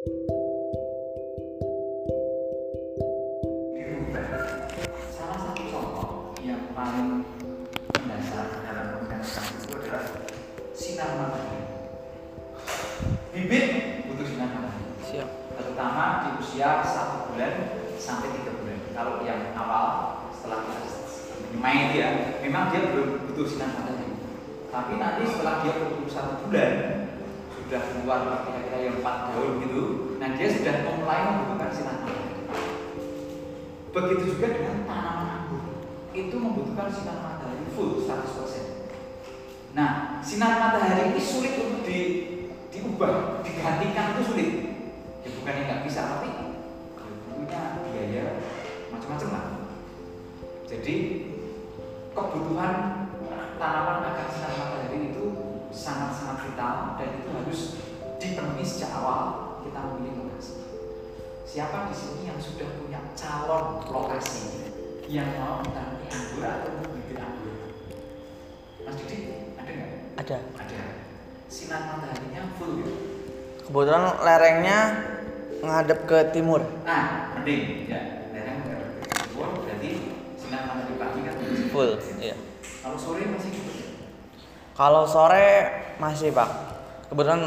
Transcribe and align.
Salah 0.00 0.16
satu 5.36 5.60
contoh 5.68 6.32
yang 6.40 6.72
paling 6.72 7.20
mendasar 8.00 8.64
dalam 8.64 9.04
itu 9.04 9.76
adalah 9.76 10.24
sinar 10.72 11.20
matahari. 11.20 11.84
Bibit 13.28 14.08
butuh 14.08 14.24
sinar 14.24 14.48
matahari, 14.48 14.88
Siap. 15.04 15.28
terutama 15.60 16.24
di 16.24 16.48
usia 16.48 16.80
satu 16.80 17.36
bulan 17.36 17.84
sampai 18.00 18.40
tiga 18.40 18.56
bulan. 18.56 18.80
Kalau 18.96 19.20
yang 19.28 19.52
awal 19.52 20.16
setelah 20.32 20.64
main 21.60 21.92
dia, 21.92 22.40
memang 22.40 22.72
dia 22.72 22.88
belum 22.88 23.28
butuh 23.28 23.44
sinar 23.44 23.76
matahari. 23.76 24.16
Tapi 24.72 24.96
nanti 24.96 25.28
setelah 25.28 25.60
dia 25.60 25.76
berumur 25.76 26.08
satu 26.08 26.48
bulan, 26.48 26.99
sudah 27.70 27.86
keluar 27.86 28.42
kira-kira 28.50 28.78
yang 28.82 28.98
empat 28.98 29.30
daun 29.30 29.62
gitu, 29.62 29.82
nah 30.18 30.34
dia 30.34 30.50
sudah 30.50 30.90
mulai 30.90 31.22
membutuhkan 31.22 31.70
sinar 31.70 32.02
matahari. 32.02 32.42
Begitu 33.94 34.22
juga 34.34 34.46
dengan 34.58 34.82
tanaman 34.90 35.26
anggur. 35.30 35.62
Itu 36.10 36.34
membutuhkan 36.34 36.90
sinar 36.90 37.22
matahari 37.22 37.70
full 37.70 38.02
100%. 38.02 38.90
Nah, 39.78 40.18
sinar 40.18 40.58
matahari 40.58 41.14
ini 41.14 41.22
sulit 41.22 41.62
untuk 41.62 41.86
di, 41.86 41.98
diubah, 42.74 43.38
digantikan 43.46 44.18
itu 44.18 44.22
sulit. 44.34 44.50
Ya 45.22 45.30
bukan 45.30 45.54
yang 45.54 45.66
nggak 45.70 45.82
bisa, 45.86 46.00
tapi 46.10 46.26
ya 46.26 46.42
punya 47.30 47.62
biaya 47.86 48.24
macam-macam 48.90 49.28
lah. 49.30 49.44
Jadi 50.66 50.94
kebutuhan 52.18 52.74
tanaman 53.62 53.99
dan 57.00 57.10
itu 57.16 57.28
harus 57.32 57.60
dipenuhi 58.20 58.64
sejak 58.64 58.92
awal 59.00 59.56
kita 59.64 59.80
memilih 59.80 60.28
lokasi. 60.28 60.60
Siapa 61.48 61.88
di 61.88 61.94
sini 61.96 62.20
yang 62.28 62.38
sudah 62.38 62.68
punya 62.76 63.00
calon 63.16 63.82
lokasi 63.88 64.70
yang 65.10 65.26
mau 65.40 65.64
menanami 65.64 66.06
anggur 66.12 66.44
atau 66.44 66.70
bibit 66.94 67.18
anggur? 67.18 67.56
Mas 68.84 68.94
Didi, 69.00 69.18
ada 69.56 69.70
nggak? 69.72 69.90
Ada. 70.20 70.38
Ada. 70.60 70.80
Sinar 71.50 71.82
mataharinya 71.88 72.42
full 72.60 72.72
ya? 72.84 72.88
Kebetulan 73.66 74.04
lerengnya 74.22 74.78
ngadep 75.64 76.00
ke 76.06 76.18
timur. 76.30 76.62
Nah, 76.86 77.34
mending 77.40 77.90
ya. 77.90 78.30
Lereng 78.30 78.56
nggak 78.62 79.26
full, 79.34 79.50
berarti 79.66 79.90
sinar 80.38 80.62
matahari 80.68 80.94
pagi 81.00 81.20
kan 81.26 81.34
Full. 81.74 81.90
Iya. 82.20 82.36
Kalau 82.80 82.96
sore 82.96 83.22
masih 83.26 83.50
ya? 83.52 83.64
Kalau 84.76 85.02
sore 85.04 85.48
masih 85.98 86.32
pak. 86.32 86.79
Kebetulan 87.10 87.42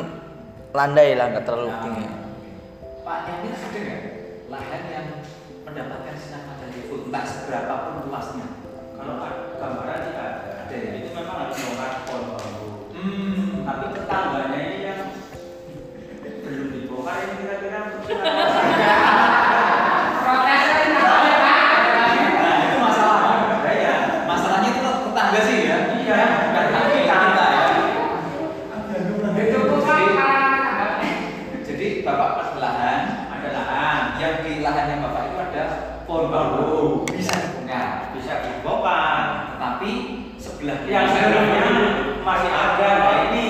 landai 0.72 1.16
lah 1.16 1.26
nggak 1.32 1.46
terlalu 1.46 1.70
Nah, 1.70 1.80
tinggi. 1.82 2.06
Pak 3.04 3.18
Yamin 3.26 3.52
ada 3.54 3.80
nggak 3.80 4.02
lahan 4.50 4.82
yang 4.86 5.08
mendapatkan 5.64 6.16
sinar 6.16 6.42
matahari 6.46 6.82
full? 6.86 7.08
Entah 7.08 7.24
seberapa 7.24 7.74
pun 7.82 7.96
luasnya. 8.06 8.48
Kalau 8.94 9.16
gambaran 9.58 9.98
sih 10.02 10.14
ada. 10.14 10.26
Ada 10.64 10.76
ya? 10.76 10.92
Itu 11.00 11.10
memang 11.14 11.38
harus 11.42 11.58
bongkar 11.58 11.92
pohon 12.06 12.24
bambu. 12.30 12.68
Hmm, 12.94 13.64
Tapi 13.64 13.86
tetangganya 13.94 14.60
ini 14.62 14.78
yang 14.82 15.00
belum 16.44 16.68
dibongkar 16.70 17.16
ini 17.20 17.34
kira-kira 17.40 17.80
Nah, 21.24 22.56
itu 22.62 22.78
masalah. 22.78 23.20
ada 23.56 23.72
ya. 23.74 23.96
Masalahnya 24.24 24.70
itu 24.70 24.82
tetangga 24.84 25.40
sih 25.42 25.58
ya. 25.64 25.78
Iya. 25.96 26.20
Bukan 26.44 26.66
kami 26.70 26.94
kita 27.00 27.46
ya. 27.48 27.64
Itu 29.34 29.58
tuh 29.66 29.80
kan 29.82 30.02
Jadi 31.64 31.88
bapak 32.02 32.30
pas 32.38 32.50
lahan 32.56 33.00
Ada 33.30 33.50
lahan 33.52 34.00
yang 34.16 34.36
di 34.40 34.62
lahannya 34.62 34.96
bapak 35.02 35.24
itu 35.26 35.38
ada 35.42 35.64
pohon 36.06 36.26
bambu 36.30 36.70
bisa 37.10 37.34
dibongkar. 37.34 38.14
bisa 38.14 38.34
dibongkar. 38.42 39.18
Tetapi 39.52 39.92
sebelumnya 41.24 41.66
masih 42.28 42.52
ada 42.52 42.90
nah 43.00 43.18
ini. 43.32 43.48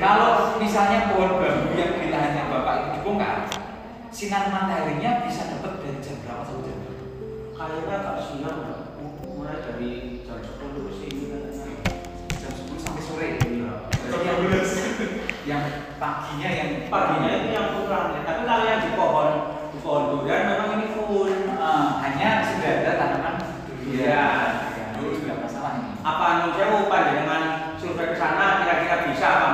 Kalau 0.00 0.58
misalnya 0.58 1.12
pohon 1.12 1.38
bambu 1.38 1.76
yang 1.76 1.92
di 2.00 2.08
lahannya 2.08 2.50
bapak 2.50 2.74
itu 2.74 2.88
dibongkar, 2.98 3.46
sinar 4.10 4.48
mataharinya 4.48 5.28
bisa 5.28 5.54
dapat 5.54 5.78
dari 5.84 6.00
jam 6.00 6.16
berapa 6.24 6.42
sampai 6.42 6.66
jam 6.66 6.76
berapa? 6.82 7.04
Kayaknya 7.54 7.94
agak 8.00 8.16
siang 8.24 8.58
ya. 8.64 8.74
mulai 9.28 9.56
dari 9.60 9.90
jam 10.24 10.40
10 10.40 10.88
ke 10.88 10.92
sini. 10.98 11.24
Jam 12.40 12.52
10 12.58 12.80
sampai 12.80 13.02
sore. 13.04 13.28
Iya. 13.44 13.72
Yang 15.46 15.62
paginya 16.00 16.48
yang 16.48 16.70
Paginya 16.90 17.30
itu 17.38 17.48
yang 17.54 17.68
kurang 17.76 18.06
ya. 18.16 18.20
Tapi 18.24 18.40
kalau 18.48 18.64
yang 18.66 18.80
di 18.82 18.90
pohon 18.96 19.28
di 19.70 19.78
pohon 19.84 20.04
durian 20.16 20.42
memang 20.48 20.68
ini 20.80 20.86
full. 20.96 21.28
Eh, 21.28 21.86
hanya 22.02 22.28
sudah 22.48 22.70
ada 22.82 22.92
tanaman 22.96 23.34
durian. 23.68 24.00
Iya. 24.00 24.24
Dulu 24.96 25.10
juga 25.20 25.34
masalah 25.44 25.72
ini. 25.84 25.89
Apa 26.00 26.26
nun 26.40 26.56
sewu 26.56 26.88
panjenengan 26.88 27.76
survei 27.76 28.08
ke 28.08 28.16
sana? 28.16 28.64
Kira-kira 28.64 29.04
bisa 29.12 29.26
apa 29.28 29.48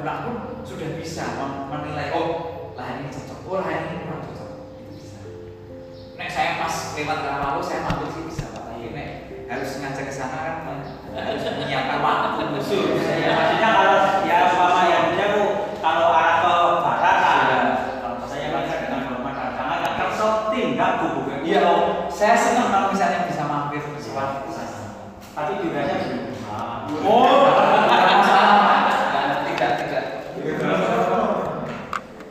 pulang 0.00 0.20
pun 0.24 0.36
sudah 0.64 0.96
bisa 0.96 1.36
menilai 1.68 2.08
oh 2.16 2.28
lahan 2.72 3.04
ini 3.04 3.12
cocok, 3.12 3.38
oh 3.44 3.56
lahan 3.60 3.92
ini 3.92 3.96
kurang 4.08 4.24
cocok. 4.24 4.50
Itu 4.80 4.92
bisa. 4.96 5.20
Nek 6.16 6.28
saya 6.32 6.56
pas 6.56 6.74
lewat 6.96 7.18
lalu 7.20 7.60
saya 7.60 7.84
mampir 7.84 8.08
sih 8.16 8.24
bisa 8.24 8.48
Pak. 8.56 8.72
Tapi 8.72 8.96
nek 8.96 9.08
harus 9.52 9.70
ngajak 9.76 10.04
ke 10.08 10.12
sana 10.16 10.38
kan 10.40 10.56
harus 11.12 11.44
menyiapkan 11.60 12.00
waktu 12.00 12.44
khusus. 12.56 13.04
Ya, 13.04 13.36
maksudnya 13.36 13.68
kalau 13.76 14.00
ya 14.24 14.36
umpama 14.48 14.82
yang 14.88 15.06
jauh 15.20 15.48
kalau 15.84 16.08
arah 16.16 16.36
ke 16.40 16.54
barat 16.80 17.16
kan 17.20 17.64
kalau 18.00 18.24
saya 18.24 18.46
baca 18.56 18.74
dengan 18.80 19.00
hormat 19.04 19.34
dan 19.36 19.50
sangat 19.52 19.78
yang 19.84 19.94
tersok 20.00 20.34
tindak 20.48 20.92
hubungan 21.04 21.38
Iya, 21.44 21.66
saya 22.08 22.34
senang 22.40 22.72
kalau 22.72 22.88
misalnya 22.88 23.28
bisa 23.28 23.42
mampir 23.44 23.84
ke 23.84 24.00
sana. 24.00 24.40
tapi 25.36 25.60
durasinya 25.60 26.16
belum 26.88 27.04
Oh, 27.06 27.28
tidak 27.86 28.16
masalah. 28.18 28.56
Nah, 28.60 29.36
Tidak, 29.46 29.70
tidak. 29.78 30.04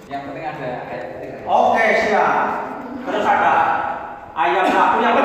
Yang 0.09 0.21
penting 0.25 0.45
ada 0.45 0.69
ayat 0.89 1.05
penting. 1.15 1.31
Oke 1.45 1.83
siap. 2.05 2.37
Terus 3.05 3.25
ada 3.25 3.53
ayam 4.33 4.65
laku 4.67 4.97
yang 4.99 5.15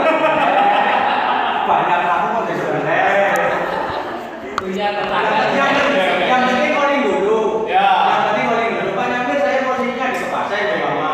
banyak 1.64 2.00
laku 2.04 2.26
kok 2.28 2.44
di 2.44 2.54
sebelah. 2.60 3.32
punya 4.60 4.86
tetangga. 4.96 5.40
Yang 5.56 5.70
yang 6.28 6.42
penting 6.48 6.72
calling 6.76 7.02
dulu. 7.08 7.40
Ya. 7.68 7.88
Yang 7.88 8.20
penting 8.28 8.44
calling 8.48 8.70
dulu. 8.76 8.90
Pak 8.94 9.06
Nyamir 9.08 9.38
saya 9.40 9.58
posisinya 9.64 10.06
di 10.12 10.16
sebelah 10.20 10.44
saya 10.48 10.62
di 10.68 10.76
mama. 10.80 11.10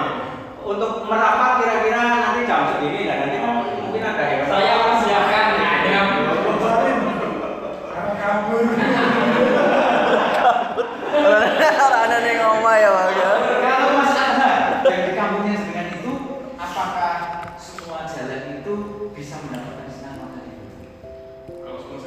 Untuk 0.60 0.92
merapat 1.06 1.50
kira-kira 1.62 2.02
nanti 2.18 2.40
jam 2.46 2.62
segini 2.74 3.06
dan 3.10 3.16
nanti 3.26 3.36
kan 3.42 3.52
mungkin 3.82 4.02
ada 4.06 4.22
yang 4.26 4.42
Saya 4.46 4.74
persiapkan 4.86 5.46
ayam. 5.58 6.06
Orang 11.80 12.02
ada 12.06 12.16
nih 12.22 12.34
ngomong 12.38 12.76
ya 12.78 12.88
pak. 12.90 13.06
Kalau 13.60 13.88
Mas 13.98 14.14
Anhar 14.16 14.56
yang 14.86 15.02
di 15.06 15.12
kampungnya 15.16 15.54
dengan 15.58 15.86
itu, 15.98 16.12
apakah 16.56 17.14
semua 17.58 18.06
jalan 18.06 18.60
itu 18.60 18.74
bisa 19.20 19.36
mendapatkan 19.44 19.92
sinar 19.92 20.16
matahari? 20.16 20.56
Kalau 21.44 21.76
semua 21.76 22.00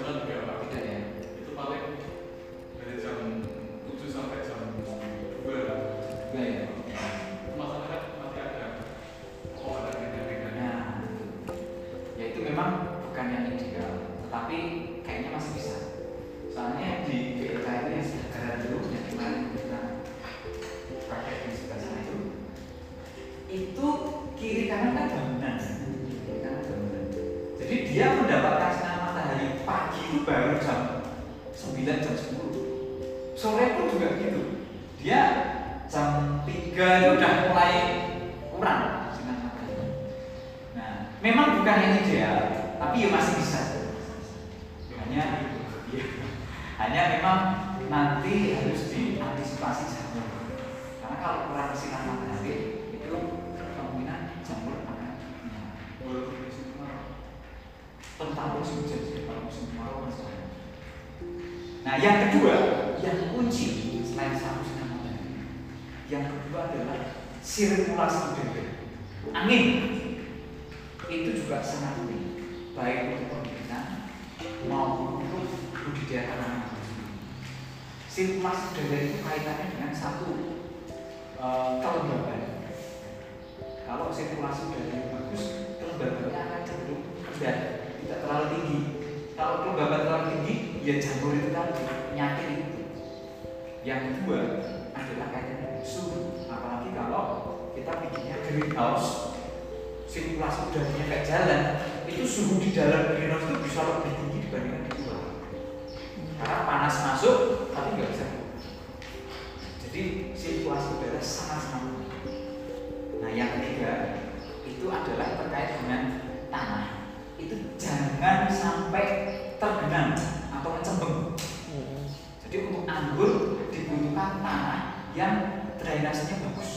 yang 125.13 125.33
drainasenya 125.77 126.42
bagus. 126.50 126.69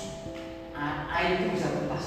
Air 1.16 1.40
itu 1.40 1.56
bisa 1.56 1.72
tuntas. 1.72 2.06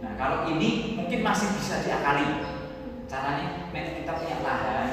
Nah 0.00 0.16
kalau 0.16 0.48
ini 0.48 0.96
mungkin 0.96 1.20
masih 1.20 1.52
bisa 1.56 1.84
diakali. 1.84 2.48
Caranya 3.06 3.68
nek 3.76 4.00
kita 4.00 4.12
punya 4.16 4.40
lahan, 4.40 4.88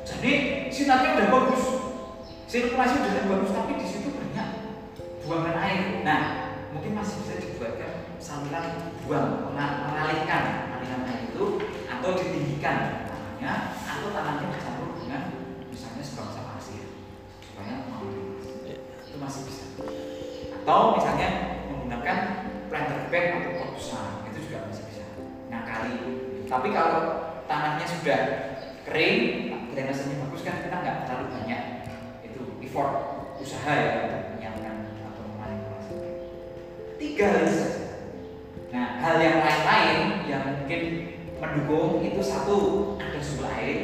jadi 0.00 0.32
sinarnya 0.72 1.20
udah 1.20 1.28
bagus, 1.28 1.64
sirkulasi 2.48 2.96
udah 2.96 3.28
bagus, 3.28 3.52
tapi 3.52 3.76
di 3.76 3.84
situ 3.84 4.08
banyak 4.16 4.48
buangan 5.28 5.56
air. 5.60 6.00
Nah 6.00 6.20
mungkin 6.72 6.96
masih 6.96 7.20
bisa 7.20 7.36
dibuatkan 7.36 8.16
saluran 8.16 8.96
buang 9.04 9.52
menga- 9.52 9.84
mengalihkan 9.84 10.72
aliran 10.80 11.04
air 11.12 11.28
itu 11.28 11.44
atau 11.84 12.10
ditinggikan 12.16 13.04
tanahnya 13.04 13.52
atau 13.84 14.08
tanahnya 14.16 14.48
dicampur 14.48 14.96
dengan 14.96 15.22
misalnya 15.68 16.00
sebangsa 16.00 16.40
pasir 16.56 16.88
supaya 17.44 17.84
mau 17.92 18.08
itu 19.18 19.26
masih 19.26 19.42
bisa. 19.50 19.66
Atau 20.62 20.94
misalnya 20.94 21.28
menggunakan 21.66 22.18
planter 22.70 23.10
bag 23.10 23.26
atau 23.42 23.50
pot 23.58 23.70
besar 23.74 24.22
itu 24.30 24.38
juga 24.46 24.70
masih 24.70 24.84
bisa. 24.86 25.04
Ngakali. 25.50 25.98
Tapi 26.46 26.68
kalau 26.70 27.02
tanahnya 27.50 27.86
sudah 27.90 28.20
kering 28.86 29.18
drainasenya 29.74 30.22
bagus 30.22 30.46
kan 30.46 30.62
kita 30.62 30.76
nggak 30.78 30.96
terlalu 31.10 31.26
banyak 31.34 31.62
itu 32.22 32.40
effort 32.62 32.92
usaha 33.42 33.72
ya 33.74 33.90
untuk 34.06 34.22
menyiapkan 34.38 34.74
atau 35.02 35.22
memanipulasi 35.34 35.96
tiga 36.96 37.30
nah 38.68 38.98
hal 39.00 39.16
yang 39.20 39.38
lain-lain 39.44 39.98
yang 40.26 40.42
mungkin 40.56 40.82
mendukung 41.36 42.00
itu 42.00 42.20
satu 42.24 42.56
ada 42.96 43.20
sumber 43.20 43.52
air 43.60 43.78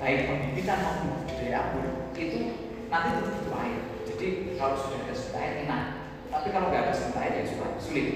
baik 0.00 0.26
pembibitan 0.26 0.80
maupun 0.80 1.08
budidaya 1.22 1.56
anggur 1.60 1.86
itu 2.16 2.40
nanti 2.88 3.08
tetap 3.20 3.32
butuh 3.36 3.56
air 3.60 3.89
jadi 4.20 4.52
kalau 4.60 4.76
sudah 4.76 5.00
ada 5.08 5.16
air 5.16 5.54
enak. 5.64 5.82
Tapi 6.28 6.52
kalau 6.52 6.68
nggak 6.68 6.92
ada 6.92 6.94
air 7.24 7.32
ya 7.40 7.44
sulit 7.48 7.72
sulit. 7.80 8.08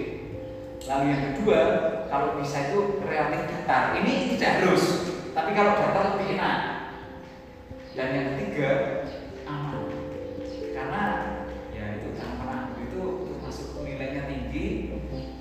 Lalu 0.84 1.04
yang 1.08 1.22
kedua 1.32 1.60
kalau 2.12 2.36
bisa 2.36 2.68
itu 2.68 3.00
relatif 3.00 3.48
datar. 3.48 3.96
Ini 3.96 4.36
tidak 4.36 4.52
harus 4.60 4.84
tapi 5.32 5.56
kalau 5.56 5.72
datar 5.80 6.04
lebih 6.12 6.36
enak. 6.36 6.58
Dan 7.96 8.08
yang 8.12 8.26
ketiga 8.36 8.70
aman. 9.48 9.88
Karena 10.76 11.02
ya 11.72 11.84
itu 11.96 12.12
tanaman 12.20 12.68
anggur 12.68 12.84
itu 12.84 13.02
termasuk 13.32 13.80
nilainya 13.80 14.28
tinggi 14.28 14.66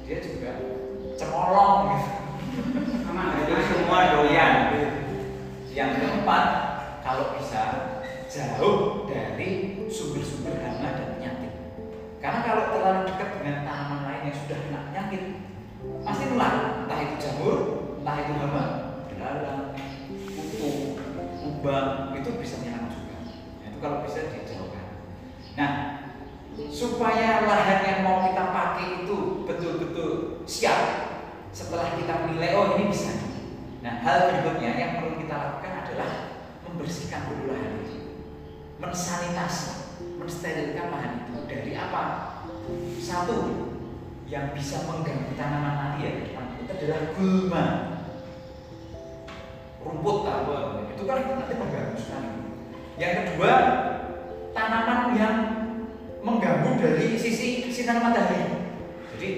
dia 0.07 0.18
juga 0.24 0.51
cemolong. 1.19 1.75
Gitu 1.92 2.12
Itu 3.44 3.54
semua 3.68 4.00
doyan. 4.15 4.56
yang 5.74 5.98
keempat, 5.98 6.45
kalau 7.01 7.33
bisa 7.33 7.62
jauh 8.30 9.10
dari 9.10 9.73
sumber-sumber 9.94 10.57
hama 10.57 10.90
dan 10.98 11.07
penyakit. 11.22 11.54
Karena 12.18 12.40
kalau 12.42 12.63
terlalu 12.74 13.01
dekat 13.13 13.30
dengan 13.38 13.57
tanaman 13.62 14.01
lain 14.10 14.22
yang 14.25 14.38
sudah 14.42 14.57
kena 14.57 14.80
penyakit, 14.90 15.24
pasti 16.01 16.24
nular. 16.34 16.56
Entah 16.84 17.00
itu 17.06 17.16
jamur, 17.22 17.57
entah 18.01 18.16
itu 18.18 18.34
hama, 18.42 18.63
belalang, 19.06 19.63
kutu, 20.34 20.98
kubang, 21.38 22.18
itu 22.18 22.30
bisa 22.42 22.56
menyerang 22.66 22.90
juga. 22.90 23.16
Nah, 23.62 23.66
itu 23.69 23.78
kalau 23.78 23.98
bisa 24.01 24.19
dijauhkan. 24.34 24.86
Nah, 25.54 25.72
supaya 26.74 27.46
lahan 27.46 27.80
yang 27.86 28.00
mau 28.01 28.25
kita 28.25 28.44
pakai 28.50 29.06
itu 29.06 29.46
betul-betul 29.46 30.42
siap 30.46 31.13
setelah 31.54 31.94
kita 31.98 32.25
menilai 32.25 32.57
oh 32.57 32.78
ini 32.78 32.89
bisa 32.89 33.13
nah 33.84 34.00
hal 34.00 34.31
berikutnya 34.31 34.80
yang 34.80 34.92
perlu 34.98 35.19
kita 35.19 35.36
lakukan 35.36 35.74
adalah 35.86 36.12
membersihkan 36.63 37.30
dulu 37.30 37.51
lahan 37.51 37.84
itu 37.84 37.98
mensanitasi 38.80 39.83
mensterilkan 40.24 40.88
lahan 40.90 41.28
itu. 41.28 41.40
Dari 41.46 41.72
apa? 41.75 42.04
Satu 43.04 43.38
yang 44.32 44.56
bisa 44.56 44.88
mengganggu 44.88 45.36
tanaman 45.36 45.75
nanti 45.75 46.00
ya 46.08 46.12
itu 46.24 46.32
adalah 46.72 47.01
gulma. 47.13 47.65
Rumput 49.84 50.18
tahu 50.24 50.51
itu 50.96 51.03
kan 51.03 51.20
nanti 51.27 51.53
mengganggu 51.60 51.98
sekali. 52.00 52.32
Yang 52.96 53.13
kedua 53.36 53.53
tanaman 54.56 55.00
yang 55.20 55.36
mengganggu 56.24 56.80
dari 56.80 57.20
sisi 57.20 57.68
sinar 57.68 58.00
matahari. 58.00 58.63
Jadi 59.13 59.30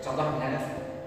contoh 0.00 0.24
misalnya 0.34 0.60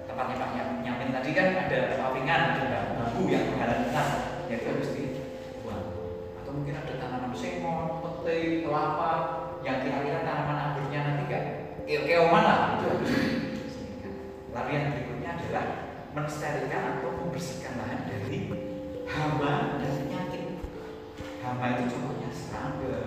tempatnya 0.05 0.35
Pak 0.37 0.49
Nyam- 0.53 0.79
Nyamin 0.85 1.09
tadi 1.11 1.29
kan 1.33 1.47
ada 1.65 1.79
pawingan, 1.97 2.41
ada 2.61 2.79
bambu 2.93 3.25
yang 3.27 3.51
menghalangi 3.51 3.89
kita, 3.89 4.03
ya 4.47 4.57
harus 4.69 4.89
dibuang. 4.93 5.14
Mungkin 6.55 6.71
ada 6.71 6.93
tanaman 6.95 7.35
semon, 7.35 7.99
pete, 7.99 8.63
kelapa, 8.63 9.11
yang 9.67 9.83
kira-kira 9.83 10.23
tanaman 10.23 10.55
anggurnya 10.55 10.99
nanti 11.03 11.23
kan 11.27 11.43
keoman 11.83 12.43
lah, 12.47 12.59
itu. 12.79 12.89
Lalu 14.55 14.69
yang 14.71 14.87
berikutnya 14.95 15.29
adalah 15.35 15.65
mensterilkan 16.15 16.83
atau 16.95 17.11
membersihkan 17.11 17.75
lahan 17.75 18.07
dari 18.07 18.47
hama 19.03 19.83
dan 19.83 19.91
penyakit. 19.99 20.63
Hama 21.43 21.65
itu 21.75 21.83
contohnya 21.91 22.31
serangga, 22.31 22.97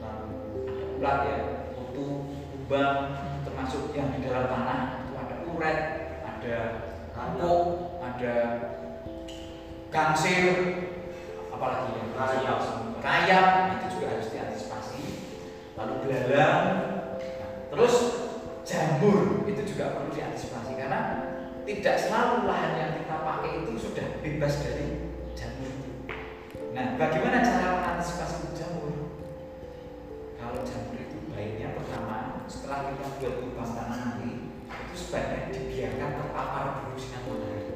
lalu 0.00 0.32
ada 0.72 0.84
ulat 0.96 1.18
ya, 1.28 1.38
kutu, 1.76 2.32
kubang, 2.32 2.98
termasuk 3.44 3.92
yang 3.92 4.08
di 4.16 4.24
dalam 4.24 4.48
tanah 4.48 5.04
itu 5.04 5.12
ada 5.20 5.36
uret, 5.52 5.78
ada 6.24 6.56
kapuk, 7.12 7.64
ada 8.00 8.34
gangsir, 9.92 10.56
apalagi 11.62 11.94
yang 11.94 12.10
Rayap. 12.18 12.60
rayap 12.98 13.46
itu 13.78 13.86
juga 13.94 14.06
harus 14.18 14.26
diantisipasi. 14.34 15.02
Lalu 15.78 15.94
belalang, 16.02 16.66
nah, 17.22 17.50
terus 17.70 17.94
jamur 18.66 19.46
itu 19.46 19.62
juga 19.70 19.94
perlu 19.94 20.10
diantisipasi 20.10 20.74
karena 20.74 21.00
tidak 21.62 21.94
selalu 22.02 22.50
lahan 22.50 22.72
yang 22.74 22.90
kita 22.98 23.14
pakai 23.14 23.62
itu 23.62 23.78
sudah 23.78 24.06
bebas 24.26 24.58
dari 24.58 25.14
jamur. 25.38 25.74
Nah, 26.74 26.98
bagaimana 26.98 27.46
cara 27.46 27.78
mengantisipasi 27.78 28.58
jamur? 28.58 29.22
Kalau 30.42 30.66
jamur 30.66 30.98
itu 30.98 31.18
baiknya 31.30 31.78
pertama 31.78 32.42
setelah 32.50 32.90
kita 32.90 33.06
buat 33.22 33.34
lubang 33.38 33.70
tanah 33.70 33.98
nanti 34.02 34.30
itu 34.66 34.94
sebaiknya 34.98 35.54
dibiarkan 35.54 36.10
terpapar 36.10 36.64
dulu 36.82 36.98
sinar 36.98 37.22
matahari 37.22 37.70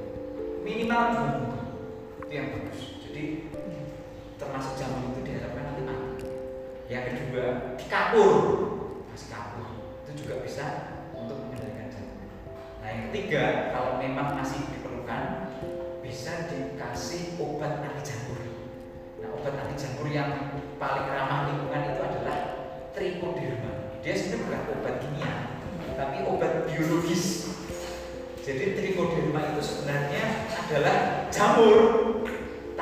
minimal 0.66 1.02
dua 1.14 1.59
itu 2.26 2.35
yang 2.35 2.49
bagus. 2.50 2.99
Jadi 3.07 3.46
termasuk 4.47 4.79
jamur 4.79 5.11
itu 5.11 5.21
diharapkan 5.26 5.62
nanti 5.67 5.83
aman. 5.83 6.12
Yang 6.87 7.05
kedua, 7.11 7.47
dikapur. 7.75 8.35
masih 9.17 9.33
kabur 9.33 9.65
itu 10.05 10.12
juga 10.21 10.45
bisa 10.45 10.65
untuk 11.17 11.41
mengendalikan 11.41 11.88
jantung 11.88 12.29
nah 12.85 12.88
yang 12.93 13.09
ketiga 13.09 13.73
kalau 13.73 13.97
memang 13.97 14.37
masih 14.37 14.61
diperlukan 14.69 15.49
bisa 16.05 16.53
dikasih 16.53 17.41
obat 17.41 17.81
anti 17.81 18.12
jamur 18.12 18.37
nah 19.25 19.33
obat 19.33 19.57
anti 19.57 19.75
jamur 19.81 20.05
yang 20.12 20.61
paling 20.76 21.09
ramah 21.09 21.49
lingkungan 21.49 21.97
itu 21.97 22.00
adalah 22.05 22.37
trichoderma 22.93 23.73
dia 24.05 24.12
sebenarnya 24.21 24.45
bukan 24.45 24.62
obat 24.85 24.95
kimia 25.00 25.33
tapi 25.97 26.17
obat 26.29 26.53
biologis. 26.69 27.57
Jadi 28.45 28.79
trichoderma 28.79 29.57
itu 29.57 29.62
sebenarnya 29.65 30.23
adalah 30.55 31.26
jamur 31.33 31.81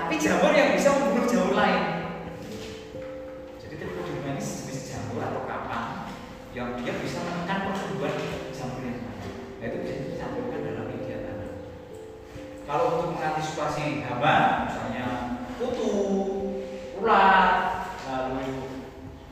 tapi 0.04 0.20
jamur 0.20 0.52
yang 0.52 0.76
bisa 0.76 1.00
membunuh 1.00 1.24
jamur 1.24 1.56
lain. 1.56 2.12
Jadi 3.56 3.74
trichoderma 3.80 4.36
ini 4.36 4.42
jenis 4.44 4.92
jamur 4.92 5.24
atau 5.24 5.48
kapang 5.48 6.12
yang 6.52 6.76
dia 6.76 6.92
bisa 7.00 7.24
menekan 7.24 7.72
pertumbuhan 7.72 8.12
jamur 8.52 8.84
yang 8.84 9.00
lain 9.00 9.32
nah 9.56 9.64
itu 9.64 9.76
bisa 9.80 9.94
dicampurkan 10.04 10.60
dalam 10.60 10.92
media 10.92 11.24
tanam. 11.24 11.52
Kalau 12.68 12.84
untuk 12.92 13.16
mengantisipasi 13.16 14.04
hama 14.04 14.68
misalnya 14.68 15.06
kutu 15.56 15.88
ulat 17.00 17.88
lalu 18.04 18.76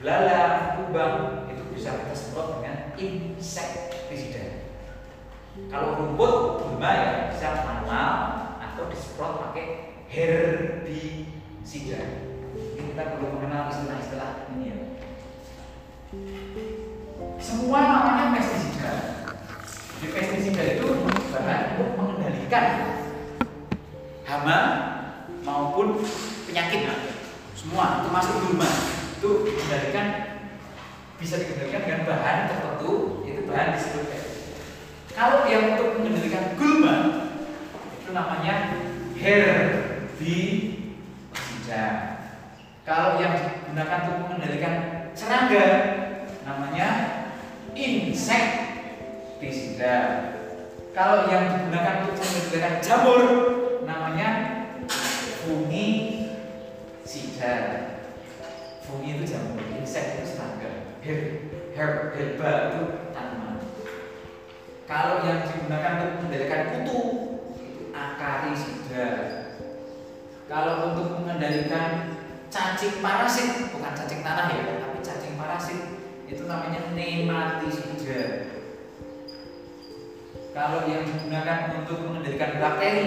belalang 0.00 0.56
kubang 0.80 1.16
itu 1.52 1.68
bisa 1.76 2.00
kita 2.00 2.16
semprot 2.16 2.64
dengan 2.64 2.96
insektisida. 2.96 4.72
Kalau 5.68 6.00
rumput 6.00 6.64
gulma 6.64 6.90
ya 6.96 7.10
bisa 7.28 7.60
manual 7.60 8.16
atau 8.56 8.88
disemprot 8.88 9.36
pakai 9.36 9.91
herbisida 10.12 12.00
kita 12.92 13.16
perlu 13.16 13.40
mengenal 13.40 13.72
istilah-istilah 13.72 14.52
ini 14.52 14.64
ya. 14.68 14.76
Semua 17.40 17.80
namanya 17.88 18.36
pestisida. 18.36 18.92
Di 19.96 20.12
pestisida 20.12 20.76
itu 20.76 21.08
bahan 21.32 21.80
untuk 21.80 21.96
mengendalikan 21.96 23.00
hama 24.28 24.58
maupun 25.40 26.04
penyakit. 26.44 26.84
Semua 27.56 28.04
termasuk 28.04 28.44
gulma 28.44 28.68
itu 29.16 29.48
dikendalikan 29.48 30.06
bisa 31.16 31.40
dikendalikan 31.40 31.88
dengan 31.88 32.02
bahan 32.04 32.36
tertentu 32.50 33.22
itu 33.24 33.46
bahan 33.46 33.78
disebut 33.78 34.04
kalau 35.14 35.46
yang 35.46 35.78
untuk 35.78 36.02
mengendalikan 36.02 36.58
gulma 36.58 36.94
itu 38.02 38.10
namanya 38.10 38.74
herbisida 40.22 42.14
kalau 42.86 43.18
yang 43.18 43.34
digunakan 43.34 44.06
untuk 44.06 44.22
mengendalikan 44.26 44.74
serangga 45.18 45.66
namanya 46.46 46.88
insektisida 47.74 49.94
kalau 50.94 51.26
yang 51.26 51.50
digunakan 51.50 52.06
untuk 52.06 52.22
mengendalikan 52.22 52.78
jamur 52.78 53.22
namanya 53.82 54.62
fungisida 55.42 56.30
fungi 58.86 59.18
itu 59.18 59.26
jamur 59.26 59.58
insek 59.74 60.22
itu 60.22 60.38
serangga 60.38 60.70
her, 61.02 61.50
her, 61.74 62.14
herba 62.14 62.70
itu 62.70 63.10
tanaman. 63.10 63.58
Kalau 64.86 65.26
yang 65.26 65.50
digunakan 65.50 65.98
untuk 65.98 66.14
mengendalikan 66.22 66.62
kutu 66.70 67.02
itu 67.58 67.90
akarisida 67.90 69.41
kalau 70.50 70.90
untuk 70.90 71.22
mengendalikan 71.22 72.18
cacing 72.50 72.98
parasit 72.98 73.70
bukan 73.70 73.92
cacing 73.94 74.20
tanah 74.20 74.50
ya 74.50 74.82
tapi 74.82 74.98
cacing 75.00 75.34
parasit 75.38 75.80
itu 76.26 76.42
namanya 76.48 76.92
nematisida 76.92 78.50
kalau 80.52 80.84
yang 80.84 81.08
digunakan 81.08 81.80
untuk 81.80 81.98
mengendalikan 82.04 82.60
bakteri 82.60 83.06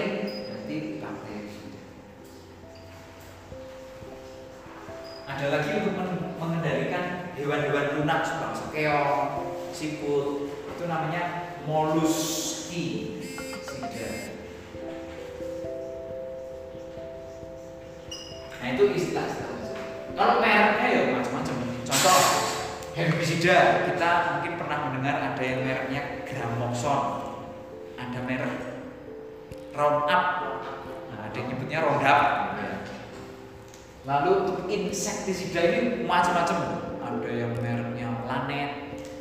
berarti 0.50 0.78
bakterisida 0.98 1.82
ada 5.30 5.46
lagi 5.52 5.70
untuk 5.84 5.94
men- 5.94 6.34
mengendalikan 6.42 7.06
hewan-hewan 7.38 8.02
lunak 8.02 8.26
sebangsa 8.26 8.72
keong 8.74 9.46
siput 9.76 10.50
itu 10.76 10.84
namanya 10.88 11.54
molluscisida 11.68 13.15
Nah 18.62 18.68
itu 18.72 18.84
istilah-istilah. 18.96 19.54
Kalau 20.16 20.40
mereknya 20.40 20.88
ya 20.88 21.02
macam-macam. 21.12 21.56
Contoh 21.86 22.20
herbisida 22.96 23.84
kita 23.92 24.10
mungkin 24.40 24.54
pernah 24.56 24.78
mendengar 24.88 25.16
ada 25.20 25.44
yang 25.44 25.60
mereknya 25.68 26.02
Gramoxone, 26.24 27.08
ada 28.00 28.20
merek 28.24 28.56
Roundup, 29.76 30.24
nah, 31.12 31.20
ada 31.28 31.36
yang 31.36 31.48
nyebutnya 31.52 31.84
Roundup. 31.84 32.22
Lalu 34.06 34.32
untuk 34.46 34.58
insektisida 34.72 35.60
ini 35.66 36.08
macam-macam. 36.08 36.88
Ada 37.04 37.30
yang 37.30 37.54
mereknya 37.60 38.08
Lanet, 38.24 38.72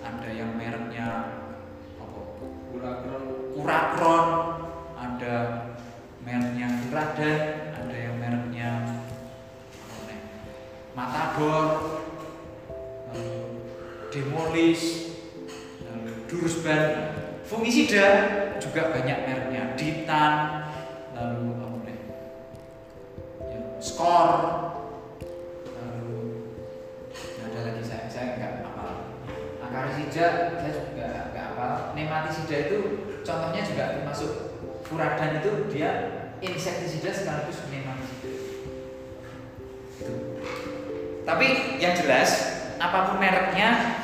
ada 0.04 0.28
yang 0.30 0.54
mereknya 0.54 1.08
apa? 1.98 2.20
Kurakron, 3.56 4.26
ada 4.94 5.34
mereknya 6.22 6.68
Kuradan, 6.86 7.40
Matador, 10.94 11.66
lalu 13.10 13.66
Demolis, 14.14 15.10
lalu 15.82 16.22
Durusban, 16.30 17.10
fungisida 17.42 18.06
juga 18.62 18.94
banyak 18.94 19.18
mereknya, 19.26 19.74
Ditan, 19.74 20.34
lalu 21.18 21.58
apa 21.58 21.78
nih? 21.82 21.98
Ya, 23.42 23.60
Skor, 23.82 24.30
lalu 25.66 26.46
nah, 27.42 27.44
ada 27.50 27.58
lagi 27.58 27.82
saya 27.82 28.06
saya 28.06 28.38
nggak 28.38 28.52
apa. 28.62 28.86
Akarisida 29.66 30.26
saya 30.62 30.72
juga 30.78 31.06
nggak 31.34 31.46
apa. 31.58 31.66
Nematisida 31.98 32.70
itu 32.70 32.78
contohnya 33.26 33.66
juga 33.66 33.98
termasuk 33.98 34.30
furadan 34.86 35.42
itu 35.42 35.50
dia 35.74 35.90
insektisida 36.38 37.10
sekaligus 37.10 37.66
nematisida. 37.66 37.83
Tapi 41.34 41.82
yang 41.82 41.98
jelas 41.98 42.30
apa 42.78 43.10
pun 43.10 43.18
mereknya 43.18 43.98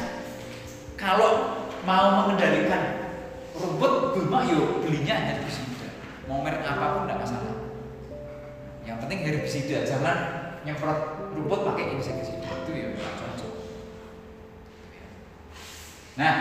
kalau 0.99 1.63
mau 1.87 2.27
mengendalikan 2.27 3.07
rumput 3.55 4.19
gulma 4.19 4.43
yo 4.51 4.83
belinya 4.83 5.15
herbisida. 5.15 5.95
Mau 6.27 6.43
merek 6.43 6.67
apa 6.67 6.99
pun 6.99 7.07
tidak 7.07 7.23
masalah. 7.23 7.55
Yang 8.83 8.99
penting 9.07 9.19
herbisida, 9.23 9.87
jangan 9.87 10.19
nyemprot 10.67 11.31
rumput 11.39 11.71
pakai 11.71 12.03
insektisida. 12.03 12.51
Itu 12.67 12.71
ya 12.75 12.99
cocok. 12.99 13.53
Nah, 16.19 16.35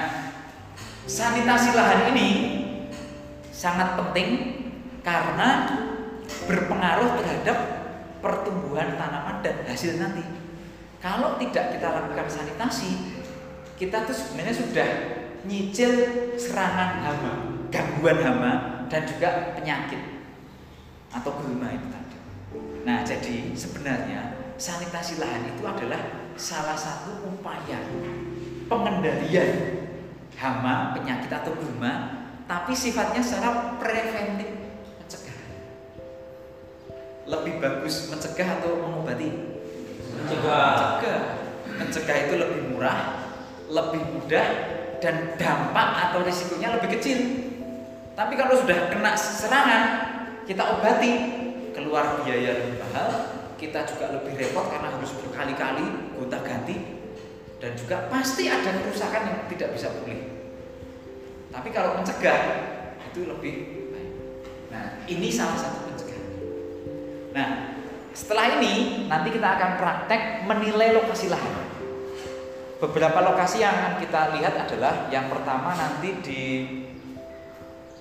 sanitasi 1.05 1.69
lahan 1.77 2.17
ini 2.17 2.29
sangat 3.53 3.93
penting 3.93 4.29
karena 5.05 5.50
berpengaruh 6.50 7.22
terhadap 7.22 7.58
pertumbuhan 8.25 8.98
tanaman 8.98 9.46
dan 9.46 9.69
hasil 9.69 10.01
nanti. 10.01 10.38
Kalau 11.00 11.39
tidak 11.39 11.79
kita 11.79 11.88
lakukan 11.88 12.27
sanitasi, 12.27 12.91
kita 13.79 14.03
tuh 14.03 14.12
sebenarnya 14.12 14.56
sudah 14.56 14.89
nyicil 15.48 15.91
serangan 16.36 17.00
hama, 17.00 17.34
gangguan 17.72 18.20
hama 18.20 18.84
dan 18.91 19.08
juga 19.08 19.56
penyakit 19.56 20.27
atau 21.15 21.32
gulma 21.39 21.72
itu 21.72 21.88
tadi. 21.88 22.18
Nah, 22.84 23.08
jadi 23.08 23.56
sebenarnya 23.56 24.36
sanitasi 24.60 25.24
lahan 25.24 25.48
itu 25.48 25.63
adalah 25.63 26.03
salah 26.36 26.75
satu 26.75 27.32
upaya 27.32 27.79
pengendalian 28.68 29.79
hama, 30.36 30.91
penyakit 31.00 31.32
atau 31.32 31.56
gulma, 31.56 32.27
tapi 32.44 32.75
sifatnya 32.75 33.24
secara 33.24 33.79
preventif 33.79 34.51
mencegah. 35.00 35.39
Lebih 37.24 37.63
bagus 37.63 38.12
mencegah 38.12 38.60
atau 38.60 38.84
mengobati? 38.84 39.59
Mencegah. 40.20 41.00
Mencegah. 41.80 42.16
Itu 42.28 42.34
lebih 42.36 42.60
murah, 42.76 43.00
lebih 43.72 44.02
mudah, 44.04 44.48
dan 45.00 45.40
dampak 45.40 45.90
atau 46.12 46.28
risikonya 46.28 46.76
lebih 46.76 47.00
kecil. 47.00 47.20
Tapi 48.20 48.36
kalau 48.36 48.60
sudah 48.60 48.92
kena 48.92 49.16
serangan, 49.16 49.84
kita 50.44 50.60
obati, 50.60 51.12
keluar 51.72 52.20
biaya 52.20 52.52
lebih 52.60 52.84
mahal, 52.84 53.32
kita 53.56 53.88
juga 53.88 54.12
lebih 54.20 54.36
repot 54.36 54.68
karena 54.68 54.92
harus 54.92 55.16
berkali-kali 55.24 55.88
gonta-ganti, 56.20 57.00
dan 57.64 57.72
juga 57.80 58.12
pasti 58.12 58.52
ada 58.52 58.76
kerusakan 58.84 59.24
yang 59.24 59.40
tidak 59.48 59.72
bisa 59.72 59.88
pulih. 59.96 60.20
Tapi 61.50 61.70
kalau 61.72 61.96
mencegah 61.96 62.40
itu 63.08 63.24
lebih 63.24 63.56
baik. 63.96 64.12
Nah, 64.70 64.86
ini 65.08 65.32
salah 65.32 65.56
satu 65.56 65.88
pencegahan. 65.88 66.28
Nah, 67.32 67.48
setelah 68.20 68.60
ini 68.60 69.08
nanti 69.08 69.32
kita 69.32 69.48
akan 69.56 69.72
praktek 69.80 70.44
menilai 70.44 70.92
lokasi 70.92 71.32
lahan. 71.32 71.72
beberapa 72.80 73.20
lokasi 73.24 73.64
yang 73.64 73.76
akan 73.76 73.96
kita 74.00 74.22
lihat 74.40 74.56
adalah 74.68 75.08
yang 75.12 75.28
pertama 75.32 75.76
nanti 75.76 76.10
di 76.24 76.42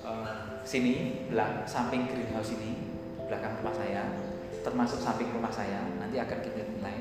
eh, 0.03 0.43
sini 0.67 1.27
belakang 1.31 1.67
samping 1.67 2.07
greenhouse 2.11 2.55
ini 2.55 2.79
belakang 3.27 3.59
rumah 3.63 3.75
saya 3.75 4.07
termasuk 4.63 5.03
samping 5.03 5.31
rumah 5.35 5.51
saya 5.51 5.83
nanti 5.99 6.19
akan 6.19 6.39
kita 6.43 6.63
nilai 6.67 6.99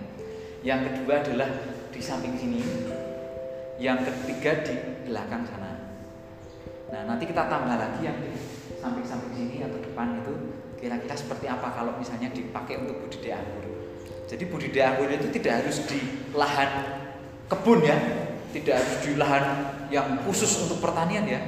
yang 0.66 0.82
kedua 0.86 1.22
adalah 1.22 1.50
di 1.94 2.02
samping 2.02 2.34
sini 2.34 2.62
yang 3.78 4.02
ketiga 4.02 4.62
di 4.66 4.74
belakang 5.10 5.46
sana 5.46 5.74
nah 6.90 7.02
nanti 7.14 7.30
kita 7.30 7.46
tambah 7.46 7.78
lagi 7.78 8.02
yang 8.02 8.18
di 8.22 8.34
samping-samping 8.78 9.34
sini 9.38 9.58
atau 9.66 9.78
depan 9.82 10.18
itu 10.22 10.34
kira-kira 10.78 11.16
seperti 11.18 11.50
apa 11.50 11.74
kalau 11.74 11.98
misalnya 11.98 12.30
dipakai 12.30 12.82
untuk 12.82 13.02
budidaya 13.04 13.42
anggur? 13.42 13.66
Jadi 14.28 14.44
budidaya 14.46 14.96
anggur 14.96 15.10
itu 15.10 15.28
tidak 15.34 15.64
harus 15.66 15.78
di 15.90 16.00
lahan 16.34 16.70
kebun 17.48 17.80
ya 17.84 17.98
tidak 18.52 18.80
harus 18.80 18.98
di 19.04 19.12
lahan 19.20 19.46
yang 19.92 20.08
khusus 20.24 20.50
untuk 20.64 20.80
pertanian 20.80 21.26
ya. 21.28 21.42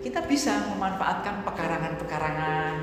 Kita 0.00 0.22
bisa 0.24 0.70
memanfaatkan 0.70 1.42
pekarangan-pekarangan 1.42 2.74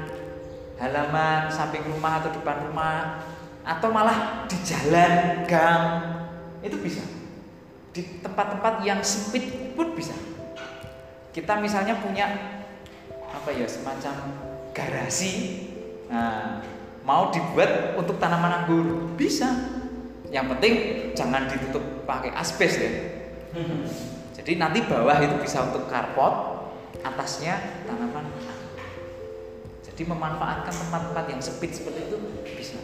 halaman 0.77 1.47
samping 1.47 1.85
rumah 1.87 2.19
atau 2.19 2.29
depan 2.35 2.67
rumah 2.67 3.23
atau 3.63 3.87
malah 3.95 4.43
di 4.51 4.57
jalan 4.67 5.47
gang 5.47 5.83
itu 6.59 6.75
bisa. 6.79 7.03
Di 7.93 8.19
tempat-tempat 8.19 8.83
yang 8.83 8.99
sempit 9.05 9.75
pun 9.77 9.95
bisa. 9.95 10.13
Kita 11.31 11.57
misalnya 11.57 11.97
punya 11.97 12.27
apa 13.33 13.49
ya 13.49 13.65
semacam 13.65 14.13
garasi 14.75 15.62
nah, 16.13 16.61
mau 17.01 17.33
dibuat 17.33 17.97
untuk 17.97 18.21
tanaman 18.21 18.63
anggur? 18.63 19.09
Bisa. 19.17 19.49
Yang 20.29 20.45
penting 20.57 20.73
jangan 21.17 21.49
ditutup 21.49 22.05
pakai 22.05 22.29
asbes 22.37 22.73
ya. 22.77 22.91
Jadi 24.37 24.57
nanti 24.61 24.85
bawah 24.85 25.17
itu 25.21 25.35
bisa 25.41 25.65
untuk 25.65 25.89
karpot 25.89 26.69
atasnya 27.01 27.85
tanaman 27.89 28.29
anggur. 28.29 28.53
Jadi 29.93 30.09
memanfaatkan 30.09 30.73
tempat-tempat 30.73 31.25
yang 31.29 31.41
sempit 31.41 31.73
seperti 31.73 32.09
itu 32.09 32.17
bisa. 32.57 32.77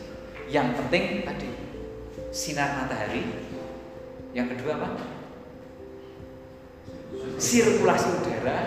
Yang 0.50 0.78
penting 0.82 1.26
tadi 1.26 1.50
sinar 2.30 2.86
matahari. 2.86 3.26
Yang 4.34 4.58
kedua 4.58 4.78
apa? 4.78 4.90
Sirkulasi 7.42 8.08
udara. 8.22 8.58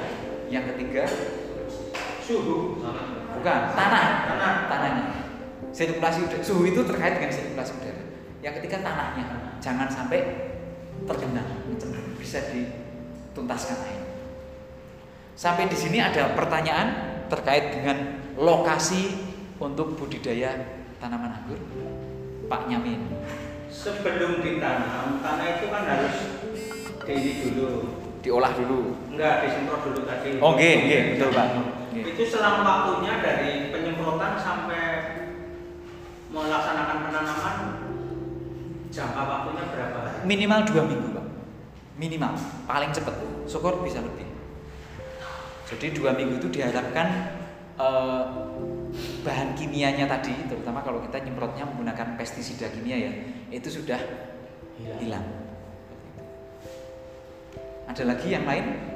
Yang 0.51 0.65
ketiga 0.75 1.05
Suhu. 2.23 2.83
Bukan. 3.39 3.61
Tanah. 3.73 4.05
Tanah. 4.29 4.53
tanahnya. 4.69 5.05
Sirkulasi 5.73 6.29
udara. 6.29 6.43
Suhu 6.45 6.63
itu 6.69 6.81
terkait 6.85 7.17
dengan 7.17 7.33
sirkulasi 7.33 7.73
udara. 7.81 8.03
Yang 8.45 8.55
ketiga 8.61 8.85
tanahnya. 8.85 9.25
Jangan 9.59 9.89
sampai 9.89 10.21
tergenang. 11.09 11.49
Bisa 12.21 12.39
dituntaskan 12.49 13.79
air 13.89 14.03
sampai 15.33 15.69
di 15.69 15.77
sini 15.77 15.99
ada 15.99 16.37
pertanyaan 16.37 17.19
terkait 17.27 17.73
dengan 17.73 18.21
lokasi 18.37 19.17
untuk 19.59 19.97
budidaya 19.97 20.55
tanaman 21.01 21.33
anggur 21.33 21.59
Pak 22.47 22.69
Nyamin. 22.69 23.01
Sebelum 23.73 24.45
ditanam, 24.45 25.25
tanah 25.25 25.47
itu 25.57 25.67
kan 25.73 25.83
harus 25.89 26.17
diini 27.09 27.57
dulu. 27.57 27.73
diolah 28.23 28.55
dulu. 28.55 28.95
Enggak, 29.11 29.43
disemprot 29.43 29.83
dulu 29.83 30.01
tadi. 30.07 30.39
Oh, 30.39 30.55
nggih, 30.55 30.75
nggih, 30.87 31.03
betul, 31.17 31.35
Pak. 31.35 31.49
Nggih. 31.93 32.17
Itu 32.17 32.23
selang 32.25 32.65
waktunya 32.65 33.21
dari 33.21 33.69
penyemprotan 33.69 34.41
sampai 34.41 34.85
melaksanakan 36.33 36.99
penanaman 37.05 37.57
jangka 38.89 39.23
waktunya 39.29 39.65
berapa 39.69 39.99
hari? 40.01 40.25
minimal 40.25 40.61
dua 40.65 40.83
minggu 40.89 41.09
Pak. 41.13 41.27
Minimal. 42.01 42.33
Paling 42.65 42.91
cepat. 42.97 43.15
Syukur 43.45 43.85
bisa 43.85 44.01
lebih. 44.01 44.25
Jadi 45.69 45.93
dua 45.93 46.17
minggu 46.17 46.41
itu 46.41 46.49
diharapkan 46.49 47.37
eh, 47.77 48.25
bahan 49.23 49.53
kimianya 49.53 50.09
tadi 50.09 50.33
terutama 50.49 50.81
kalau 50.81 51.05
kita 51.05 51.21
nyemprotnya 51.21 51.69
menggunakan 51.69 52.17
pestisida 52.17 52.69
kimia 52.73 52.97
ya 52.97 53.13
itu 53.53 53.69
sudah 53.69 54.01
hilang. 55.01 55.25
ada 57.83 58.09
lagi 58.09 58.33
yang 58.33 58.49
lain 58.49 58.92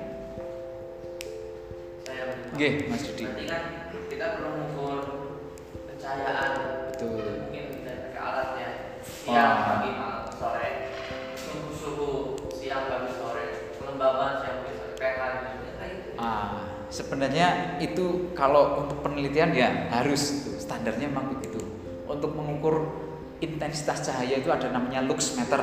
Nggih, 2.56 2.88
Mas 2.88 3.04
Dudi. 3.04 3.28
Berarti 3.28 3.44
kan 3.52 3.62
kita 4.08 4.26
perlu 4.40 4.48
mengukur 4.56 4.96
pencahayaan 5.92 6.50
betul 6.88 7.20
mungkin 7.44 7.64
dari 7.84 8.00
pakai 8.08 8.22
alatnya 8.24 8.68
Oh. 9.26 9.34
siang 9.34 9.58
pagi 9.60 9.90
malam 9.92 10.24
sore 10.32 10.70
suhu 11.36 11.68
suhu 11.76 12.10
siang 12.56 12.88
pagi 12.88 13.12
sore 13.12 13.76
kelembaban 13.76 14.40
siang 14.40 14.56
pagi 14.64 14.74
sore 14.80 14.94
pH. 14.96 15.20
Ah, 16.16 16.80
sebenarnya 16.88 17.76
itu 17.76 18.32
kalau 18.32 18.88
untuk 18.88 19.04
penelitian 19.04 19.52
ya 19.52 19.92
harus 19.92 20.40
itu 20.40 20.56
standarnya 20.56 21.12
memang 21.12 21.36
begitu. 21.36 21.60
Untuk 22.08 22.32
mengukur 22.32 22.88
intensitas 23.44 24.00
cahaya 24.00 24.40
itu 24.40 24.48
ada 24.48 24.72
namanya 24.72 25.04
lux 25.04 25.36
meter. 25.36 25.60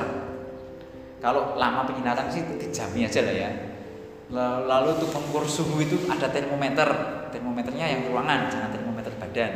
Kalau 1.18 1.58
lama 1.58 1.90
penyinaran 1.90 2.30
sih 2.30 2.46
itu 2.46 2.54
dijami 2.54 3.02
aja 3.02 3.18
lah 3.26 3.34
ya. 3.34 3.50
La- 4.32 4.64
Lalu 4.64 5.00
untuk 5.00 5.10
mengukur 5.12 5.44
suhu 5.44 5.82
itu 5.84 6.08
ada 6.08 6.30
termometer. 6.32 6.88
Termometernya 7.34 7.86
yang 7.90 8.00
ruangan, 8.08 8.48
jangan 8.48 8.70
termometer 8.72 9.12
badan. 9.18 9.52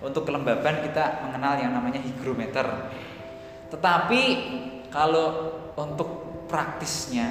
Untuk 0.00 0.24
kelembaban 0.24 0.82
kita 0.82 1.26
mengenal 1.26 1.58
yang 1.60 1.74
namanya 1.74 2.00
hygrometer. 2.02 2.66
Tetapi 3.68 4.22
kalau 4.88 5.52
untuk 5.76 6.08
praktisnya 6.48 7.28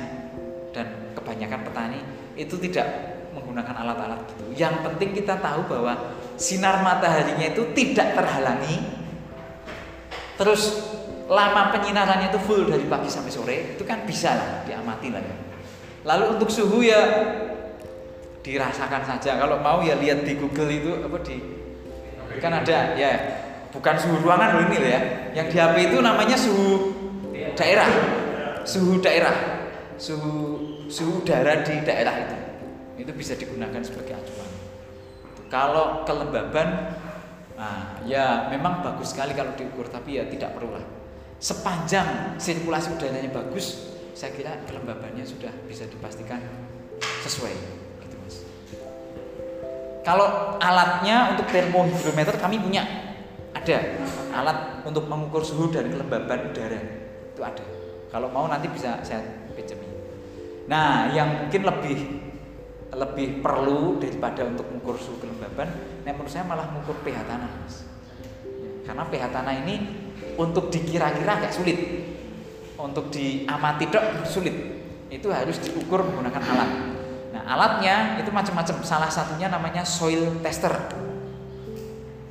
dan 0.71 1.11
kebanyakan 1.17 1.65
petani 1.65 1.99
itu 2.37 2.53
tidak 2.61 2.85
menggunakan 3.33 3.73
alat-alat 3.81 4.21
gitu. 4.29 4.43
Yang 4.53 4.85
penting 4.85 5.09
kita 5.17 5.41
tahu 5.41 5.65
bahwa 5.65 6.13
sinar 6.37 6.85
mataharinya 6.85 7.49
itu 7.49 7.65
tidak 7.73 8.13
terhalangi. 8.13 8.77
Terus 10.37 10.93
lama 11.25 11.73
penyinarannya 11.73 12.29
itu 12.29 12.39
full 12.45 12.69
dari 12.69 12.85
pagi 12.85 13.09
sampai 13.09 13.31
sore, 13.33 13.57
itu 13.73 13.83
kan 13.83 14.05
bisa 14.05 14.37
lah 14.37 14.49
diamati 14.63 15.09
lah 15.09 15.19
ya. 15.19 15.46
Lalu 16.07 16.39
untuk 16.39 16.47
suhu 16.47 16.79
ya 16.87 17.03
dirasakan 18.39 19.03
saja. 19.03 19.35
Kalau 19.35 19.59
mau 19.59 19.83
ya 19.83 19.99
lihat 19.99 20.23
di 20.23 20.39
Google 20.39 20.71
itu 20.71 20.91
apa 21.03 21.19
di 21.19 21.35
kan 22.39 22.53
ada 22.53 22.95
ya 22.95 23.11
bukan 23.75 23.95
suhu 23.99 24.23
ruangan 24.23 24.55
loh 24.55 24.63
ini 24.71 24.77
loh 24.79 24.89
ya. 24.89 25.01
Yang 25.35 25.47
di 25.51 25.57
HP 25.59 25.75
itu 25.91 25.97
namanya 25.99 26.37
suhu 26.39 26.95
daerah. 27.59 27.89
Suhu 28.63 29.03
daerah. 29.03 29.35
Suhu 29.99 30.33
suhu 30.87 31.27
udara 31.27 31.59
di 31.67 31.75
daerah 31.83 32.15
itu. 32.23 32.37
Itu 33.03 33.11
bisa 33.11 33.35
digunakan 33.35 33.83
sebagai 33.83 34.15
acuan. 34.15 34.51
Kalau 35.51 36.07
kelembaban 36.07 36.95
nah, 37.59 37.99
ya 38.07 38.47
memang 38.47 38.79
bagus 38.79 39.11
sekali 39.11 39.35
kalau 39.35 39.51
diukur 39.59 39.91
tapi 39.91 40.19
ya 40.19 40.23
tidak 40.31 40.55
perlu 40.55 40.71
lah. 40.71 40.85
Sepanjang 41.37 42.39
sirkulasi 42.41 42.97
udaranya 42.97 43.29
bagus, 43.29 43.96
saya 44.17 44.33
kira 44.33 44.57
kelembabannya 44.65 45.21
sudah 45.21 45.53
bisa 45.69 45.85
dipastikan 45.85 46.41
sesuai 47.21 47.53
gitu 48.01 48.17
Mas. 48.25 48.41
Kalau 50.01 50.57
alatnya 50.57 51.37
untuk 51.37 51.45
termohidrometer 51.53 52.41
kami 52.41 52.57
punya 52.57 52.81
ada 53.53 53.77
alat 54.33 54.81
untuk 54.89 55.05
mengukur 55.05 55.45
suhu 55.45 55.69
dan 55.69 55.93
kelembaban 55.93 56.49
udara 56.49 56.81
itu 57.29 57.41
ada. 57.45 57.61
Kalau 58.09 58.33
mau 58.33 58.49
nanti 58.49 58.65
bisa 58.73 59.05
saya 59.05 59.21
pinjami. 59.53 59.85
Nah, 60.65 61.13
yang 61.13 61.45
mungkin 61.45 61.61
lebih 61.61 61.97
lebih 62.97 63.45
perlu 63.45 64.01
daripada 64.01 64.49
untuk 64.49 64.65
mengukur 64.73 64.97
suhu 64.97 65.21
kelembaban, 65.21 65.69
nah 66.01 66.11
menurut 66.17 66.33
saya 66.33 66.41
malah 66.49 66.65
mengukur 66.73 66.97
pH 67.05 67.21
tanah, 67.29 67.51
Mas. 67.61 67.85
Karena 68.81 69.05
pH 69.05 69.23
tanah 69.29 69.53
ini 69.61 69.75
untuk 70.39 70.73
dikira-kira 70.73 71.37
agak 71.37 71.53
sulit, 71.53 71.77
untuk 72.87 73.11
diamati 73.11 73.91
dok 73.91 74.23
sulit. 74.23 74.55
Itu 75.11 75.31
harus 75.31 75.59
diukur 75.59 76.03
menggunakan 76.03 76.43
alat. 76.43 76.71
Nah, 77.35 77.43
alatnya 77.43 78.19
itu 78.19 78.31
macam-macam. 78.31 78.75
Salah 78.83 79.11
satunya 79.11 79.51
namanya 79.51 79.83
soil 79.83 80.39
tester. 80.39 80.71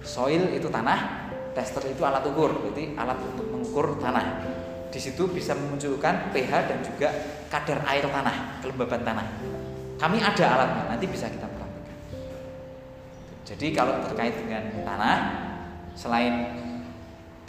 Soil 0.00 0.54
itu 0.56 0.68
tanah, 0.72 1.28
tester 1.52 1.82
itu 1.88 2.00
alat 2.04 2.24
ukur, 2.24 2.52
berarti 2.62 2.96
alat 2.96 3.18
untuk 3.20 3.46
mengukur 3.48 3.96
tanah. 4.00 4.44
Di 4.92 5.00
situ 5.02 5.28
bisa 5.28 5.52
memunculkan 5.52 6.32
pH 6.32 6.52
dan 6.72 6.78
juga 6.80 7.08
kadar 7.52 7.84
air 7.90 8.06
tanah, 8.06 8.62
kelembaban 8.64 9.02
tanah. 9.02 9.26
Kami 9.96 10.20
ada 10.20 10.44
alatnya, 10.56 10.84
nanti 10.92 11.04
bisa 11.08 11.26
kita 11.26 11.48
praktekkan. 11.48 11.96
Jadi 13.48 13.66
kalau 13.72 14.04
terkait 14.04 14.36
dengan 14.36 14.62
tanah, 14.84 15.16
selain 15.96 16.34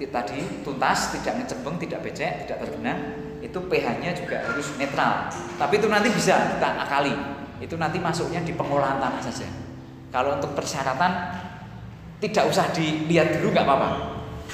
tadi 0.06 0.62
tuntas, 0.62 1.18
tidak 1.18 1.42
ngecembeng, 1.42 1.82
tidak 1.82 2.00
becek, 2.06 2.46
tidak 2.46 2.58
tergenang, 2.62 3.00
itu 3.42 3.58
pH-nya 3.58 4.14
juga 4.14 4.46
harus 4.46 4.78
netral. 4.78 5.34
Tapi 5.58 5.74
itu 5.82 5.88
nanti 5.90 6.14
bisa 6.14 6.54
kita 6.54 6.70
akali. 6.86 7.16
Itu 7.58 7.74
nanti 7.82 7.98
masuknya 7.98 8.46
di 8.46 8.54
pengolahan 8.54 9.02
tanah 9.02 9.22
saja. 9.26 9.50
Kalau 10.14 10.38
untuk 10.38 10.54
persyaratan 10.54 11.12
tidak 12.22 12.46
usah 12.46 12.70
dilihat 12.70 13.42
dulu 13.42 13.50
nggak 13.50 13.66
apa-apa. 13.66 13.90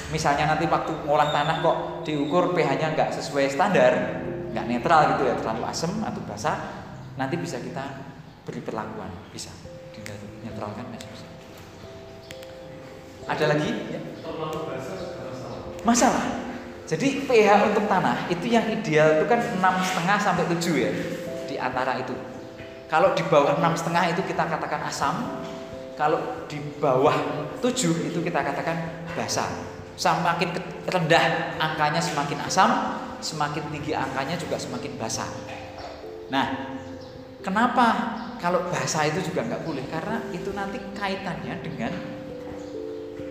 Misalnya 0.08 0.56
nanti 0.56 0.64
waktu 0.64 0.92
ngolah 1.04 1.28
tanah 1.28 1.56
kok 1.60 1.76
diukur 2.08 2.56
pH-nya 2.56 2.96
nggak 2.96 3.12
sesuai 3.12 3.52
standar, 3.52 3.92
nggak 4.54 4.66
netral 4.70 5.00
gitu 5.18 5.26
ya 5.26 5.34
terlalu 5.34 5.66
asam 5.66 5.90
atau 6.06 6.22
basah 6.22 6.56
nanti 7.18 7.34
bisa 7.34 7.58
kita 7.58 7.82
beri 8.46 8.62
perlakuan 8.62 9.10
bisa 9.34 9.50
dinetralkan 9.98 10.86
masih 10.94 11.10
bisa 11.10 11.26
ada 13.26 13.44
lagi 13.50 13.70
ya. 13.90 14.00
Masalah. 15.84 16.42
jadi 16.84 17.24
pH 17.24 17.72
untuk 17.72 17.88
tanah 17.88 18.28
itu 18.28 18.44
yang 18.44 18.68
ideal 18.68 19.16
itu 19.16 19.24
kan 19.24 19.40
enam 19.40 19.80
setengah 19.80 20.18
sampai 20.20 20.44
7 20.52 20.84
ya 20.84 20.92
di 21.48 21.56
antara 21.56 21.96
itu. 21.96 22.12
Kalau 22.92 23.16
di 23.16 23.24
bawah 23.24 23.56
enam 23.56 23.72
setengah 23.72 24.12
itu 24.12 24.20
kita 24.28 24.44
katakan 24.44 24.84
asam 24.84 25.40
kalau 25.96 26.44
di 26.44 26.60
bawah 26.76 27.16
7 27.64 28.10
itu 28.12 28.18
kita 28.20 28.44
katakan 28.44 29.08
basah. 29.16 29.48
Semakin 29.96 30.50
rendah 30.90 31.56
angkanya 31.56 32.04
semakin 32.04 32.42
asam 32.44 33.00
semakin 33.24 33.64
tinggi 33.72 33.96
angkanya 33.96 34.36
juga 34.36 34.60
semakin 34.60 35.00
basah. 35.00 35.30
Nah 36.28 36.76
kenapa 37.40 37.86
kalau 38.36 38.68
basah 38.68 39.08
itu 39.08 39.32
juga 39.32 39.48
nggak 39.48 39.64
boleh? 39.64 39.88
Karena 39.88 40.20
itu 40.36 40.52
nanti 40.52 40.76
kaitannya 40.92 41.64
dengan 41.64 41.92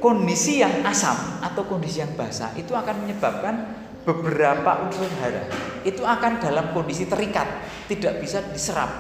kondisi 0.04 0.60
yang 0.60 0.84
asam 0.84 1.16
atau 1.40 1.64
kondisi 1.64 2.04
yang 2.04 2.12
basah 2.20 2.52
itu 2.60 2.76
akan 2.76 3.08
menyebabkan 3.08 3.56
beberapa 4.04 4.84
unsur 4.84 5.08
hara 5.24 5.48
itu 5.88 6.04
akan 6.04 6.44
dalam 6.44 6.76
kondisi 6.76 7.08
terikat, 7.08 7.48
tidak 7.88 8.20
bisa 8.20 8.44
diserap. 8.52 8.92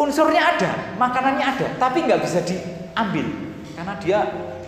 Unsurnya 0.00 0.56
ada, 0.56 0.96
makanannya 0.96 1.44
ada, 1.44 1.66
tapi 1.76 2.08
nggak 2.08 2.20
bisa 2.24 2.40
diambil 2.48 3.28
karena 3.76 3.94
dia 4.00 4.18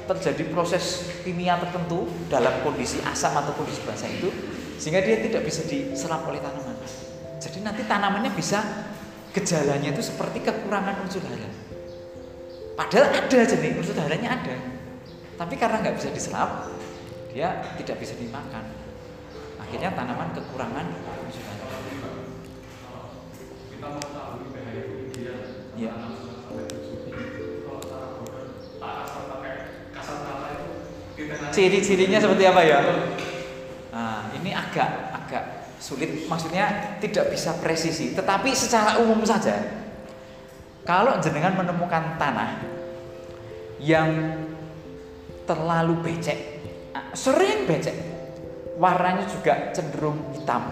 terjadi 0.05 0.43
proses 0.53 1.07
kimia 1.23 1.57
tertentu 1.57 2.05
dalam 2.29 2.61
kondisi 2.61 3.01
asam 3.09 3.33
atau 3.33 3.57
kondisi 3.57 3.81
basah 3.87 4.11
itu 4.11 4.29
sehingga 4.77 5.01
dia 5.01 5.23
tidak 5.23 5.49
bisa 5.49 5.65
diserap 5.65 6.29
oleh 6.29 6.43
tanaman. 6.45 6.77
Jadi 7.41 7.59
nanti 7.65 7.89
tanamannya 7.89 8.37
bisa 8.37 8.61
gejalanya 9.33 9.97
itu 9.97 10.03
seperti 10.05 10.45
kekurangan 10.45 11.09
unsur 11.09 11.25
hara. 11.25 11.49
Padahal 12.77 13.07
ada 13.17 13.37
aja 13.39 13.57
nih 13.57 13.81
unsur 13.81 13.97
haranya 13.97 14.35
ada, 14.35 14.57
tapi 15.41 15.57
karena 15.57 15.81
nggak 15.81 15.97
bisa 15.97 16.13
diserap, 16.13 16.69
dia 17.33 17.65
tidak 17.81 17.97
bisa 17.97 18.13
dimakan. 18.13 18.77
Akhirnya 19.57 19.97
tanaman 19.97 20.37
kekurangan 20.37 20.85
unsur. 21.25 21.49
Kita 23.73 23.87
mau 23.89 24.05
tahu 24.05 24.53
nanti- 31.41 31.57
Ciri-cirinya 31.57 32.21
seperti 32.21 32.45
apa 32.45 32.61
ya? 32.61 32.79
Nah, 33.97 34.29
ini 34.37 34.53
agak 34.53 34.89
agak 35.25 35.45
sulit, 35.81 36.29
maksudnya 36.29 37.01
tidak 37.01 37.33
bisa 37.33 37.57
presisi, 37.65 38.13
tetapi 38.13 38.53
secara 38.53 39.01
umum 39.01 39.25
saja. 39.25 39.57
Kalau 40.85 41.17
jenengan 41.25 41.57
menemukan 41.57 42.21
tanah 42.21 42.61
yang 43.81 44.11
terlalu 45.51 45.99
becek, 46.07 46.63
sering 47.11 47.67
becek, 47.67 47.99
warnanya 48.79 49.27
juga 49.27 49.75
cenderung 49.75 50.31
hitam, 50.31 50.63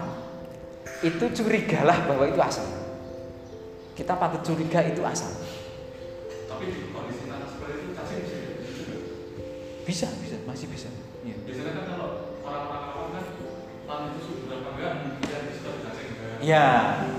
itu 1.03 1.25
curigalah 1.35 2.07
bahwa 2.07 2.23
itu 2.31 2.39
asam. 2.39 2.63
Kita 3.91 4.15
patut 4.15 4.39
curiga 4.47 4.79
itu 4.87 5.03
asam. 5.03 5.35
Tapi 6.47 6.63
di 6.71 6.95
kondisi 6.95 7.27
tanah 7.27 7.47
seperti 7.51 7.75
itu 7.83 7.91
cacing 7.91 8.23
bisa. 8.23 8.95
Bisa, 9.83 10.07
bisa, 10.23 10.35
masih 10.47 10.67
bisa. 10.71 10.87
Iya. 11.27 11.35
Biasanya 11.43 11.71
kan 11.75 11.83
kalau 11.91 12.09
orang-orang 12.39 12.83
awam 12.95 13.07
kan 13.11 13.25
tanah 13.83 14.07
itu 14.15 14.19
subur 14.23 14.63
apa 14.63 14.69
enggak, 14.79 14.91
dia 15.19 15.35
ada 15.35 15.51
cacing 15.59 16.07
enggak. 16.15 16.37
Iya, 16.39 16.67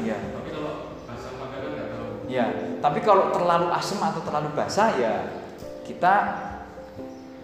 iya. 0.01 0.17
Tapi 0.33 0.49
kalau 0.49 0.73
basah 1.05 1.31
apa 1.37 1.45
enggak 1.45 1.61
kan 1.61 1.71
enggak 1.77 1.89
tahu. 1.93 2.09
Ya, 2.33 2.47
tapi 2.81 2.99
kalau 3.05 3.25
terlalu 3.37 3.69
asam 3.77 4.01
atau 4.01 4.23
terlalu 4.25 4.49
basah 4.57 4.89
ya 4.97 5.15
kita 5.85 6.15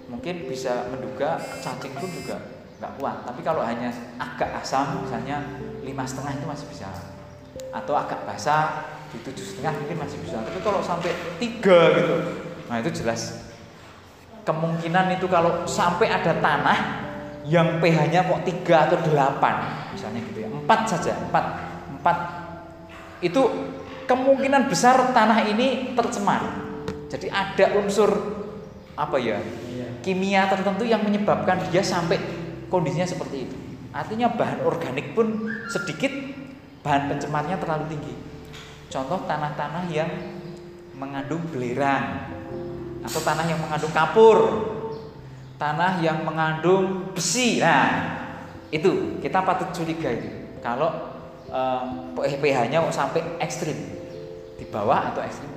mungkin 0.06 0.46
bisa 0.46 0.86
menduga 0.90 1.38
cacing 1.62 1.94
pun 1.98 2.10
juga 2.10 2.36
nggak 2.78 2.92
kuat. 3.00 3.16
Tapi 3.26 3.40
kalau 3.42 3.62
hanya 3.64 3.90
agak 4.20 4.62
asam, 4.62 5.02
misalnya 5.02 5.42
lima 5.82 6.04
setengah 6.06 6.32
itu 6.36 6.46
masih 6.46 6.66
bisa, 6.70 6.88
atau 7.72 7.94
agak 7.96 8.22
basah 8.26 8.86
di 9.10 9.18
tujuh 9.22 9.44
setengah 9.44 9.74
mungkin 9.78 9.96
masih 10.02 10.18
bisa. 10.22 10.38
Tapi 10.42 10.58
kalau 10.62 10.80
sampai 10.82 11.10
tiga 11.38 11.94
gitu, 11.96 12.14
nah 12.70 12.78
itu 12.82 12.90
jelas 13.02 13.46
kemungkinan 14.46 15.18
itu 15.18 15.26
kalau 15.26 15.66
sampai 15.66 16.06
ada 16.06 16.38
tanah 16.38 16.78
yang 17.46 17.82
pH-nya 17.82 18.26
kok 18.26 18.42
tiga 18.46 18.86
atau 18.90 18.98
delapan, 19.02 19.54
misalnya 19.90 20.22
gitu 20.22 20.46
ya, 20.46 20.48
empat 20.50 20.80
saja, 20.86 21.18
empat, 21.18 21.44
empat 21.98 22.18
itu 23.22 23.42
kemungkinan 24.06 24.70
besar 24.70 25.10
tanah 25.10 25.50
ini 25.50 25.94
tercemar. 25.98 26.42
Jadi 27.10 27.30
ada 27.30 27.78
unsur 27.78 28.10
apa 28.98 29.18
ya 29.18 29.38
kimia 30.06 30.46
tertentu 30.46 30.86
yang 30.86 31.02
menyebabkan 31.02 31.58
dia 31.66 31.82
sampai 31.82 32.22
kondisinya 32.70 33.10
seperti 33.10 33.50
itu. 33.50 33.56
Artinya 33.90 34.30
bahan 34.30 34.62
organik 34.62 35.18
pun 35.18 35.50
sedikit, 35.66 36.14
bahan 36.86 37.10
pencemarnya 37.10 37.58
terlalu 37.58 37.90
tinggi. 37.90 38.14
Contoh 38.86 39.26
tanah-tanah 39.26 39.90
yang 39.90 40.06
mengandung 40.94 41.42
belerang 41.50 42.30
atau 43.02 43.18
tanah 43.18 43.50
yang 43.50 43.58
mengandung 43.58 43.90
kapur, 43.90 44.38
tanah 45.58 45.98
yang 45.98 46.22
mengandung 46.22 47.10
besi. 47.10 47.58
Nah, 47.58 48.22
itu 48.70 49.18
kita 49.18 49.42
patut 49.42 49.74
curiga 49.74 50.14
itu. 50.14 50.30
Kalau 50.62 50.94
eh, 51.50 52.38
pH-nya 52.38 52.78
sampai 52.94 53.42
ekstrim 53.42 53.74
di 54.54 54.64
bawah 54.70 55.10
atau 55.10 55.26
ekstrim. 55.26 55.55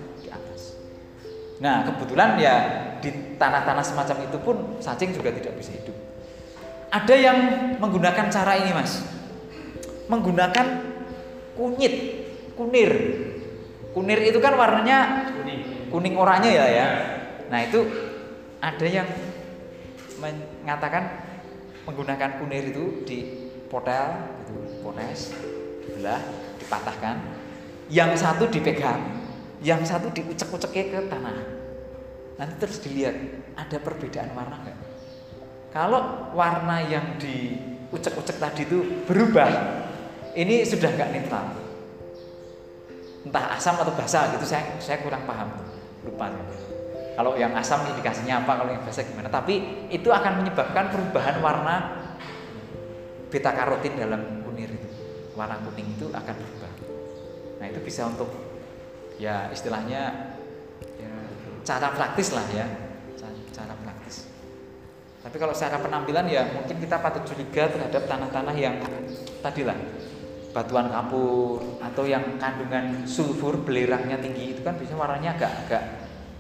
Nah 1.60 1.84
kebetulan 1.84 2.40
ya 2.40 2.56
di 3.00 3.36
tanah-tanah 3.40 3.84
semacam 3.84 4.18
itu 4.28 4.38
pun 4.40 4.56
cacing 4.80 5.16
juga 5.16 5.32
tidak 5.32 5.56
bisa 5.60 5.76
hidup. 5.76 5.96
Ada 6.90 7.16
yang 7.16 7.38
menggunakan 7.78 8.28
cara 8.34 8.58
ini 8.58 8.74
mas, 8.74 9.06
menggunakan 10.10 10.66
kunyit, 11.54 11.96
kunir. 12.58 12.92
Kunir 13.94 14.20
itu 14.22 14.40
kan 14.42 14.58
warnanya 14.58 15.30
kuning 15.92 16.16
oranye 16.16 16.56
ya 16.56 16.66
ya. 16.66 16.88
Nah 17.50 17.60
itu 17.66 17.86
ada 18.60 18.86
yang 18.86 19.08
mengatakan 20.20 21.26
menggunakan 21.88 22.38
kunir 22.42 22.64
itu 22.70 23.06
di 23.08 23.18
potel, 23.70 24.30
gitu, 24.46 24.82
pones, 24.82 25.34
dibelah, 25.86 26.22
dipatahkan. 26.58 27.16
Yang 27.90 28.22
satu 28.22 28.46
dipegang, 28.50 29.19
yang 29.60 29.84
satu 29.84 30.08
diucek-uceknya 30.12 30.84
ke 30.88 31.00
tanah. 31.12 31.36
Nanti 32.40 32.54
terus 32.64 32.80
dilihat 32.80 33.16
ada 33.60 33.78
perbedaan 33.84 34.32
warna 34.32 34.56
nggak? 34.64 34.78
Kalau 35.76 36.32
warna 36.32 36.80
yang 36.88 37.20
diucek-ucek 37.20 38.40
tadi 38.40 38.64
itu 38.64 39.04
berubah, 39.04 39.52
ini 40.40 40.64
sudah 40.64 40.90
nggak 40.96 41.12
netral. 41.12 41.48
Entah 43.28 43.60
asam 43.60 43.76
atau 43.76 43.92
basah 43.92 44.32
gitu 44.32 44.48
saya 44.48 44.80
saya 44.80 45.04
kurang 45.04 45.28
paham, 45.28 45.52
lupa. 46.08 46.32
Kalau 47.20 47.36
yang 47.36 47.52
asam 47.60 47.84
indikasinya 47.84 48.40
apa, 48.48 48.64
kalau 48.64 48.72
yang 48.72 48.84
basah 48.88 49.04
gimana? 49.04 49.28
Tapi 49.28 49.88
itu 49.92 50.08
akan 50.08 50.40
menyebabkan 50.40 50.88
perubahan 50.88 51.44
warna 51.44 51.76
beta 53.28 53.52
karotin 53.52 54.00
dalam 54.00 54.40
kunir 54.48 54.72
itu. 54.72 54.88
Warna 55.36 55.60
kuning 55.68 56.00
itu 56.00 56.08
akan 56.16 56.34
berubah. 56.40 56.72
Nah 57.60 57.66
itu 57.68 57.80
bisa 57.84 58.08
untuk 58.08 58.49
ya 59.20 59.52
istilahnya 59.52 60.34
ya, 60.96 61.12
cara 61.68 61.92
praktis 61.92 62.32
lah 62.32 62.48
ya, 62.56 62.66
Ca- 63.20 63.46
cara 63.52 63.76
praktis. 63.84 64.32
Tapi 65.20 65.36
kalau 65.36 65.52
secara 65.52 65.84
penampilan 65.84 66.26
ya 66.32 66.48
mungkin 66.56 66.80
kita 66.80 67.04
patut 67.04 67.28
curiga 67.28 67.68
terhadap 67.68 68.08
tanah-tanah 68.08 68.56
yang 68.56 68.80
tadilah 69.44 69.76
batuan 70.56 70.90
kapur 70.90 71.62
atau 71.84 72.08
yang 72.08 72.40
kandungan 72.42 73.06
sulfur 73.06 73.60
belerangnya 73.62 74.18
tinggi 74.18 74.58
itu 74.58 74.66
kan 74.66 74.80
biasanya 74.80 74.98
warnanya 74.98 75.30
agak-agak 75.38 75.84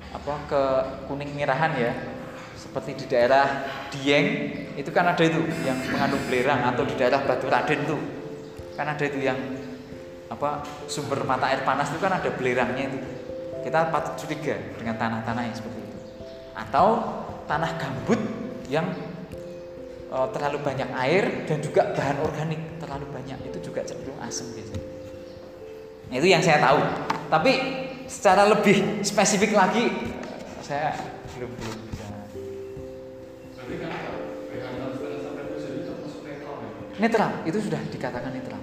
apa 0.10 0.34
ke 0.50 0.63
kuning 1.12 1.36
merahan 1.36 1.76
ya. 1.76 1.94
Seperti 2.60 2.92
di 2.92 3.06
daerah 3.08 3.48
Dieng 3.88 4.28
itu 4.76 4.89
kan 4.92 5.08
ada 5.08 5.24
itu 5.24 5.39
yang 5.63 5.80
mengandung 5.92 6.20
belerang 6.28 6.68
atau 6.68 6.84
di 6.84 6.96
daerah 7.00 7.24
Batu 7.24 7.48
Raden 7.48 7.88
tuh. 7.88 8.02
Kan 8.76 8.88
ada 8.96 9.04
itu 9.04 9.20
yang 9.20 9.38
apa 10.30 10.62
sumber 10.86 11.26
mata 11.26 11.50
air 11.50 11.65
panas 11.65 11.89
itu 11.89 12.00
kan 12.00 12.13
ada 12.13 12.30
belerangnya 12.30 12.94
itu. 12.94 13.00
Kita 13.65 13.92
patut 13.92 14.15
curiga 14.24 14.56
dengan 14.78 14.96
tanah-tanah 14.96 15.44
yang 15.50 15.56
seperti 15.58 15.80
itu. 15.84 15.98
Atau 16.56 16.88
tanah 17.50 17.76
gambut 17.82 18.22
yang 18.70 18.88
eh, 20.13 20.28
terlalu 20.32 20.62
banyak 20.62 20.89
air 20.96 21.50
dan 21.50 21.60
juga 21.60 21.92
bahan 21.98 22.22
organik 22.22 22.62
terlalu 22.78 23.06
banyak 23.10 23.39
itu 23.50 23.58
juga 23.74 23.84
cenderung 23.84 24.22
asam 24.22 24.48
biasanya. 24.54 24.88
Nah, 26.10 26.15
itu 26.18 26.28
yang 26.30 26.42
saya 26.42 26.62
tahu. 26.62 26.80
Tapi 27.30 27.52
secara 28.10 28.46
lebih 28.48 29.02
spesifik 29.02 29.58
lagi 29.58 29.89
eh, 29.89 30.62
saya 30.62 30.94
belum 31.36 31.52
belum 31.58 31.78
bisa. 31.89 32.06
Kan 33.60 33.65
ya. 33.70 33.89
netral 37.00 37.32
itu 37.48 37.58
sudah 37.63 37.80
dikatakan 37.89 38.30
netral 38.36 38.59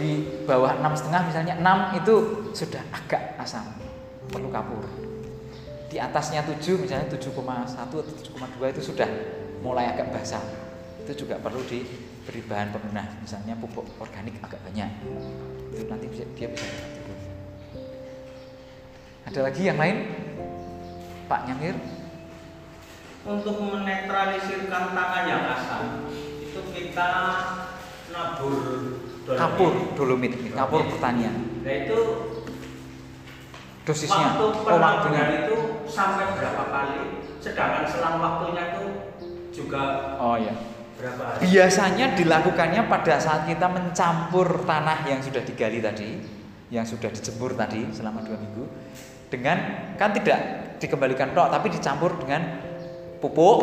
di 0.00 0.24
bawah 0.48 0.80
enam 0.80 0.96
setengah 0.96 1.28
misalnya 1.28 1.54
6 1.60 2.00
itu 2.00 2.14
sudah 2.56 2.80
agak 2.88 3.36
asam 3.36 3.68
perlu 4.32 4.48
kapur. 4.48 4.80
Di 5.92 6.00
atasnya 6.00 6.40
7 6.40 6.80
misalnya 6.80 7.12
7,1 7.12 7.36
atau 7.76 8.00
7,2 8.00 8.72
itu 8.72 8.80
sudah 8.80 9.08
mulai 9.60 9.92
agak 9.92 10.08
basah. 10.08 10.40
Itu 11.04 11.28
juga 11.28 11.36
perlu 11.36 11.60
diberi 11.68 12.40
bahan 12.48 12.72
pemunah 12.72 13.04
misalnya 13.20 13.52
pupuk 13.60 13.84
organik 14.00 14.40
agak 14.40 14.64
banyak. 14.64 14.88
Itu 15.76 15.84
nanti 15.92 16.08
bisa, 16.08 16.24
dia 16.32 16.48
bisa 16.48 16.64
ada 19.30 19.46
lagi 19.46 19.62
yang 19.62 19.78
lain? 19.78 20.10
Pak 21.30 21.46
Nyamir? 21.46 21.78
Untuk 23.22 23.62
menetralisirkan 23.62 24.90
tanah 24.90 25.22
yang 25.22 25.44
asam 25.54 26.10
itu 26.10 26.58
kita 26.74 27.10
nabur 28.10 28.99
dolomit. 29.26 29.40
kapur 29.40 29.72
dolomit 29.96 30.32
kapur 30.54 30.80
pertanian 30.88 31.50
Nah 31.60 31.74
itu 31.76 31.98
dosisnya 33.84 34.36
waktu 34.36 34.44
oh 34.64 34.78
waktunya 34.80 35.24
itu 35.44 35.56
sampai 35.88 36.36
berapa 36.36 36.64
kali? 36.68 37.02
Sedangkan 37.40 37.84
selang 37.88 38.16
waktunya 38.20 38.62
itu 38.76 38.84
juga 39.52 40.16
oh 40.20 40.36
ya 40.40 40.54
berapa 40.96 41.22
hari? 41.36 41.40
biasanya 41.48 42.06
dilakukannya 42.16 42.82
pada 42.88 43.16
saat 43.20 43.48
kita 43.48 43.66
mencampur 43.68 44.64
tanah 44.64 45.04
yang 45.08 45.20
sudah 45.20 45.44
digali 45.44 45.80
tadi 45.80 46.20
yang 46.70 46.86
sudah 46.86 47.10
dijemur 47.10 47.56
tadi 47.58 47.90
selama 47.90 48.22
dua 48.22 48.38
minggu 48.38 48.64
dengan 49.32 49.56
kan 49.96 50.14
tidak 50.14 50.40
dikembalikan 50.78 51.34
tok 51.34 51.50
tapi 51.50 51.66
dicampur 51.72 52.14
dengan 52.20 52.40
pupuk 53.18 53.58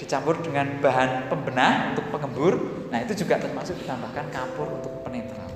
dicampur 0.00 0.40
dengan 0.40 0.80
bahan 0.80 1.28
pembenah 1.28 1.94
untuk 1.94 2.08
pengembur 2.08 2.79
nah 2.90 2.98
itu 2.98 3.14
juga 3.22 3.38
termasuk 3.38 3.78
ditambahkan 3.80 4.26
kapur 4.34 4.66
untuk 4.66 4.92
penetral. 5.06 5.46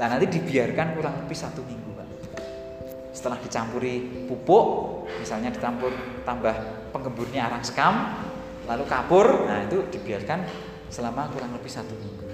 Nah 0.00 0.06
nanti 0.10 0.26
dibiarkan 0.26 0.96
kurang 0.96 1.14
lebih 1.22 1.36
satu 1.36 1.60
minggu 1.60 1.92
pak. 1.94 2.08
Setelah 3.12 3.38
dicampuri 3.38 4.26
pupuk 4.26 4.66
misalnya 5.20 5.52
dicampur 5.52 5.92
tambah 6.24 6.56
penggemburnya 6.90 7.46
arang 7.52 7.62
sekam 7.62 8.16
lalu 8.64 8.84
kapur 8.88 9.44
nah 9.44 9.60
itu 9.60 9.84
dibiarkan 9.92 10.48
selama 10.88 11.28
kurang 11.30 11.52
lebih 11.52 11.68
satu 11.68 11.92
minggu. 11.94 12.24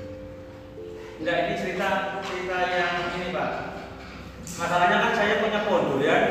Enggak 1.20 1.36
ini 1.36 1.54
cerita 1.58 1.88
cerita 2.24 2.58
yang 2.70 2.92
ini 3.18 3.28
pak. 3.34 3.50
Masalahnya 4.50 4.98
kan 5.04 5.12
saya 5.14 5.34
punya 5.40 5.62
pohon 5.68 5.94
durian, 5.94 6.22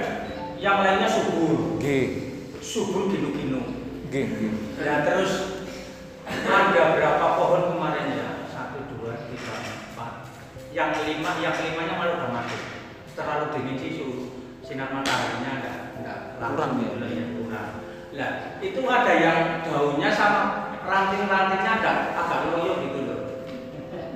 yang 0.59 0.83
lainnya 0.83 1.07
subur, 1.07 1.79
G 1.79 1.85
subur 2.59 3.09
ginu-ginu. 3.09 3.63
G 4.09 4.15
G 4.25 4.39
Ya 4.81 5.05
terus 5.05 5.58
ada 6.29 6.83
berapa 6.95 7.25
pohon 7.35 7.61
kemarin 7.75 8.05
ya? 8.13 8.29
Satu, 8.49 8.79
dua, 8.93 9.17
tiga, 9.27 9.55
empat. 9.93 10.13
Yang 10.69 10.89
kelima, 11.01 11.31
yang 11.41 11.53
kelimanya 11.57 11.93
malah 11.97 12.13
udah 12.21 12.29
mati. 12.31 12.57
Terlalu 13.17 13.45
dingin 13.57 13.75
sih 13.75 13.91
su- 13.97 14.29
sinar 14.63 14.93
mataharinya 14.93 15.51
enggak 15.59 15.77
enggak 15.97 16.17
Kurang 16.39 16.71
ya? 16.79 16.89
ya 17.03 17.25
kurang. 17.35 17.69
Lah 18.15 18.31
itu 18.61 18.81
ada 18.85 19.13
yang 19.17 19.39
daunnya 19.65 20.09
sama 20.13 20.41
ranting-rantingnya 20.79 21.71
agak 21.81 21.95
agak 22.15 22.39
loyo 22.53 22.73
gitu 22.79 22.99
loh. 23.03 23.19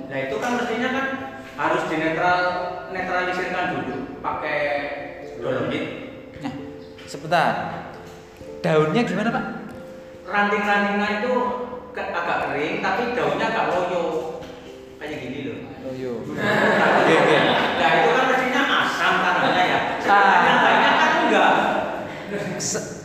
Nah 0.08 0.18
itu 0.18 0.34
kan 0.40 0.50
mestinya 0.56 0.88
kan 0.94 1.06
harus 1.54 1.82
dinetral 1.86 2.40
netralisirkan 2.90 3.64
dulu 3.76 3.96
pakai 4.18 4.58
dolomit. 5.36 5.84
nah 6.40 6.52
sebentar 7.04 7.52
daunnya 8.58 9.02
gimana 9.04 9.28
pak 9.30 9.44
Ranting-rantingnya 10.24 11.08
itu 11.20 11.34
agak 11.94 12.38
kering 12.50 12.82
tapi 12.82 13.02
daunnya 13.14 13.46
agak 13.54 13.64
loyo 13.70 14.04
kayak 14.98 15.18
gini 15.22 15.38
loh. 15.46 15.58
loyo. 15.86 16.12
Nah 17.78 17.90
itu 18.00 18.08
kan 18.10 18.24
mestinya 18.32 18.62
asam 18.82 19.14
tanahnya 19.22 19.62
ya. 19.68 19.78
Ah. 20.08 20.38
Yang 20.42 20.60
lainnya 20.64 20.92
kan 20.96 21.10
enggak. 21.22 21.54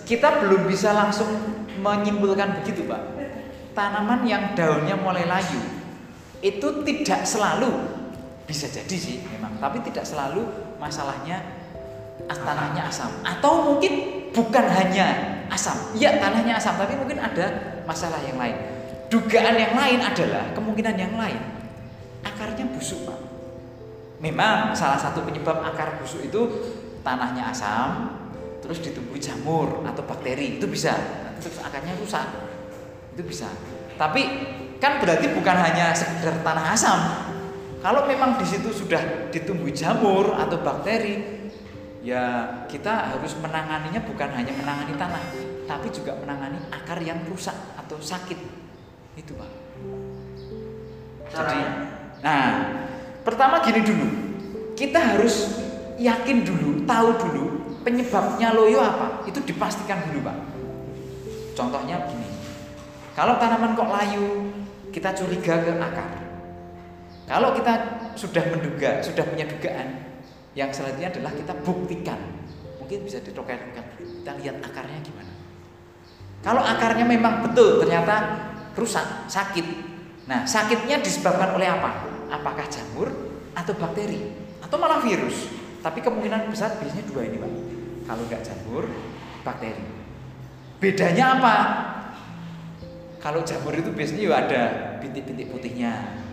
Kita 0.10 0.30
belum 0.42 0.62
bisa 0.66 0.90
langsung 0.96 1.30
menyimpulkan 1.80 2.62
begitu 2.62 2.84
pak 2.86 3.02
tanaman 3.74 4.28
yang 4.28 4.52
daunnya 4.54 5.00
mulai 5.00 5.24
layu 5.24 5.62
itu 6.44 6.68
tidak 6.84 7.24
selalu 7.24 7.72
bisa 8.44 8.68
jadi 8.68 8.96
sih 8.96 9.24
memang 9.32 9.56
tapi 9.64 9.80
tidak 9.88 10.04
selalu 10.04 10.44
masalahnya 10.82 11.40
as- 12.28 12.44
tanahnya 12.44 12.92
asam 12.92 13.12
atau 13.24 13.72
mungkin 13.72 14.26
bukan 14.36 14.66
hanya 14.68 15.40
asam 15.48 15.76
iya 15.96 16.20
tanahnya 16.20 16.60
asam 16.60 16.76
tapi 16.76 17.00
mungkin 17.00 17.24
ada 17.24 17.80
masalah 17.88 18.20
yang 18.28 18.36
lain 18.36 18.58
dugaan 19.10 19.58
yang 19.58 19.74
lain 19.74 20.00
adalah 20.00 20.54
kemungkinan 20.54 20.96
yang 20.96 21.14
lain. 21.18 21.42
Akarnya 22.22 22.70
busuk 22.70 23.10
pak. 23.10 23.20
Memang 24.22 24.78
salah 24.78 25.02
satu 25.02 25.26
penyebab 25.26 25.66
akar 25.66 25.98
busuk 26.00 26.22
itu 26.24 26.42
tanahnya 27.02 27.50
asam 27.50 28.16
terus 28.62 28.86
ditumbuhi 28.86 29.18
jamur 29.18 29.82
atau 29.84 30.06
bakteri. 30.06 30.62
Itu 30.62 30.70
bisa. 30.70 30.94
Terus 31.42 31.58
akarnya 31.60 31.98
rusak. 31.98 32.28
Itu 33.18 33.26
bisa. 33.26 33.50
Tapi 33.98 34.22
kan 34.78 35.02
berarti 35.02 35.34
bukan 35.34 35.58
hanya 35.58 35.92
sekedar 35.92 36.40
tanah 36.46 36.66
asam. 36.72 37.00
Kalau 37.80 38.06
memang 38.06 38.38
di 38.38 38.46
situ 38.46 38.70
sudah 38.70 39.32
ditumbuhi 39.32 39.72
jamur 39.72 40.36
atau 40.36 40.60
bakteri 40.60 41.40
ya 42.00 42.48
kita 42.68 43.12
harus 43.16 43.36
menanganinya 43.44 44.00
bukan 44.08 44.32
hanya 44.32 44.56
menangani 44.56 44.96
tanah 44.96 45.24
tapi 45.68 45.88
juga 45.92 46.16
menangani 46.16 46.60
akar 46.72 47.00
yang 47.04 47.20
rusak 47.28 47.56
atau 47.76 48.00
sakit 48.00 48.59
itu 49.20 49.36
pak. 49.36 49.52
Jadi 51.30 51.60
Caranya? 51.60 51.72
nah 52.24 52.44
pertama 53.28 53.60
gini 53.62 53.82
dulu. 53.84 54.08
Kita 54.80 55.00
harus 55.16 55.60
yakin 56.00 56.48
dulu 56.48 56.88
tahu 56.88 57.10
dulu 57.28 57.46
penyebabnya 57.84 58.56
loyo 58.56 58.80
apa. 58.80 59.28
Itu 59.28 59.44
dipastikan 59.44 60.08
dulu 60.10 60.24
pak. 60.24 60.38
Contohnya 61.54 62.00
begini. 62.08 62.28
Kalau 63.14 63.36
tanaman 63.36 63.76
kok 63.76 63.92
layu 63.92 64.28
kita 64.96 65.12
curiga 65.12 65.60
ke 65.60 65.76
akar. 65.76 66.12
Kalau 67.28 67.54
kita 67.54 67.74
sudah 68.16 68.42
menduga 68.50 69.04
sudah 69.06 69.22
punya 69.28 69.46
dugaan 69.46 70.10
yang 70.58 70.72
selanjutnya 70.74 71.14
adalah 71.14 71.32
kita 71.36 71.54
buktikan. 71.62 72.20
Mungkin 72.82 73.06
bisa 73.06 73.22
ditokel-tokel 73.22 73.86
kita 74.02 74.32
lihat 74.40 74.58
akarnya 74.66 75.00
gimana. 75.06 75.34
Kalau 76.40 76.64
akarnya 76.64 77.06
memang 77.06 77.44
betul 77.44 77.84
ternyata 77.84 78.49
rusak 78.78 79.30
sakit. 79.30 79.66
Nah 80.30 80.46
sakitnya 80.46 81.02
disebabkan 81.02 81.56
oleh 81.58 81.70
apa? 81.70 82.06
Apakah 82.30 82.66
jamur 82.70 83.10
atau 83.58 83.74
bakteri? 83.78 84.34
Atau 84.62 84.78
malah 84.78 85.02
virus? 85.02 85.50
Tapi 85.80 86.04
kemungkinan 86.04 86.52
besar 86.52 86.76
biasanya 86.78 87.06
dua 87.08 87.22
ini 87.26 87.38
pak. 87.40 87.52
Kalau 88.10 88.22
nggak 88.28 88.42
jamur 88.46 88.84
bakteri. 89.42 89.86
Bedanya 90.80 91.26
apa? 91.40 91.56
Kalau 93.20 93.44
jamur 93.44 93.76
itu 93.76 93.92
biasanya 93.92 94.22
ya 94.24 94.36
ada 94.40 94.62
bintik-bintik 95.04 95.52
putihnya. 95.52 96.24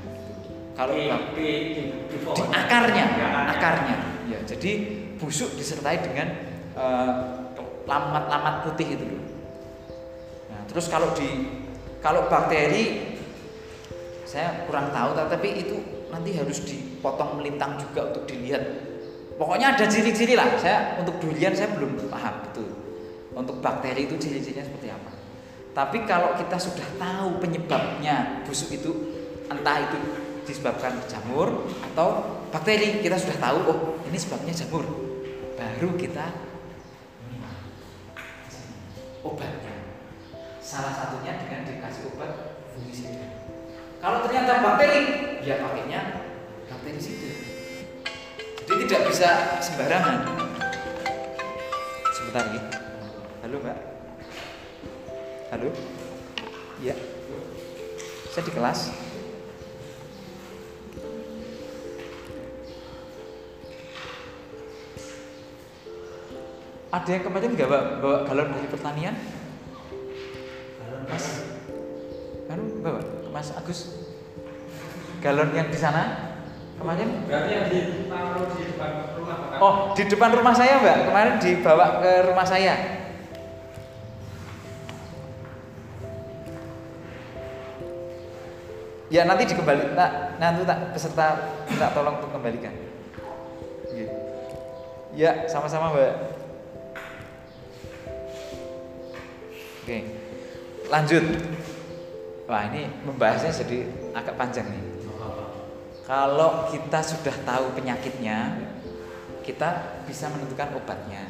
Kalau 0.76 0.92
di, 0.92 1.08
bak- 1.08 1.32
di, 1.32 1.48
di, 1.72 1.82
di, 2.12 2.16
akarnya, 2.52 3.04
Di 3.16 3.22
akarnya. 3.58 3.96
Ya, 4.28 4.38
jadi 4.44 4.72
busuk 5.16 5.56
disertai 5.56 6.04
dengan 6.04 6.28
eh, 6.76 7.12
lamat-lamat 7.88 8.68
putih 8.68 8.98
itu 8.98 9.04
loh. 9.08 9.24
Nah, 10.52 10.60
terus 10.68 10.86
kalau 10.92 11.16
di 11.16 11.26
kalau 12.04 12.28
bakteri 12.28 13.16
saya 14.26 14.66
kurang 14.66 14.90
tahu 14.90 15.16
tapi 15.16 15.48
itu 15.62 15.76
nanti 16.10 16.34
harus 16.36 16.62
dipotong 16.64 17.40
melintang 17.40 17.78
juga 17.80 18.12
untuk 18.12 18.24
dilihat. 18.28 18.62
Pokoknya 19.36 19.76
ada 19.76 19.84
ciri-ciri 19.84 20.32
lah. 20.32 20.48
Saya 20.56 20.96
untuk 20.96 21.20
durian 21.20 21.52
saya 21.52 21.72
belum 21.76 22.08
paham 22.08 22.34
betul. 22.48 22.68
Untuk 23.36 23.60
bakteri 23.60 24.08
itu 24.08 24.16
ciri-cirinya 24.16 24.64
seperti 24.64 24.88
apa. 24.88 25.12
Tapi 25.76 26.08
kalau 26.08 26.32
kita 26.40 26.56
sudah 26.56 26.88
tahu 26.96 27.36
penyebabnya 27.36 28.40
busuk 28.48 28.72
itu 28.72 28.92
entah 29.52 29.76
itu 29.84 29.98
disebabkan 30.48 30.96
jamur 31.04 31.68
atau 31.92 32.40
bakteri, 32.48 33.04
kita 33.04 33.20
sudah 33.20 33.36
tahu 33.36 33.58
oh 33.68 33.78
ini 34.08 34.16
sebabnya 34.16 34.56
jamur. 34.56 34.88
Baru 35.56 35.92
kita 36.00 36.32
obatnya. 39.20 39.65
Salah 40.66 40.90
satunya 40.90 41.38
dengan 41.38 41.62
dikasih 41.62 42.10
obat 42.10 42.58
fungisida. 42.74 43.38
Kalau 44.02 44.26
ternyata 44.26 44.66
bakteri, 44.66 45.00
ya 45.46 45.62
pakainya 45.62 46.26
bakterisida. 46.66 47.30
Jadi 48.66 48.82
tidak 48.90 49.06
bisa 49.06 49.62
sembarangan. 49.62 50.26
Sebentar 52.10 52.50
ya. 52.50 52.62
Halo 53.46 53.56
Mbak. 53.62 53.78
Halo. 55.54 55.70
Ya. 56.82 56.98
Saya 58.34 58.42
di 58.42 58.50
kelas. 58.50 58.90
Ada 66.90 67.08
yang 67.14 67.22
kemarin 67.22 67.54
nggak 67.54 67.70
bawa, 67.70 67.82
bawa 68.02 68.18
galon 68.26 68.50
dari 68.50 68.66
pertanian? 68.66 69.14
Mas, 71.04 71.26
kan 72.48 72.60
bawa 72.80 73.00
Mas 73.30 73.48
Agus 73.52 73.80
galon 75.20 75.52
yang 75.52 75.68
di 75.68 75.78
sana 75.78 76.26
Kemarin 76.76 77.08
Berarti 77.24 77.50
yang 77.56 77.66
ditaruh 77.72 78.52
di 78.52 78.62
depan 78.68 78.90
rumah 79.16 79.36
Pak. 79.48 79.58
Oh, 79.64 79.74
di 79.96 80.04
depan 80.04 80.30
rumah 80.36 80.52
saya, 80.52 80.76
Mbak. 80.76 80.98
Kemarin 81.08 81.34
dibawa 81.40 81.86
ke 82.04 82.10
rumah 82.28 82.44
saya. 82.44 82.74
Ya 89.08 89.22
nanti 89.24 89.48
dikembali, 89.48 89.96
tak, 89.96 90.36
nanti 90.36 90.66
tak 90.66 90.78
peserta 90.92 91.26
minta 91.70 91.88
tolong 91.96 92.20
untuk 92.20 92.34
kembalikan. 92.36 92.74
Iya. 93.88 94.08
Ya, 95.16 95.30
sama-sama 95.48 95.96
Mbak. 95.96 96.12
Oke, 99.86 99.98
lanjut. 100.90 101.24
Wah 102.46 102.62
ini 102.70 102.86
membahasnya 103.02 103.50
jadi 103.50 103.90
agak 104.14 104.38
panjang 104.38 104.66
nih. 104.70 104.84
Kalau 106.06 106.70
kita 106.70 107.02
sudah 107.02 107.34
tahu 107.42 107.74
penyakitnya, 107.74 108.54
kita 109.42 109.98
bisa 110.06 110.30
menentukan 110.30 110.78
obatnya. 110.78 111.26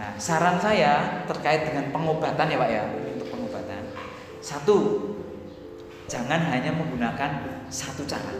Nah, 0.00 0.16
saran 0.16 0.56
saya 0.56 1.22
terkait 1.28 1.68
dengan 1.68 1.92
pengobatan 1.92 2.48
ya 2.48 2.56
Pak 2.56 2.70
ya, 2.72 2.82
untuk 2.88 3.28
pengobatan. 3.28 3.84
Satu, 4.40 4.76
jangan 6.08 6.40
hanya 6.48 6.72
menggunakan 6.72 7.30
satu 7.68 8.08
cara. 8.08 8.32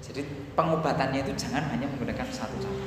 Jadi 0.00 0.24
pengobatannya 0.56 1.20
itu 1.22 1.36
jangan 1.36 1.68
hanya 1.70 1.86
menggunakan 1.92 2.26
satu 2.32 2.56
cara. 2.56 2.80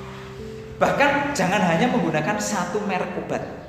Bahkan 0.82 1.38
jangan 1.38 1.62
hanya 1.62 1.88
menggunakan 1.94 2.36
satu 2.42 2.84
merek 2.84 3.16
obat. 3.22 3.63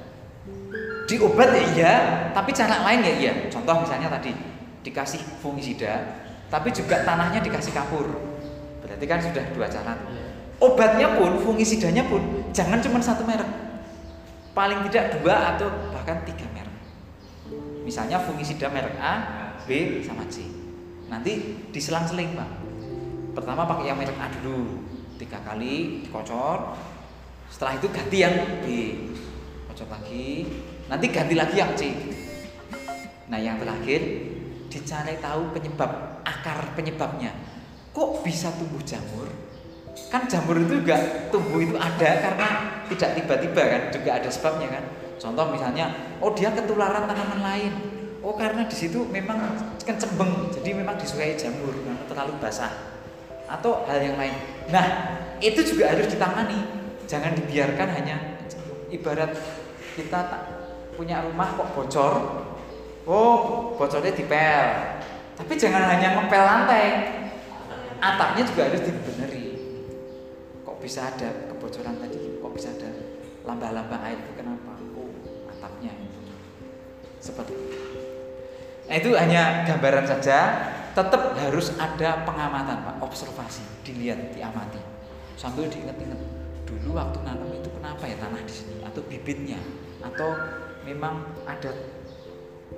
Di 1.05 1.21
obat 1.21 1.53
ya 1.53 1.65
iya, 1.77 1.95
tapi 2.33 2.51
cara 2.57 2.81
lain 2.81 3.05
ya 3.05 3.13
iya. 3.21 3.33
Contoh 3.53 3.85
misalnya 3.85 4.09
tadi 4.09 4.33
dikasih 4.85 5.21
fungisida, 5.41 6.01
tapi 6.49 6.73
juga 6.73 7.05
tanahnya 7.05 7.45
dikasih 7.45 7.73
kapur. 7.77 8.09
Berarti 8.81 9.05
kan 9.05 9.21
sudah 9.21 9.45
dua 9.53 9.69
cara. 9.69 9.97
Obatnya 10.61 11.19
pun, 11.19 11.37
fungisidanya 11.45 12.09
pun 12.09 12.49
jangan 12.57 12.81
cuma 12.81 13.03
satu 13.05 13.27
merek. 13.27 13.49
Paling 14.55 14.87
tidak 14.89 15.19
dua 15.19 15.57
atau 15.57 15.69
bahkan 15.93 16.25
tiga 16.25 16.47
merek. 16.55 16.73
Misalnya 17.85 18.23
fungisida 18.23 18.73
merek 18.73 18.97
A, 18.97 19.15
B, 19.69 20.01
sama 20.01 20.25
C. 20.33 20.47
Nanti 21.13 21.61
diselang-seling 21.69 22.33
pak. 22.33 22.51
Pertama 23.35 23.69
pakai 23.69 23.93
yang 23.93 23.99
merek 24.01 24.17
A 24.17 24.31
dulu, 24.41 24.89
tiga 25.21 25.43
kali 25.45 26.07
dikocor. 26.07 26.81
Setelah 27.53 27.77
itu 27.77 27.87
ganti 27.93 28.17
yang 28.25 28.35
B, 28.63 28.65
kocor 29.69 29.91
lagi. 29.91 30.49
Nanti 30.89 31.07
ganti 31.09 31.35
lagi 31.37 31.57
yang 31.57 31.73
C. 31.73 31.93
Nah 33.33 33.41
yang 33.41 33.57
terakhir 33.57 34.01
dicari 34.69 35.17
tahu 35.23 35.55
penyebab 35.57 36.21
akar 36.27 36.77
penyebabnya. 36.77 37.33
Kok 37.95 38.27
bisa 38.27 38.51
tumbuh 38.59 38.83
jamur? 38.83 39.31
Kan 40.11 40.27
jamur 40.27 40.59
itu 40.59 40.83
juga 40.83 40.99
tumbuh 41.31 41.63
itu 41.63 41.79
ada 41.79 42.11
karena 42.19 42.49
tidak 42.91 43.11
tiba-tiba 43.15 43.63
kan, 43.63 43.83
juga 43.95 44.11
ada 44.19 44.29
sebabnya 44.29 44.69
kan. 44.75 44.85
Contoh 45.15 45.55
misalnya, 45.55 45.95
oh 46.19 46.35
dia 46.35 46.51
ketularan 46.51 47.07
tanaman 47.07 47.41
lain. 47.41 47.73
Oh 48.19 48.35
karena 48.35 48.67
di 48.67 48.75
situ 48.75 49.07
memang 49.07 49.55
kencembeng, 49.87 50.51
jadi 50.51 50.75
memang 50.75 50.99
disukai 50.99 51.39
jamur 51.39 51.71
karena 51.71 52.03
terlalu 52.11 52.35
basah. 52.43 52.73
Atau 53.47 53.87
hal 53.87 54.03
yang 54.03 54.19
lain. 54.19 54.35
Nah, 54.73 54.87
itu 55.39 55.63
juga 55.63 55.95
harus 55.95 56.11
ditangani. 56.11 56.59
Jangan 57.07 57.37
dibiarkan 57.37 57.89
hanya 57.95 58.17
ibarat 58.91 59.37
kita 59.95 60.19
tak 60.27 60.43
punya 60.95 61.23
rumah 61.27 61.55
kok 61.55 61.71
bocor. 61.75 62.15
Oh, 63.05 63.75
bocornya 63.77 64.17
dipel. 64.17 64.65
Tapi 65.37 65.53
jangan 65.59 65.93
hanya 65.93 66.17
ngepel 66.17 66.43
lantai. 66.43 66.87
Atapnya 68.01 68.43
juga 68.49 68.63
harus 68.71 68.83
dibeneri. 68.83 69.47
Kok 70.65 70.77
bisa 70.81 71.13
ada 71.13 71.53
kebocoran 71.53 72.01
tadi? 72.01 72.41
Kok 72.41 72.53
bisa 72.57 72.73
ada 72.73 72.91
lambah-lambah 73.45 73.99
air 74.09 74.19
itu 74.25 74.33
kenapa? 74.39 74.73
Oh, 74.97 75.13
atapnya. 75.53 75.93
Seperti 77.21 77.53
itu. 77.53 77.77
Nah, 78.85 78.95
itu 78.97 79.11
hanya 79.17 79.69
gambaran 79.69 80.07
saja. 80.09 80.39
Tetap 80.95 81.35
harus 81.35 81.75
ada 81.75 82.23
pengamatan, 82.23 82.87
Pak, 82.87 82.97
observasi, 83.03 83.67
dilihat, 83.83 84.31
diamati. 84.31 84.79
Sambil 85.35 85.67
diingat-ingat 85.67 86.35
dulu 86.65 86.97
waktu 86.97 87.19
nanam 87.23 87.49
itu 87.55 87.69
kenapa 87.71 88.03
ya 88.09 88.17
tanah 88.19 88.41
di 88.43 88.55
sini 88.55 88.75
atau 88.83 89.03
bibitnya 89.07 89.61
atau 90.03 90.37
memang 90.85 91.25
ada 91.49 91.73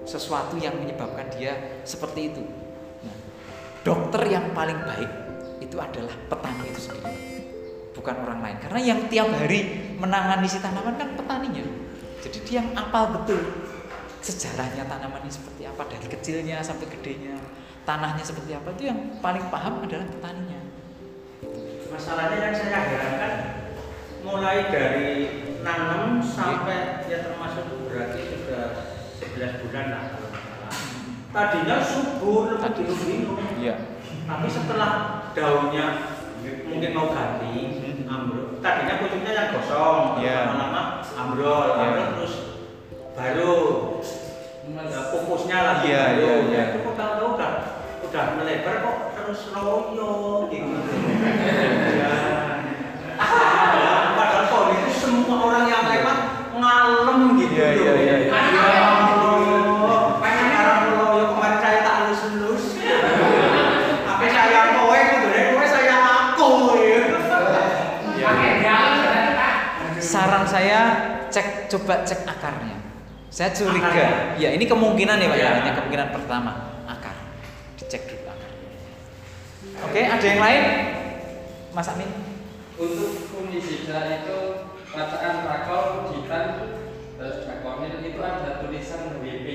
sesuatu 0.06 0.54
yang 0.56 0.78
menyebabkan 0.78 1.26
dia 1.34 1.82
seperti 1.82 2.30
itu. 2.32 2.42
Nah, 3.02 3.16
dokter 3.82 4.22
yang 4.30 4.54
paling 4.54 4.78
baik 4.86 5.10
itu 5.58 5.76
adalah 5.76 6.14
petani 6.30 6.64
itu 6.70 6.80
sendiri, 6.86 7.14
bukan 7.98 8.16
orang 8.22 8.40
lain. 8.40 8.56
Karena 8.62 8.80
yang 8.80 9.00
tiap 9.10 9.28
hari 9.34 9.90
menangani 9.98 10.46
si 10.46 10.62
tanaman 10.62 10.94
kan 10.94 11.18
petaninya. 11.18 11.66
Jadi 12.22 12.38
dia 12.46 12.62
yang 12.62 12.70
apal 12.78 13.14
betul 13.14 13.42
sejarahnya 14.22 14.86
tanaman 14.90 15.22
ini 15.22 15.30
seperti 15.30 15.62
apa 15.66 15.86
dari 15.86 16.06
kecilnya 16.06 16.58
sampai 16.62 16.86
gedenya, 16.90 17.38
tanahnya 17.86 18.22
seperti 18.26 18.54
apa 18.54 18.74
itu 18.74 18.90
yang 18.90 18.98
paling 19.22 19.42
paham 19.50 19.82
adalah 19.82 20.06
petaninya. 20.06 20.60
Masalahnya 21.90 22.38
yang 22.50 22.54
saya 22.54 22.78
herankan 22.82 23.65
mulai 24.22 24.68
dari 24.68 25.10
nanam 25.60 26.22
sampai 26.22 27.04
ya 27.06 27.26
termasuk 27.26 27.66
berarti 27.88 28.20
sudah 28.30 28.64
11 29.18 29.60
bulan 29.66 29.84
lah 29.90 30.02
kalau 30.14 30.28
salah. 30.30 30.72
Tadinya 31.26 31.76
subur, 31.82 32.56
Tadi. 32.56 32.82
lebih 32.86 33.06
minum 33.06 33.36
Iya. 33.60 33.74
Tapi 34.26 34.46
setelah 34.48 34.92
daunnya 35.32 35.86
mungkin 36.64 36.90
mau 36.94 37.10
ganti, 37.10 37.56
Hmm. 37.82 38.06
ambrol. 38.06 38.56
Tadinya 38.58 38.94
pucuknya 38.98 39.32
yang 39.32 39.48
gosong, 39.52 40.22
Iya. 40.22 40.38
lama-lama 40.48 40.82
ambrol, 41.12 41.66
Iya. 41.66 41.82
ambrol 41.82 42.08
terus 42.16 42.34
baru 43.12 43.54
ya, 44.86 45.00
pupusnya 45.10 45.58
lagi 45.62 45.88
Iya, 45.88 46.02
baru. 46.02 46.20
iya, 46.20 46.34
iya. 46.46 46.62
Itu 46.72 46.78
kok 46.84 46.94
tahu 46.96 47.26
udah 47.36 47.52
udah 48.06 48.24
melebar 48.38 48.74
kok 48.80 48.96
terus 49.14 49.40
loyo 49.52 50.12
gitu. 50.48 50.76
Ya. 51.96 52.12
Padahal 53.16 54.44
pohon 54.50 54.68
itu 54.76 54.90
semua 54.92 55.45
orang 55.56 55.72
yang 55.72 55.84
lewat 55.88 56.18
ngalem 56.52 57.20
gitu. 57.40 57.56
Iya, 57.56 57.68
iya, 57.72 57.92
iya, 57.96 58.14
iya. 58.28 58.32
Ya 58.52 58.84
Allah, 58.92 60.20
pengen 60.20 60.48
arah 60.52 60.78
loyo 60.92 61.24
kemarin 61.32 61.58
saya 61.64 61.78
tak 61.80 61.96
lulus-lulus. 62.04 62.64
Apa 64.04 64.24
saya 64.28 64.60
kowe 64.76 64.98
gitu 65.00 65.26
deh, 65.32 65.44
kowe 65.56 65.64
saya 65.64 65.96
aku 65.96 66.48
ya. 66.84 67.00
Pak. 69.32 69.56
Saran 69.96 70.44
saya 70.44 70.80
cek 71.32 71.72
coba 71.72 72.04
cek 72.04 72.20
akarnya. 72.28 72.76
Saya 73.32 73.48
curiga. 73.56 73.88
Akarnya. 73.88 74.36
Ya 74.36 74.48
ini 74.52 74.68
kemungkinan 74.68 75.16
ya 75.16 75.28
Pak 75.32 75.38
ya. 75.40 75.48
Ya. 75.48 75.50
Ini 75.64 75.70
kemungkinan 75.72 76.08
pertama 76.12 76.52
akar. 76.84 77.16
Dicek 77.80 78.12
dulu 78.12 78.28
akar. 78.28 78.52
Oke, 79.88 80.00
ada 80.04 80.24
yang 80.24 80.40
lain? 80.40 80.62
Mas 81.72 81.88
Amin? 81.88 82.08
Untuk 82.76 83.24
fungisida 83.32 84.20
itu 84.20 84.65
bacaan 84.96 85.44
rakol, 85.44 86.08
jitan, 86.08 86.46
terus 87.20 87.44
bakonil 87.44 88.00
itu 88.00 88.20
ada 88.24 88.64
tulisan 88.64 89.20
WP. 89.20 89.46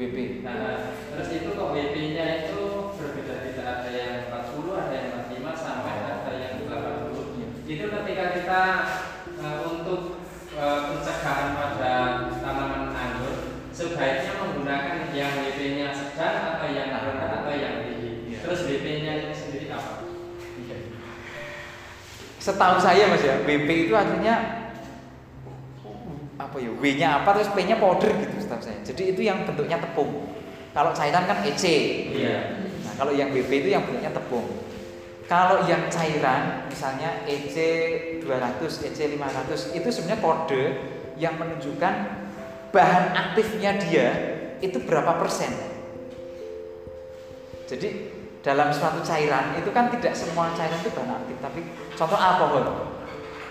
WP. 0.00 0.16
Nah, 0.40 0.96
terus 1.12 1.28
itu 1.28 1.52
kok 1.52 1.76
WP-nya 1.76 2.48
itu 2.48 2.60
berbeda-beda 2.96 3.62
ada 3.68 3.90
yang 3.92 4.32
40, 4.32 4.80
ada 4.80 4.94
yang 4.96 5.08
45 5.28 5.52
sampai 5.52 5.94
ada 6.08 6.32
yang 6.32 6.54
80. 6.64 7.68
Itu 7.68 7.84
ketika 7.92 8.24
kita 8.32 8.62
eh, 9.36 9.58
untuk 9.68 10.24
eh, 10.56 10.80
pencegahan 10.88 11.48
pada 11.52 11.94
tanaman 12.40 12.84
anggur 12.96 13.36
sebaiknya 13.76 14.32
menggunakan 14.40 15.12
yang 15.12 15.32
WP-nya 15.44 15.92
sedang 15.92 16.56
atau 16.56 16.68
yang 16.72 16.96
rendah 16.96 17.44
atau 17.44 17.52
yang 17.52 17.84
tinggi. 17.84 18.32
Iya. 18.32 18.38
Terus 18.40 18.60
WP-nya 18.64 19.12
ini 19.28 19.34
sendiri 19.36 19.68
apa? 19.68 20.08
Setahu 22.38 22.80
saya 22.80 23.12
Mas 23.12 23.20
ya, 23.20 23.44
WP 23.44 23.90
itu 23.90 23.92
artinya 23.92 24.67
apa 26.38 26.56
ya? 26.62 26.70
W-nya 26.70 27.08
apa 27.22 27.34
terus 27.34 27.50
P-nya 27.50 27.76
powder 27.82 28.14
gitu 28.14 28.38
setahu 28.38 28.62
saya. 28.62 28.78
Jadi 28.86 29.02
itu 29.12 29.20
yang 29.26 29.42
bentuknya 29.42 29.82
tepung. 29.82 30.30
Kalau 30.70 30.94
cairan 30.94 31.26
kan 31.26 31.42
EC. 31.42 31.64
Iya. 32.14 32.38
Nah, 32.86 32.92
kalau 32.94 33.10
yang 33.10 33.34
WP 33.34 33.50
itu 33.66 33.68
yang 33.74 33.82
bentuknya 33.82 34.14
tepung. 34.14 34.46
Kalau 35.28 35.66
yang 35.68 35.92
cairan, 35.92 36.64
misalnya 36.72 37.26
EC 37.28 37.56
200, 38.24 38.86
EC 38.88 38.98
500, 39.18 39.76
itu 39.76 39.88
sebenarnya 39.92 40.24
kode 40.24 40.64
yang 41.20 41.36
menunjukkan 41.36 41.94
bahan 42.72 43.04
aktifnya 43.12 43.76
dia 43.76 44.08
itu 44.64 44.80
berapa 44.80 45.20
persen. 45.20 45.52
Jadi 47.68 47.88
dalam 48.40 48.72
suatu 48.72 49.04
cairan 49.04 49.52
itu 49.60 49.68
kan 49.74 49.92
tidak 49.92 50.16
semua 50.16 50.48
cairan 50.56 50.80
itu 50.80 50.90
bahan 50.96 51.12
aktif, 51.20 51.36
tapi 51.44 51.60
contoh 51.92 52.16
alkohol. 52.16 52.64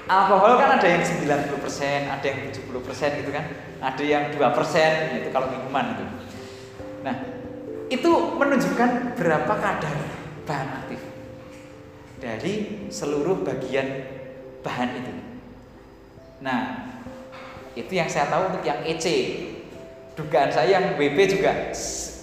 Alkohol 0.08 0.56
kan 0.56 0.80
ada 0.80 0.88
yang 0.88 1.04
90%, 1.04 2.08
ada 2.08 2.24
yang 2.24 2.40
70% 2.48 3.20
gitu 3.20 3.32
kan. 3.36 3.46
Ada 3.84 4.04
yang 4.08 4.24
2% 4.32 5.20
itu 5.20 5.30
kalau 5.36 5.52
minuman 5.52 6.00
itu. 6.00 6.06
Nah, 7.04 7.16
itu 7.92 8.12
menunjukkan 8.40 9.20
berapa 9.20 9.54
kadar 9.60 9.96
bahan 10.48 10.70
aktif 10.80 11.00
dari 12.24 12.88
seluruh 12.88 13.44
bagian 13.44 14.08
bahan 14.64 14.90
itu. 14.96 15.14
Nah, 16.40 16.88
itu 17.76 17.92
yang 17.92 18.08
saya 18.08 18.32
tahu 18.32 18.56
untuk 18.56 18.64
yang 18.64 18.80
EC. 18.88 19.06
Dugaan 20.18 20.50
saya 20.50 20.82
yang 20.82 20.98
WP 20.98 21.38
juga 21.38 21.70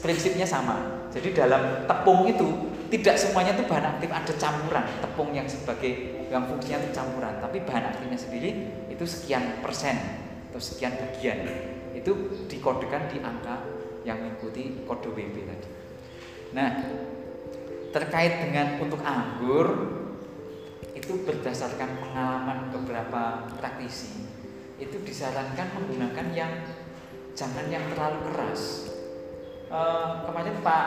prinsipnya 0.03 0.49
sama. 0.49 1.07
Jadi 1.14 1.30
dalam 1.30 1.87
tepung 1.87 2.26
itu 2.26 2.74
tidak 2.91 3.14
semuanya 3.14 3.55
itu 3.55 3.62
bahan 3.70 3.87
aktif 3.95 4.11
ada 4.11 4.32
campuran 4.35 4.85
tepung 4.99 5.30
yang 5.30 5.47
sebagai 5.47 6.13
yang 6.32 6.48
fungsinya 6.48 6.84
itu 6.84 6.90
campuran 6.96 7.40
tapi 7.40 7.62
bahan 7.64 7.94
aktifnya 7.94 8.18
sendiri 8.18 8.50
itu 8.88 9.04
sekian 9.04 9.60
persen 9.60 9.96
atau 10.50 10.60
sekian 10.60 10.94
bagian 10.94 11.44
itu 11.94 12.12
dikodekan 12.46 13.10
di 13.10 13.18
angka 13.22 13.64
yang 14.04 14.20
mengikuti 14.20 14.84
kode 14.84 15.10
WP 15.10 15.36
tadi. 15.48 15.68
Nah, 16.52 16.70
terkait 17.90 18.44
dengan 18.44 18.78
untuk 18.78 19.00
anggur 19.00 19.66
itu 20.94 21.24
berdasarkan 21.24 21.98
pengalaman 21.98 22.70
beberapa 22.70 23.48
praktisi 23.58 24.26
itu 24.78 25.00
disarankan 25.02 25.74
menggunakan 25.74 26.26
yang 26.34 26.52
jangan 27.34 27.66
yang 27.70 27.82
terlalu 27.90 28.18
keras. 28.30 28.92
Eh, 29.70 30.10
kemarin 30.28 30.56
Pak 30.62 30.86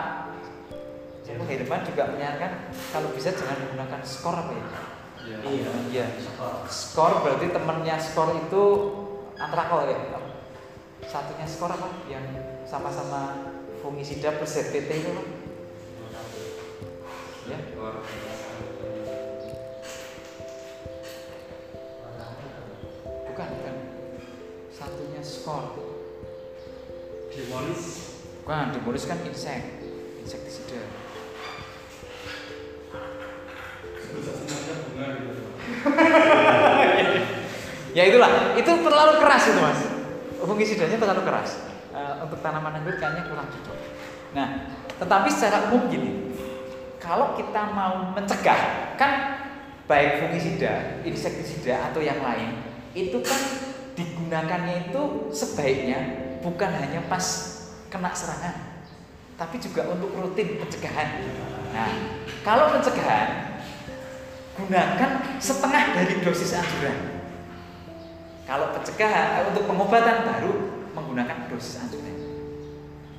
Herman 1.27 1.83
juga 1.83 2.03
menyarankan 2.15 2.71
kalau 2.95 3.11
bisa 3.11 3.35
jangan 3.35 3.59
menggunakan 3.67 4.01
skor 4.03 4.35
apa 4.35 4.53
ya? 4.55 4.65
Iya. 5.27 5.71
Iya. 5.91 6.05
Skor 6.71 7.19
berarti 7.19 7.51
temennya 7.51 7.99
skor 7.99 8.31
itu 8.39 8.63
antrakol 9.35 9.83
ya. 9.83 9.99
Satunya 11.03 11.43
skor 11.43 11.71
apa? 11.75 11.91
Yang 12.07 12.25
sama-sama 12.63 13.51
fungisida 13.83 14.39
plus 14.39 14.55
ZPT 14.55 14.89
itu 15.03 15.09
apa? 15.11 15.23
Ya. 17.47 17.59
Bukan, 23.27 23.47
bukan. 23.51 23.75
Satunya 24.71 25.21
skor. 25.21 25.63
Demolis. 27.35 27.83
Bukan, 28.47 28.71
dimulis 28.71 29.03
kan 29.03 29.19
insek, 29.27 29.83
insektisida. 30.23 31.06
Ya 37.97 38.03
itulah, 38.13 38.53
itu 38.53 38.71
terlalu 38.85 39.13
keras 39.17 39.43
itu 39.49 39.59
mas. 39.59 39.79
Fungisidanya 40.37 40.97
terlalu 41.01 41.21
keras. 41.25 41.49
Eh, 41.97 42.13
untuk 42.21 42.37
tanaman 42.45 42.77
anggur 42.77 42.93
kayaknya 43.01 43.25
kurang 43.25 43.49
cocok. 43.49 43.77
Nah, 44.37 44.69
tetapi 45.01 45.33
secara 45.33 45.73
umum 45.73 45.89
gini, 45.89 46.29
kalau 47.01 47.33
kita 47.33 47.73
mau 47.73 48.13
mencegah, 48.13 48.93
kan 49.01 49.41
baik 49.89 50.21
fungisida, 50.21 51.01
insektisida 51.01 51.89
atau 51.89 52.03
yang 52.03 52.21
lain, 52.21 52.61
itu 52.93 53.17
kan 53.25 53.41
digunakannya 53.97 54.93
itu 54.93 55.33
sebaiknya 55.33 55.99
bukan 56.45 56.69
hanya 56.69 57.01
pas 57.09 57.25
kena 57.89 58.13
serangan, 58.13 58.83
tapi 59.41 59.57
juga 59.57 59.89
untuk 59.89 60.13
rutin 60.13 60.61
pencegahan. 60.61 61.23
Nah, 61.73 61.89
kalau 62.45 62.77
pencegahan, 62.77 63.46
gunakan 64.57 65.11
setengah 65.37 65.83
dari 65.93 66.15
dosis 66.25 66.57
anjuran. 66.57 67.21
Kalau 68.49 68.73
pencegahan, 68.73 69.27
eh, 69.37 69.43
untuk 69.53 69.69
pengobatan 69.69 70.25
baru 70.25 70.53
menggunakan 70.97 71.51
dosis 71.51 71.83
anjuran. 71.83 72.17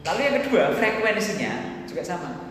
Lalu 0.02 0.20
yang 0.24 0.36
kedua, 0.42 0.62
frekuensinya 0.74 1.84
juga 1.86 2.02
sama. 2.02 2.48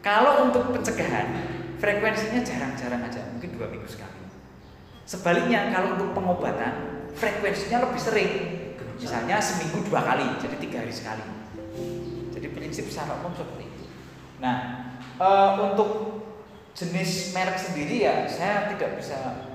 Kalau 0.00 0.48
untuk 0.48 0.72
pencegahan, 0.72 1.28
frekuensinya 1.76 2.40
jarang-jarang 2.40 3.02
aja, 3.04 3.20
mungkin 3.36 3.58
dua 3.58 3.68
minggu 3.68 3.90
sekali. 3.90 4.22
Sebaliknya, 5.02 5.74
kalau 5.74 5.98
untuk 5.98 6.14
pengobatan, 6.14 7.04
frekuensinya 7.12 7.84
lebih 7.84 8.00
sering. 8.00 8.32
Misalnya 9.02 9.42
seminggu 9.42 9.82
dua 9.90 9.98
kali, 10.06 10.38
jadi 10.38 10.56
tiga 10.62 10.78
hari 10.78 10.94
sekali. 10.94 11.26
Jadi 12.30 12.46
prinsip 12.54 12.86
secara 12.86 13.18
umum 13.18 13.34
seperti 13.34 13.66
itu. 13.66 13.84
Nah, 14.38 14.56
eh, 15.18 15.50
untuk 15.58 15.90
jenis 16.72 17.36
merek 17.36 17.58
sendiri 17.60 18.08
ya, 18.08 18.24
saya 18.24 18.72
tidak 18.72 18.96
bisa 18.96 19.48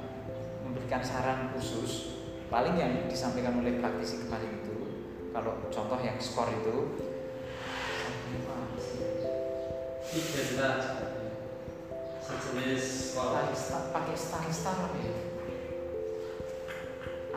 memberikan 0.62 1.02
saran 1.02 1.50
khusus. 1.58 2.14
Paling 2.48 2.80
yang 2.80 3.12
disampaikan 3.12 3.60
oleh 3.60 3.76
praktisi 3.82 4.24
kemarin 4.24 4.64
itu, 4.64 4.76
kalau 5.36 5.60
contoh 5.68 6.00
yang 6.00 6.16
skor 6.22 6.48
itu, 6.48 6.96
sejenis 12.24 12.84
skor. 13.12 13.36
Pakai 13.92 14.16
Staristar 14.16 14.76
apa 14.80 14.98
ya? 15.00 15.16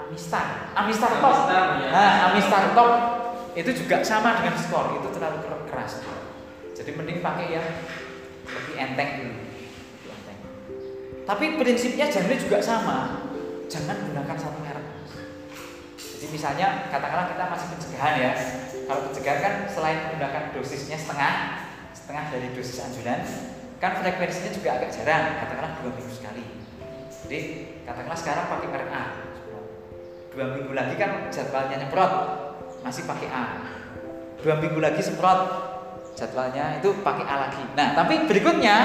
Amistar, 0.00 0.46
Amistar 0.74 1.12
Top. 1.22 1.34
Amistar, 1.34 1.66
ya. 1.82 1.90
Nah, 1.90 2.12
Amistar 2.30 2.64
Top 2.74 2.92
itu 3.54 3.70
juga 3.74 4.02
sama 4.06 4.38
dengan 4.38 4.54
skor, 4.58 4.98
itu 4.98 5.08
terlalu 5.10 5.38
ker- 5.42 5.66
keras. 5.70 6.02
Jadi 6.74 6.90
mending 6.94 7.18
pakai 7.22 7.46
yang 7.50 7.66
lebih 8.46 8.74
enteng 8.78 9.10
dulu. 9.20 9.39
Tapi 11.28 11.44
prinsipnya 11.60 12.06
jamnya 12.08 12.36
juga 12.36 12.58
sama. 12.60 13.28
Jangan 13.70 13.96
gunakan 14.10 14.36
satu 14.36 14.58
merek. 14.60 14.86
Jadi 15.96 16.26
misalnya 16.34 16.90
katakanlah 16.90 17.32
kita 17.32 17.44
masih 17.48 17.66
pencegahan 17.76 18.14
ya. 18.18 18.32
Kalau 18.90 19.00
pencegahan 19.08 19.40
kan 19.40 19.54
selain 19.70 19.98
menggunakan 20.04 20.42
dosisnya 20.52 20.98
setengah, 20.98 21.34
setengah 21.94 22.24
dari 22.34 22.50
dosis 22.50 22.82
anjuran, 22.82 23.22
kan 23.78 23.92
frekuensinya 24.02 24.50
juga 24.50 24.68
agak 24.76 24.90
jarang, 24.90 25.38
katakanlah 25.38 25.72
dua 25.78 25.90
minggu 25.94 26.10
sekali. 26.10 26.42
Jadi 27.22 27.38
katakanlah 27.86 28.18
sekarang 28.18 28.44
pakai 28.50 28.68
merek 28.74 28.90
A, 28.90 29.04
dua 30.34 30.46
minggu 30.58 30.72
lagi 30.74 30.94
kan 30.98 31.30
jadwalnya 31.30 31.78
nyemprot, 31.78 32.12
masih 32.82 33.06
pakai 33.06 33.30
A. 33.30 33.44
Dua 34.42 34.58
minggu 34.58 34.82
lagi 34.82 34.98
semprot, 34.98 35.40
jadwalnya 36.18 36.82
itu 36.82 36.90
pakai 37.06 37.24
A 37.30 37.34
lagi. 37.46 37.62
Nah 37.78 37.94
tapi 37.94 38.26
berikutnya 38.26 38.76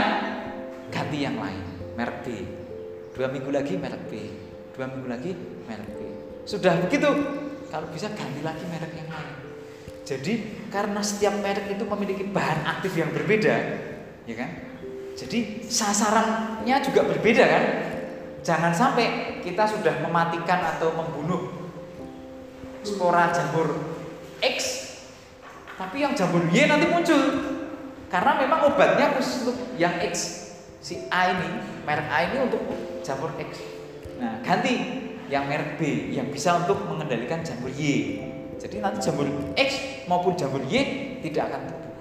ganti 0.93 1.25
yang 1.25 1.41
lain, 1.41 1.64
merek 1.95 2.17
B. 2.23 2.27
Dua 3.15 3.31
minggu 3.31 3.49
lagi 3.49 3.79
merek 3.79 4.11
B, 4.11 4.13
dua 4.75 4.91
minggu 4.91 5.07
lagi 5.07 5.31
merek 5.65 5.89
B. 5.95 5.99
Sudah 6.43 6.77
begitu, 6.83 7.07
kalau 7.71 7.87
bisa 7.89 8.11
ganti 8.11 8.43
lagi 8.43 8.63
merek 8.67 8.91
yang 8.91 9.09
lain. 9.09 9.35
Jadi 10.05 10.33
karena 10.69 11.01
setiap 11.01 11.33
merek 11.41 11.65
itu 11.71 11.83
memiliki 11.87 12.27
bahan 12.29 12.61
aktif 12.77 12.93
yang 12.93 13.09
berbeda, 13.09 13.55
ya 14.29 14.35
kan? 14.37 14.51
Jadi 15.15 15.63
sasarannya 15.65 16.75
juga 16.83 17.07
berbeda 17.07 17.43
kan? 17.47 17.63
Jangan 18.45 18.75
sampai 18.75 19.39
kita 19.41 19.65
sudah 19.65 20.05
mematikan 20.05 20.61
atau 20.77 20.93
membunuh 20.93 21.71
spora 22.85 23.33
jamur 23.33 23.73
X, 24.43 24.85
tapi 25.79 26.05
yang 26.05 26.13
jamur 26.13 26.45
Y 26.53 26.69
nanti 26.69 26.85
muncul. 26.85 27.23
Karena 28.05 28.37
memang 28.37 28.69
obatnya 28.69 29.17
khusus 29.17 29.49
untuk 29.49 29.57
yang 29.81 29.97
X. 29.97 30.45
Si 30.85 31.01
A 31.09 31.33
ini, 31.33 31.74
merek 31.85 32.07
A 32.09 32.17
ini 32.27 32.37
untuk 32.49 32.61
jamur 33.05 33.31
X. 33.37 33.61
Nah, 34.17 34.41
ganti 34.41 34.73
yang 35.29 35.45
merek 35.45 35.77
B 35.77 36.11
yang 36.13 36.29
bisa 36.33 36.57
untuk 36.65 36.81
mengendalikan 36.89 37.45
jamur 37.45 37.69
Y. 37.73 38.19
Jadi 38.57 38.81
nanti 38.81 39.05
jamur 39.05 39.29
X 39.53 39.69
maupun 40.09 40.33
jamur 40.33 40.61
Y 40.65 40.73
tidak 41.21 41.53
akan 41.53 41.61
tumbuh. 41.69 41.93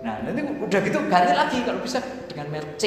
Nah, 0.00 0.14
nanti 0.24 0.40
udah 0.44 0.80
gitu 0.80 0.98
ganti 1.08 1.32
lagi 1.36 1.58
kalau 1.64 1.80
bisa 1.80 2.00
dengan 2.28 2.48
merek 2.52 2.76
C 2.80 2.84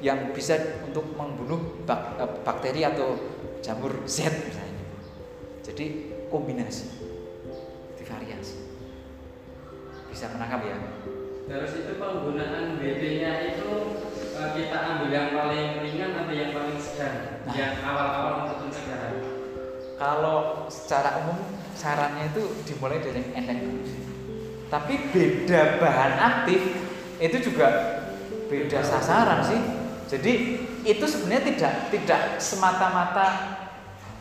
yang 0.00 0.32
bisa 0.32 0.56
untuk 0.88 1.04
membunuh 1.14 1.84
bak- 1.84 2.16
eh, 2.18 2.30
bakteri 2.42 2.82
atau 2.86 3.14
jamur 3.60 3.92
Z 4.08 4.26
misalnya. 4.30 4.84
Jadi 5.60 5.86
kombinasi, 6.32 6.86
divariasi. 8.00 8.56
Bisa 10.10 10.26
menangkap 10.34 10.60
ya? 10.66 10.76
Terus 11.50 11.72
itu 11.82 11.92
penggunaan 11.98 12.78
BB-nya 12.78 13.54
itu 13.54 13.68
eh, 13.94 14.09
kita 14.56 14.76
ambil 14.76 15.10
yang 15.12 15.28
paling 15.36 15.84
ringan 15.84 16.10
atau 16.16 16.34
yang 16.34 16.50
paling 16.56 16.78
sedang? 16.80 17.44
Nah. 17.44 17.54
Yang 17.54 17.74
awal-awal 17.84 18.32
untuk 18.44 18.56
pencegahan. 18.66 19.14
Kalau 20.00 20.38
secara 20.72 21.10
umum 21.24 21.38
sarannya 21.76 22.32
itu 22.32 22.42
dimulai 22.64 23.00
dari 23.04 23.20
yang 23.20 23.32
enteng 23.36 23.58
dulu. 23.64 23.84
Tapi 24.70 24.94
beda 25.12 25.82
bahan 25.82 26.12
aktif 26.16 26.60
itu 27.20 27.36
juga 27.52 27.68
beda 28.48 28.80
sasaran 28.80 29.40
sih. 29.44 29.60
Jadi 30.10 30.32
itu 30.88 31.04
sebenarnya 31.04 31.44
tidak 31.54 31.74
tidak 31.92 32.22
semata-mata 32.40 33.28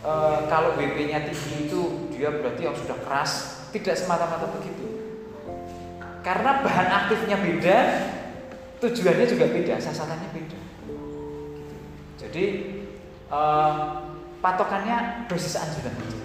eh, 0.04 0.40
kalau 0.52 0.76
BP-nya 0.76 1.28
tinggi 1.32 1.72
itu 1.72 2.12
dia 2.12 2.34
berarti 2.34 2.62
yang 2.68 2.76
sudah 2.76 2.98
keras. 3.04 3.62
Tidak 3.70 3.94
semata-mata 3.94 4.50
begitu. 4.58 4.86
Karena 6.26 6.60
bahan 6.66 6.88
aktifnya 6.90 7.38
beda, 7.38 7.78
tujuannya 8.80 9.26
juga 9.28 9.46
beda, 9.52 9.76
sasarannya 9.78 10.30
beda. 10.32 10.60
Gitu. 11.56 11.76
Jadi 12.20 12.46
eh, 13.28 13.76
patokannya 14.40 15.28
dosis 15.28 15.60
anjuran 15.60 15.96
aja. 15.96 16.20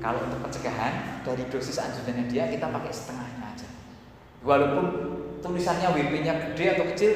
Kalau 0.00 0.20
untuk 0.24 0.40
pencegahan 0.48 1.20
dari 1.26 1.44
dosis 1.50 1.76
anjurannya 1.76 2.30
dia 2.30 2.48
kita 2.48 2.66
pakai 2.70 2.92
setengahnya 2.94 3.44
aja. 3.52 3.68
Walaupun 4.46 4.84
tulisannya 5.44 5.92
WP-nya 5.92 6.32
gede 6.52 6.66
atau 6.78 6.86
kecil 6.94 7.12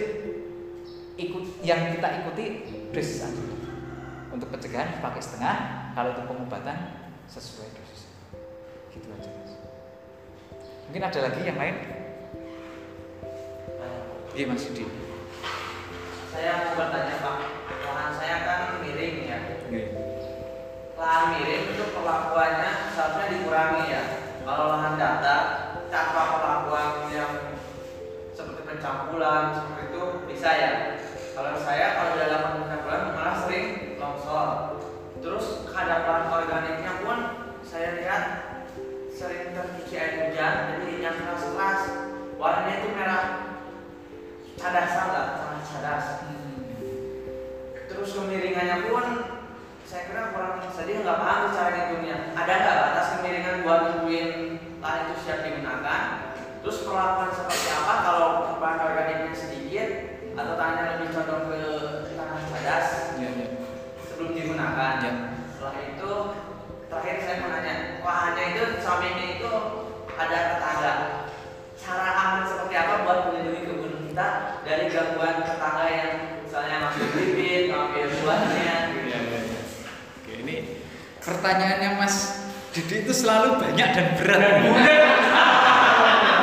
yang 1.65 1.81
kita 1.97 2.09
ikuti 2.21 2.45
dosis 2.93 3.25
saja. 3.25 3.43
Untuk 4.35 4.51
pencegahan 4.51 4.99
dipakai 4.99 5.23
setengah, 5.23 5.57
kalau 5.95 6.11
untuk 6.19 6.27
pengobatan 6.35 6.77
sesuai 7.31 7.71
dosis. 7.71 8.11
Gitu 8.91 9.07
aja. 9.15 9.31
Mungkin 10.91 11.03
ada 11.07 11.19
lagi 11.23 11.41
yang 11.47 11.57
lain? 11.57 12.04
Iya 14.35 14.51
mas 14.51 14.67
Yudi. 14.67 14.83
Saya 16.35 16.67
mau 16.67 16.75
bertanya 16.75 17.23
Pak, 17.23 17.37
lahan 17.87 18.13
saya 18.19 18.37
kan 18.43 18.61
miring 18.83 19.31
ya. 19.31 19.39
Iya. 19.71 19.87
Lahan 20.99 21.25
miring 21.39 21.71
itu 21.71 21.85
perlakuannya 21.95 22.71
seharusnya 22.91 23.31
dikurangi 23.31 23.95
ya. 23.95 24.03
Kalau 24.43 24.75
lahan 24.75 24.99
datar 24.99 25.43
tanpa 25.87 26.23
perlakuan 26.35 27.15
yang 27.15 27.33
seperti 28.35 28.67
pencampuran 28.67 29.55
seperti 29.55 29.83
itu 29.95 30.03
bisa 30.27 30.51
ya. 30.51 30.73
Kalau 31.39 31.55
saya 31.63 31.87
kalau 31.95 32.19
dalam 32.19 32.43
pencampuran 32.59 33.15
malah 33.15 33.37
sering 33.47 33.95
longsor. 34.03 34.51
Terus 35.23 35.63
kadar 35.71 36.11
organiknya 36.11 37.07
pun 37.07 37.19
saya 37.63 38.03
lihat 38.03 38.23
sering 39.15 39.55
tercuci 39.55 39.95
air 39.95 40.27
hujan 40.27 40.75
jadi 40.75 40.91
yang 41.07 41.17
keras-keras 41.23 41.81
warnanya 42.35 42.83
itu 42.83 42.89
merah 42.99 43.44
cadasan 44.65 45.07
lah 45.13 45.27
sangat 45.37 45.61
cadas 45.69 46.05
terus 47.85 48.11
kemiringannya 48.17 48.89
pun 48.89 49.05
saya 49.85 50.09
kira 50.09 50.33
kurang 50.33 50.65
saya 50.73 51.05
nggak 51.05 51.21
paham 51.21 51.43
cara 51.53 51.69
ngitungnya 51.77 52.17
ada 52.33 52.53
nggak 52.57 52.79
batas 52.81 53.07
kemiringan 53.21 53.61
buat 53.61 53.81
nungguin 53.93 54.31
lahan 54.81 55.01
itu 55.09 55.15
siap 55.25 55.39
digunakan? 55.41 56.03
Terus 56.61 56.85
perlakuan 56.85 57.33
seperti 57.33 57.69
apa 57.73 57.95
kalau 58.05 58.29
bahan 58.57 58.81
organiknya 58.81 59.33
sedikit 59.33 59.89
atau 60.33 60.57
tanahnya 60.57 60.97
lebih 60.97 61.09
condong 61.13 61.45
ke 61.49 61.61
tanah 62.11 62.41
cadas 62.49 62.87
Iya, 63.17 63.29
iya. 63.33 63.47
sebelum 64.01 64.33
digunakan 64.33 64.93
Ya. 65.01 65.13
setelah 65.53 65.77
itu 65.79 66.11
terakhir 66.89 67.17
saya 67.21 67.37
mau 67.41 67.49
nanya 67.53 67.75
lahannya 68.01 68.45
itu 68.57 68.65
sampingnya 68.81 69.27
itu 69.39 69.53
ada 70.11 70.39
tetangga 70.57 70.93
cara 71.77 72.09
aman 72.17 72.43
seperti 72.45 72.75
apa 72.75 72.95
buat 73.05 73.19
melindungi 73.29 73.61
kebun 73.65 73.93
kita 74.09 74.29
dari 74.65 74.85
gangguan 74.89 75.37
tetangga 75.41 75.85
yang 75.87 76.13
misalnya 76.45 76.77
ngambil 76.83 77.09
bibit 77.15 77.63
ngambil 77.73 78.05
buahnya 78.21 78.75
gitu. 78.91 79.01
Iya, 79.01 79.19
iya, 79.21 79.39
iya. 79.41 79.61
Oke, 80.21 80.33
ini 80.45 80.57
pertanyaannya 81.21 81.91
Mas 81.97 82.17
Didi 82.75 83.07
itu 83.07 83.14
selalu 83.25 83.49
banyak 83.57 83.89
dan 83.97 84.07
berat. 84.21 84.43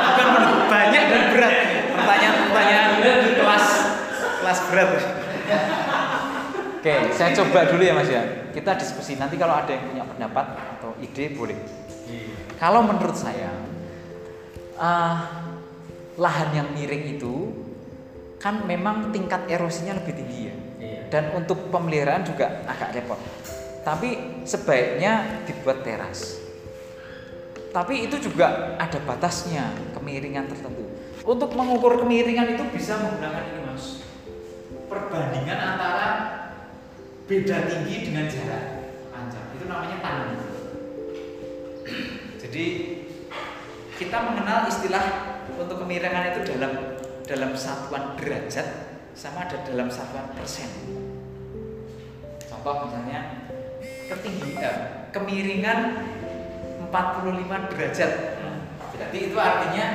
Bukan 0.02 0.26
menurut 0.34 0.62
banyak 0.66 1.04
dan 1.06 1.22
berat. 1.30 1.54
Pertanyaan-pertanyaan 1.94 2.90
kelas 3.38 3.66
kelas 4.42 4.58
berat. 4.66 4.88
Oke, 6.82 6.94
saya 7.14 7.30
coba 7.38 7.70
dulu 7.70 7.82
ya 7.86 7.94
Mas 7.94 8.10
ya. 8.10 8.22
Kita 8.50 8.74
diskusi 8.74 9.14
nanti 9.14 9.38
kalau 9.38 9.54
ada 9.54 9.70
yang 9.70 9.86
punya 9.86 10.02
pendapat 10.02 10.46
atau 10.76 10.98
ide 10.98 11.30
boleh. 11.38 11.54
Kalau 12.58 12.82
menurut 12.82 13.14
saya 13.14 13.54
eh, 14.74 15.16
lahan 16.18 16.50
yang 16.50 16.68
miring 16.74 17.16
itu 17.16 17.34
kan 18.42 18.66
memang 18.66 19.14
tingkat 19.14 19.46
erosinya 19.46 19.94
lebih 20.02 20.18
tinggi 20.18 20.40
ya 20.50 20.54
Iya. 20.82 21.02
dan 21.14 21.24
untuk 21.38 21.70
pemeliharaan 21.70 22.26
juga 22.26 22.66
agak 22.66 22.98
repot. 22.98 23.18
Tapi 23.86 24.42
sebaiknya 24.42 25.46
dibuat 25.46 25.86
teras. 25.86 26.41
Tapi 27.72 28.04
itu 28.04 28.20
juga 28.20 28.76
ada 28.76 28.98
batasnya, 29.00 29.72
kemiringan 29.96 30.44
tertentu. 30.44 30.84
Untuk 31.24 31.56
mengukur 31.56 32.04
kemiringan 32.04 32.52
itu 32.52 32.64
bisa 32.68 33.00
menggunakan 33.00 33.48
ini 33.48 33.60
mas, 33.64 34.04
perbandingan 34.92 35.56
antara 35.56 36.08
beda 37.24 37.56
tinggi 37.64 38.12
dengan 38.12 38.28
jarak 38.28 38.64
panjang. 39.08 39.46
Itu 39.56 39.64
namanya 39.64 39.96
tanam. 40.04 40.36
Jadi 42.44 42.64
kita 43.96 44.18
mengenal 44.20 44.68
istilah 44.68 45.04
untuk 45.56 45.80
kemiringan 45.80 46.36
itu 46.36 46.40
dalam 46.52 46.72
dalam 47.24 47.56
satuan 47.56 48.20
derajat 48.20 48.68
sama 49.16 49.48
ada 49.48 49.64
dalam 49.64 49.88
satuan 49.88 50.28
persen. 50.36 50.68
Contoh 52.52 52.84
misalnya 52.84 53.48
ketinggian 54.12 54.60
eh, 54.60 54.76
kemiringan 55.08 55.78
45 56.92 57.72
derajat. 57.72 58.12
Berarti 58.92 59.18
itu 59.32 59.36
artinya 59.40 59.86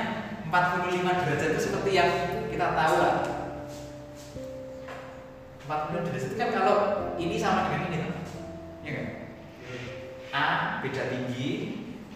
45 0.49 1.05
derajat 1.05 1.49
itu 1.53 1.61
seperti 1.61 1.89
yang 1.93 2.09
kita 2.49 2.73
tahu 2.73 2.95
lah. 2.97 3.15
45 5.69 6.05
derajat 6.09 6.27
itu 6.33 6.35
kan 6.41 6.49
kalau 6.49 6.75
ini 7.21 7.37
sama 7.37 7.69
dengan 7.69 7.93
ini 7.93 7.97
kan? 8.01 8.13
Ya 8.81 8.91
kan? 8.97 9.07
A 10.33 10.45
beda 10.81 11.03
tinggi, 11.13 11.49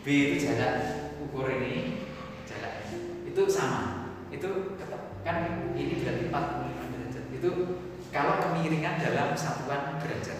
B 0.01 0.05
itu 0.09 0.49
jarak 0.49 1.13
ukur 1.29 1.45
ini 1.45 2.01
jarak 2.49 2.89
itu 3.21 3.41
sama. 3.45 4.17
Itu 4.33 4.81
kan 5.21 5.35
ini 5.77 5.93
berarti 6.01 6.25
45 6.25 6.93
derajat. 6.97 7.23
Itu 7.37 7.49
kalau 8.09 8.41
kemiringan 8.41 8.97
dalam 8.97 9.37
satuan 9.37 10.01
derajat. 10.01 10.39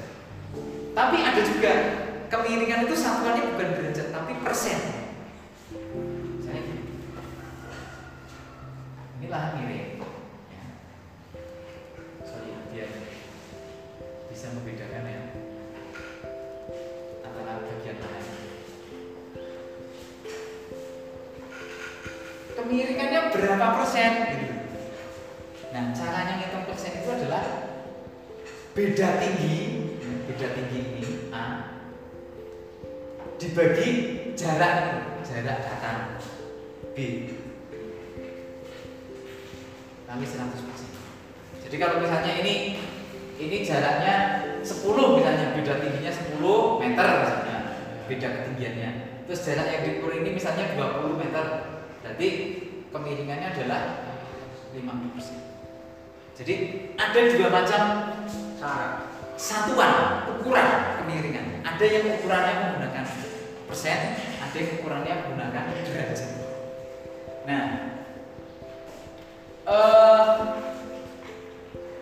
Tapi 0.92 1.18
ada 1.24 1.42
juga 1.46 1.74
kemiringan 2.32 2.88
itu 2.88 2.96
satuannya 2.96 3.44
bukan 3.54 3.70
derajat 3.76 4.08
tapi 4.16 4.34
persen. 4.40 4.80
Misalnya 6.40 6.62
gini. 6.64 6.84
Ini 9.20 9.28
lahan 9.28 9.52
miring. 9.60 10.00
Ya. 10.48 10.66
Sorry, 12.24 12.56
biar 12.72 12.90
bisa 14.32 14.48
membedakan 14.56 15.12
ya 15.12 15.24
antara 17.28 17.54
bagian 17.68 17.98
lahan. 18.00 18.26
Kemiringannya 22.56 23.20
berapa 23.36 23.68
persen? 23.84 24.12
Nah, 25.72 25.84
caranya 25.96 26.34
ngitung 26.40 26.68
persen 26.68 27.00
itu 27.00 27.10
adalah 27.12 27.44
beda 28.72 29.20
tinggi, 29.20 29.60
beda 30.32 30.48
tinggi 30.56 30.80
ini 30.80 31.04
A 31.32 31.71
dibagi 33.52 33.88
jarak 34.40 34.76
jarak 35.28 35.60
datar 35.60 36.16
B. 36.96 36.98
Kami 40.08 40.24
100% 40.24 41.68
jadi 41.68 41.76
kalau 41.76 42.00
misalnya 42.00 42.32
ini 42.40 42.80
ini 43.36 43.58
jaraknya 43.68 44.16
10 44.64 44.72
misalnya 45.20 45.52
beda 45.52 45.84
tingginya 45.84 46.12
10 46.16 46.40
meter 46.80 47.08
misalnya 47.28 47.58
beda 48.08 48.28
ketinggiannya. 48.40 48.92
Terus 49.28 49.44
jarak 49.44 49.68
yang 49.68 49.82
diukur 49.84 50.16
ini 50.16 50.32
misalnya 50.32 50.72
20 50.72 51.20
meter 51.20 51.44
berarti 52.00 52.28
kemiringannya 52.88 53.48
adalah 53.52 53.82
50% 54.72 56.40
jadi 56.40 56.54
ada 56.96 57.20
dua 57.36 57.50
macam 57.52 57.82
satuan 59.38 59.94
ukuran 60.38 60.70
kemiringan. 61.02 61.62
Ada 61.62 61.86
yang 61.86 62.06
ukurannya 62.18 62.54
menggunakan 62.62 63.04
persen 63.06 63.21
ada 63.72 64.56
yang 64.60 64.72
ukurannya 64.84 65.14
menggunakan 65.26 65.64
derajat 65.88 66.32
nah 67.48 67.66
eh 69.66 70.36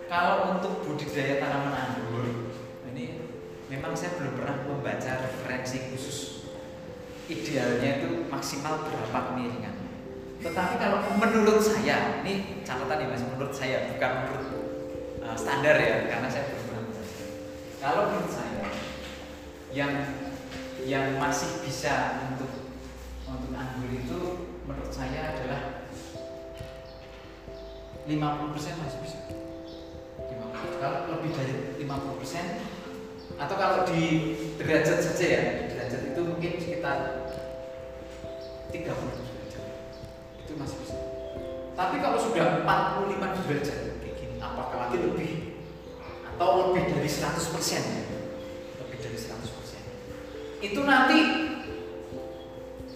kalau 0.09 0.57
untuk 0.57 0.81
budidaya 0.81 1.37
tanaman 1.37 1.69
anggur 1.69 2.49
ini 2.89 3.29
memang 3.69 3.93
saya 3.93 4.17
belum 4.17 4.41
pernah 4.41 4.65
membaca 4.65 5.21
referensi 5.21 5.93
khusus. 5.93 6.49
Idealnya 7.29 8.01
itu 8.01 8.25
maksimal 8.25 8.89
berapa 8.89 9.19
kemiringan. 9.29 9.77
Tetapi 10.41 10.81
kalau 10.81 11.05
menurut 11.21 11.61
saya 11.61 12.25
ini 12.25 12.65
catatan 12.65 13.05
ya 13.05 13.07
mas 13.13 13.21
menurut 13.21 13.53
saya 13.53 13.93
bukan 13.93 14.11
menurut 14.25 14.45
uh, 15.21 15.37
standar 15.37 15.77
ya 15.77 16.09
karena 16.09 16.25
saya 16.25 16.43
belum 16.49 16.63
pernah 16.65 16.83
membaca. 16.89 17.25
Kalau 17.77 18.01
menurut 18.09 18.31
saya 18.33 18.65
yang 19.69 19.93
yang 20.87 21.19
masih 21.19 21.63
bisa 21.65 22.23
untuk 22.31 22.51
untuk 23.27 23.51
anggur 23.51 23.91
itu 23.91 24.19
menurut 24.63 24.91
saya 24.93 25.35
adalah 25.35 25.87
50% 28.07 28.81
masih 28.81 28.99
bisa 29.05 29.19
50. 30.17 30.81
kalau 30.81 30.99
lebih 31.13 31.31
dari 31.35 31.53
50% 31.83 33.39
atau 33.39 33.55
kalau 33.55 33.85
di 33.85 34.03
derajat 34.57 34.99
saja 34.99 35.25
ya 35.25 35.43
derajat 35.69 36.01
itu 36.11 36.21
mungkin 36.25 36.51
sekitar 36.57 36.97
30 38.73 38.83
derajat 38.83 39.65
itu 40.41 40.53
masih 40.57 40.77
bisa 40.83 40.97
tapi 41.77 42.01
kalau 42.01 42.17
sudah 42.17 42.65
45 42.65 43.45
derajat 43.45 43.77
kayak 44.01 44.15
gini 44.17 44.35
apakah 44.41 44.89
lagi 44.89 44.97
lebih 44.99 45.31
atau 46.35 46.73
lebih 46.73 46.83
dari 46.97 47.09
100% 47.09 47.29
ya? 47.77 48.08
Lebih 50.59 50.67
dari 50.67 50.67
100% 50.67 50.67
itu 50.67 50.81
nanti 50.83 51.19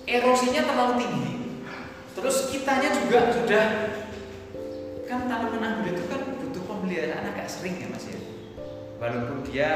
erosinya 0.03 0.61
terlalu 0.67 0.93
tinggi 0.99 1.33
terus 2.13 2.51
kitanya 2.51 2.89
juga 2.91 3.31
sudah 3.31 3.65
kan 5.07 5.29
tanaman 5.29 5.61
anggur 5.63 5.93
itu 5.93 6.03
kan 6.09 6.21
butuh 6.41 6.63
pemeliharaan 6.65 7.33
agak 7.33 7.45
sering 7.45 7.77
ya 7.77 7.87
mas 7.91 8.07
ya. 8.09 8.17
Walaupun 8.97 9.43
dia 9.45 9.69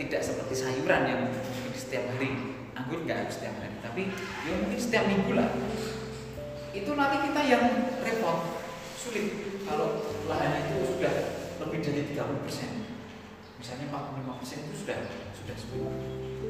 tidak 0.00 0.24
seperti 0.24 0.58
sayuran 0.58 1.02
yang 1.04 1.22
setiap 1.76 2.08
hari, 2.16 2.56
anggur 2.72 3.04
nggak 3.04 3.26
harus 3.26 3.36
setiap 3.36 3.54
hari, 3.60 3.76
tapi 3.84 4.02
ya 4.48 4.52
mungkin 4.58 4.80
setiap 4.80 5.04
minggu 5.06 5.38
lah. 5.38 5.50
Itu 6.72 6.96
nanti 6.96 7.16
kita 7.30 7.40
yang 7.46 7.64
repot, 8.00 8.64
sulit 8.96 9.60
kalau 9.68 10.02
lahannya 10.24 10.72
itu 10.72 10.96
sudah 10.96 11.14
lebih 11.62 11.78
dari 11.84 12.02
30 12.16 12.44
persen. 12.48 12.81
Misalnya 13.62 13.94
45 13.94 14.40
persen 14.42 14.58
itu 14.66 14.74
sudah 14.82 14.98
sudah 15.38 15.54
sulit. 15.54 15.86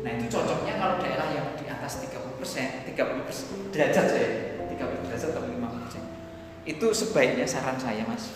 Nah 0.01 0.11
itu 0.17 0.27
cocoknya 0.33 0.81
kalau 0.81 0.97
daerah 0.97 1.29
yang 1.29 1.53
di 1.61 1.69
atas 1.69 2.01
30 2.09 2.41
persen, 2.41 2.89
30 2.89 3.29
persen 3.29 3.45
derajat 3.69 4.07
saya, 4.09 4.29
30 4.65 5.05
derajat 5.05 5.29
atau 5.37 5.45
5 5.45 5.77
persen. 5.77 6.03
Itu 6.65 6.87
sebaiknya 6.97 7.45
saran 7.45 7.77
saya 7.77 8.09
mas, 8.09 8.33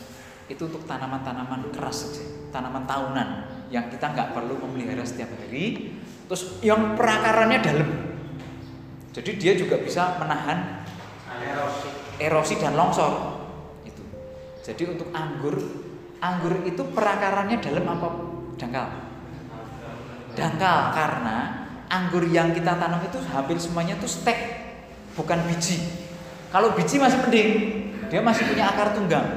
itu 0.52 0.60
untuk 0.68 0.84
tanaman-tanaman 0.84 1.72
keras 1.72 2.04
saja, 2.04 2.20
tanaman 2.52 2.84
tahunan 2.84 3.28
yang 3.72 3.88
kita 3.88 4.12
nggak 4.12 4.36
perlu 4.36 4.60
memelihara 4.60 5.08
setiap 5.08 5.32
hari. 5.40 5.96
Terus 6.28 6.60
yang 6.60 6.92
perakarannya 7.00 7.58
dalam, 7.64 7.88
jadi 9.16 9.30
dia 9.40 9.52
juga 9.56 9.80
bisa 9.80 10.20
menahan 10.20 10.84
erosi 11.32 11.88
erosi 12.20 12.54
dan 12.60 12.76
longsor. 12.76 13.40
Itu. 13.88 14.04
Jadi 14.60 14.84
untuk 14.84 15.08
anggur, 15.16 15.56
anggur 16.20 16.60
itu 16.68 16.82
perakarannya 16.92 17.56
dalam 17.62 17.86
apa 17.88 18.25
dangkal? 18.56 18.88
Dangkal 20.36 20.78
karena 20.92 21.36
anggur 21.88 22.26
yang 22.28 22.52
kita 22.52 22.76
tanam 22.76 23.00
itu 23.06 23.18
hampir 23.30 23.56
semuanya 23.56 23.96
itu 23.96 24.08
stek, 24.10 24.36
bukan 25.14 25.40
biji. 25.48 25.80
Kalau 26.50 26.74
biji 26.74 27.00
masih 27.00 27.18
mending, 27.24 27.50
dia 28.08 28.20
masih 28.20 28.44
punya 28.48 28.68
akar 28.72 28.92
tunggang. 28.92 29.28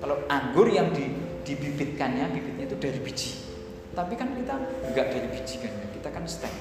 Kalau 0.00 0.20
anggur 0.28 0.68
yang 0.68 0.92
di, 0.92 1.08
dibibitkannya, 1.48 2.28
bibitnya 2.32 2.64
itu 2.68 2.76
dari 2.76 2.98
biji. 3.00 3.30
Tapi 3.94 4.12
kan 4.18 4.34
kita 4.34 4.54
enggak 4.90 5.06
dari 5.14 5.28
biji 5.32 5.54
kan, 5.62 5.72
kita 5.94 6.08
kan 6.10 6.24
stek. 6.26 6.52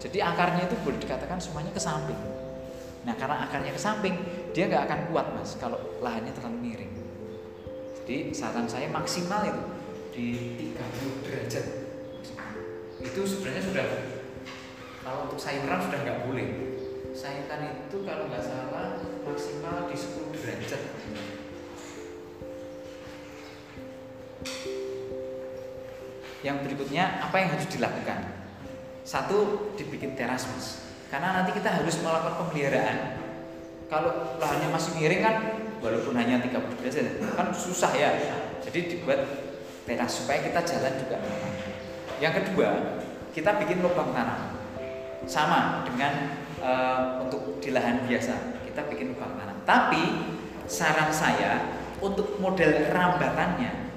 Jadi 0.00 0.18
akarnya 0.20 0.64
itu 0.66 0.76
boleh 0.80 0.98
dikatakan 0.98 1.38
semuanya 1.38 1.70
ke 1.70 1.80
samping. 1.80 2.16
Nah 3.04 3.14
karena 3.16 3.48
akarnya 3.48 3.72
ke 3.72 3.80
samping, 3.80 4.16
dia 4.52 4.68
nggak 4.68 4.84
akan 4.88 5.00
kuat 5.12 5.26
mas 5.32 5.56
kalau 5.56 5.78
lahannya 6.04 6.32
terlalu 6.36 6.58
miring. 6.60 6.92
Jadi 8.00 8.34
saran 8.34 8.66
saya 8.66 8.90
maksimal 8.90 9.44
itu 9.46 9.60
di 10.10 10.58
30 10.74 11.24
derajat. 11.26 11.66
Itu 13.00 13.20
sebenarnya 13.24 13.62
sudah 13.64 13.86
kalau 15.00 15.30
untuk 15.30 15.40
sayuran 15.40 15.80
sudah 15.80 15.98
nggak 16.04 16.20
boleh. 16.28 16.48
Sayuran 17.16 17.60
itu 17.88 17.96
kalau 18.04 18.28
nggak 18.28 18.44
salah 18.44 19.00
maksimal 19.24 19.88
di 19.88 19.96
10 19.96 20.34
derajat. 20.36 20.82
Yang 26.40 26.56
berikutnya 26.64 27.20
apa 27.20 27.36
yang 27.36 27.48
harus 27.52 27.68
dilakukan? 27.68 28.20
Satu 29.04 29.72
dibikin 29.76 30.16
teras 30.16 30.48
mas, 30.48 30.96
karena 31.12 31.40
nanti 31.40 31.52
kita 31.52 31.68
harus 31.68 32.00
melakukan 32.00 32.46
pemeliharaan. 32.46 32.98
Kalau 33.90 34.38
lahannya 34.38 34.70
masih 34.70 34.96
miring 34.96 35.20
kan, 35.20 35.36
walaupun 35.82 36.14
hanya 36.14 36.38
30 36.38 36.78
derajat 36.78 37.04
kan 37.34 37.50
susah 37.52 37.92
ya. 37.92 38.10
Jadi 38.64 38.96
dibuat 38.96 39.49
teras 39.90 40.22
supaya 40.22 40.38
kita 40.46 40.62
jalan 40.62 40.94
juga. 41.02 41.18
Yang 42.22 42.34
kedua, 42.46 42.70
kita 43.34 43.58
bikin 43.58 43.82
lubang 43.82 44.14
tanam. 44.14 44.54
Sama 45.26 45.82
dengan 45.82 46.38
eh, 46.62 47.26
untuk 47.26 47.58
di 47.58 47.74
lahan 47.74 48.06
biasa, 48.06 48.62
kita 48.70 48.86
bikin 48.86 49.18
lubang 49.18 49.34
tanam. 49.34 49.58
Tapi 49.66 50.02
saran 50.70 51.10
saya 51.10 51.82
untuk 51.98 52.38
model 52.38 52.86
rambatannya, 52.94 53.90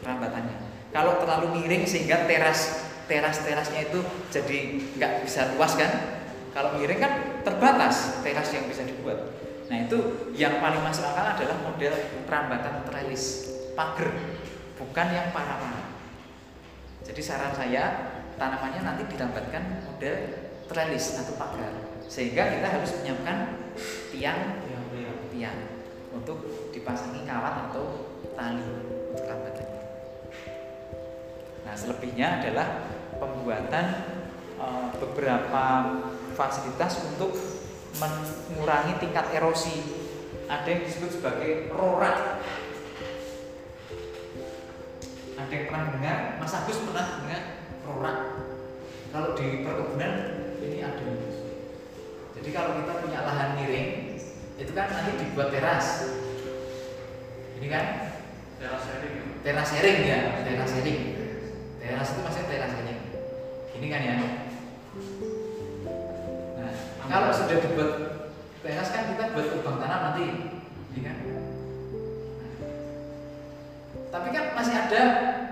rambatannya. 0.00 0.56
Kalau 0.88 1.20
terlalu 1.20 1.60
miring 1.60 1.84
sehingga 1.84 2.24
teras 2.24 2.88
teras 3.04 3.40
terasnya 3.40 3.88
itu 3.88 4.00
jadi 4.32 4.58
nggak 4.96 5.12
bisa 5.28 5.52
luas 5.52 5.76
kan? 5.76 6.24
Kalau 6.56 6.80
miring 6.80 7.00
kan 7.00 7.12
terbatas 7.44 8.24
teras 8.24 8.48
yang 8.56 8.64
bisa 8.64 8.82
dibuat. 8.88 9.36
Nah 9.68 9.84
itu 9.84 10.32
yang 10.32 10.64
paling 10.64 10.80
masuk 10.80 11.04
akal 11.04 11.36
adalah 11.36 11.56
model 11.60 11.92
rambatan 12.24 12.88
trellis 12.88 13.52
pagar, 13.76 14.10
bukan 14.98 15.14
yang 15.14 15.30
parah-parah. 15.30 15.94
Jadi 17.06 17.22
saran 17.22 17.54
saya 17.54 18.10
tanamannya 18.34 18.82
nanti 18.82 19.06
dirambatkan 19.06 19.86
model 19.86 20.16
trellis 20.66 21.22
atau 21.22 21.38
pagar, 21.38 21.70
sehingga 22.10 22.58
kita 22.58 22.66
harus 22.66 22.98
menyiapkan 22.98 23.62
tiang 24.10 24.58
tiang 25.30 25.54
untuk 26.10 26.42
dipasangi 26.74 27.22
kawat 27.22 27.70
atau 27.70 28.10
tali 28.34 28.66
untuk. 29.14 29.70
Nah 31.62 31.74
selebihnya 31.78 32.42
adalah 32.42 32.90
pembuatan 33.22 33.86
uh, 34.58 34.90
beberapa 34.98 35.94
fasilitas 36.34 37.06
untuk 37.06 37.38
mengurangi 38.02 38.98
tingkat 38.98 39.30
erosi. 39.30 39.78
Ada 40.50 40.66
yang 40.66 40.82
disebut 40.90 41.22
sebagai 41.22 41.70
rorak. 41.70 42.42
Ada 45.48 45.64
yang 45.64 45.72
pernah 45.72 45.88
dengar? 45.96 46.18
Mas 46.44 46.52
Agus 46.52 46.84
pernah 46.84 47.24
dengar 47.24 47.42
rorak? 47.88 48.18
Kalau 49.08 49.32
di 49.32 49.64
perkebunan 49.64 50.12
ini 50.60 50.84
ada. 50.84 51.08
Jadi 52.36 52.48
kalau 52.52 52.76
kita 52.76 52.92
punya 53.00 53.24
lahan 53.24 53.56
miring, 53.56 54.20
itu 54.60 54.72
kan 54.76 54.92
nanti 54.92 55.16
dibuat 55.16 55.48
teras. 55.48 56.04
Ini 57.56 57.66
kan 57.72 57.84
Teras 58.60 58.82
sharing. 58.84 59.40
teras 59.40 59.68
sharing 59.72 59.98
ya, 60.04 60.18
teras 60.44 60.68
sharing. 60.68 61.00
Teras 61.80 62.08
itu 62.12 62.20
maksudnya 62.20 62.50
teras 62.52 62.72
sharing. 62.76 63.00
Ini 63.72 63.86
kan 63.88 64.00
ya. 64.04 64.14
Nah, 66.60 66.72
kalau 67.08 67.32
sudah 67.32 67.56
dibuat 67.56 67.92
teras 68.60 68.92
kan 68.92 69.16
kita 69.16 69.32
buat 69.32 69.46
lubang 69.56 69.80
tanam 69.80 70.00
nanti, 70.12 70.26
ini 70.92 71.00
kan. 71.00 71.16
Nah. 72.36 72.52
Tapi 74.12 74.28
kan 74.28 74.44
masih 74.52 74.76
ada 74.76 75.02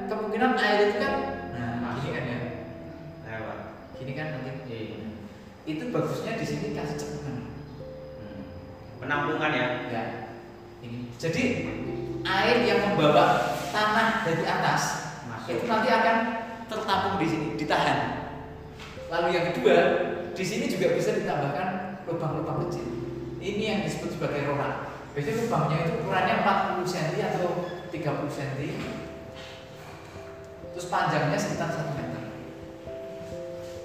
kemungkinan 0.06 0.54
air 0.58 0.80
itu 0.90 0.96
kan, 1.02 1.14
nah 1.54 1.98
gini 2.00 2.10
kan 2.14 2.24
ya, 2.26 2.38
lewat 3.26 3.58
gini 3.98 4.12
kan 4.14 4.26
nanti. 4.38 4.50
Iya. 4.70 4.98
Itu 5.66 5.90
bagusnya 5.90 6.38
di 6.38 6.46
sini 6.46 6.78
kasih 6.78 6.96
cekungan. 6.98 7.36
Hmm. 8.22 8.42
penampungan 9.02 9.50
ya 9.50 9.66
Ya, 9.90 10.02
ini. 10.82 11.10
Jadi 11.18 11.42
air 12.22 12.56
yang 12.66 12.80
membawa 12.90 13.58
tanah 13.70 14.26
dari 14.26 14.44
atas 14.46 14.82
itu 15.46 15.62
masuk 15.62 15.70
nanti 15.70 15.88
akan 15.94 16.16
tertampung 16.66 17.16
di 17.22 17.26
sini, 17.30 17.46
ditahan. 17.54 17.98
Lalu 19.06 19.28
yang 19.38 19.46
kedua, 19.54 19.76
di 20.34 20.42
sini 20.42 20.66
juga 20.66 20.90
bisa 20.98 21.14
ditambahkan 21.14 22.02
lubang-lubang 22.10 22.66
kecil. 22.66 22.86
Ini 23.38 23.62
yang 23.62 23.80
disebut 23.86 24.18
sebagai 24.18 24.50
rorak. 24.50 24.90
Biasanya 25.14 25.46
lubangnya 25.46 25.76
itu 25.86 25.92
ukurannya 26.02 26.34
40 26.42 26.82
cm 26.82 27.14
atau 27.30 27.48
30 27.94 28.26
cm. 28.26 28.62
Terus 30.76 30.92
panjangnya 30.92 31.40
sekitar 31.40 31.72
1 31.72 31.96
meter. 31.96 32.22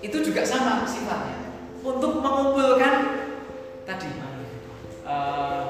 Itu 0.03 0.19
juga 0.19 0.43
sama 0.43 0.83
sifatnya. 0.83 1.55
Untuk 1.79 2.19
mengumpulkan 2.19 2.95
tadi 3.87 4.11
eh, 5.07 5.61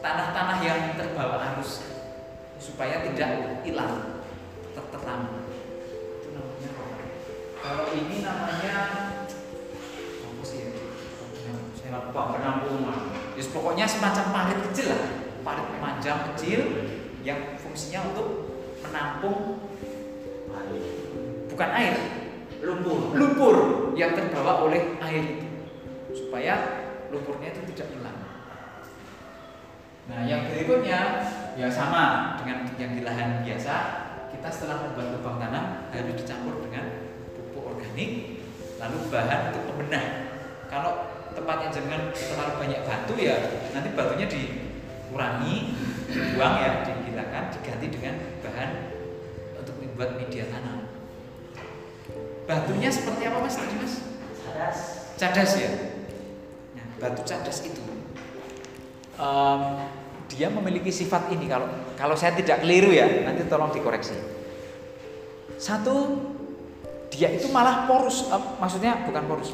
tanah-tanah 0.00 0.58
yang 0.64 0.96
terbawa 0.96 1.36
arus 1.54 1.84
supaya 2.56 3.04
tidak 3.04 3.60
hilang 3.64 4.24
tertanam 4.72 5.44
itu 6.20 6.28
namanya 6.36 6.70
kalau 7.60 7.86
ini 7.92 8.24
namanya 8.24 8.76
apa 10.24 10.42
ya 10.44 10.68
saya 11.76 11.90
lupa. 12.00 12.22
penampungan 12.36 13.00
Yes, 13.38 13.48
pokoknya 13.56 13.88
semacam 13.88 14.24
parit 14.32 14.58
kecil 14.68 14.92
lah 14.92 15.02
parit 15.40 15.68
panjang 15.80 16.32
kecil 16.32 16.60
yang 17.24 17.56
fungsinya 17.56 18.12
untuk 18.12 18.28
menampung 18.84 19.69
bukan 21.50 21.70
air 21.76 21.96
lumpur 22.60 23.12
lumpur 23.16 23.56
yang 23.96 24.12
terbawa 24.16 24.64
oleh 24.68 24.96
air 25.00 25.24
itu 25.36 25.48
supaya 26.12 26.54
lumpurnya 27.10 27.52
itu 27.52 27.60
tidak 27.74 27.88
hilang. 27.92 28.18
Nah, 30.10 30.26
yang 30.26 30.48
berikutnya 30.50 31.00
ya 31.54 31.68
sama 31.70 32.34
dengan 32.40 32.66
yang 32.78 32.92
di 32.98 33.02
lahan 33.06 33.46
biasa, 33.46 33.74
kita 34.34 34.48
setelah 34.50 34.88
membuat 34.88 35.18
lubang 35.18 35.36
tanam 35.38 35.64
harus 35.94 36.14
dicampur 36.18 36.64
dengan 36.66 37.12
pupuk 37.34 37.76
organik, 37.76 38.42
lalu 38.78 38.96
bahan 39.10 39.40
untuk 39.54 39.62
pembenah. 39.70 40.06
Kalau 40.66 40.92
tempatnya 41.34 41.68
jangan 41.70 42.00
terlalu 42.10 42.52
banyak 42.58 42.80
batu 42.86 43.14
ya 43.18 43.36
nanti 43.70 43.88
batunya 43.94 44.26
dikurangi, 44.26 45.54
dibuang 46.10 46.54
ya, 46.58 46.70
dihilangkan, 46.86 47.44
diganti 47.54 47.86
dengan 47.90 48.14
bahan 48.42 48.70
membuat 50.00 50.16
media 50.16 50.48
tanam. 50.48 50.88
Batunya 52.48 52.88
seperti 52.88 53.28
apa 53.28 53.44
mas 53.44 53.52
tadi 53.52 53.74
mas? 53.76 53.94
cadas 54.40 54.78
Cadas 55.20 55.52
ya. 55.60 55.72
Nah, 56.72 56.86
batu 56.96 57.20
cadas 57.28 57.60
itu 57.68 57.84
em, 59.20 59.62
dia 60.32 60.48
memiliki 60.48 60.88
sifat 60.88 61.28
ini 61.36 61.44
kalau 61.52 61.68
kalau 62.00 62.16
saya 62.16 62.32
tidak 62.32 62.64
keliru 62.64 62.96
ya, 62.96 63.28
nanti 63.28 63.44
tolong 63.44 63.68
dikoreksi. 63.76 64.16
Satu, 65.60 66.16
dia 67.12 67.28
itu 67.36 67.52
malah 67.52 67.84
porus, 67.84 68.24
eh, 68.32 68.44
maksudnya 68.56 69.04
bukan 69.04 69.28
porus, 69.28 69.52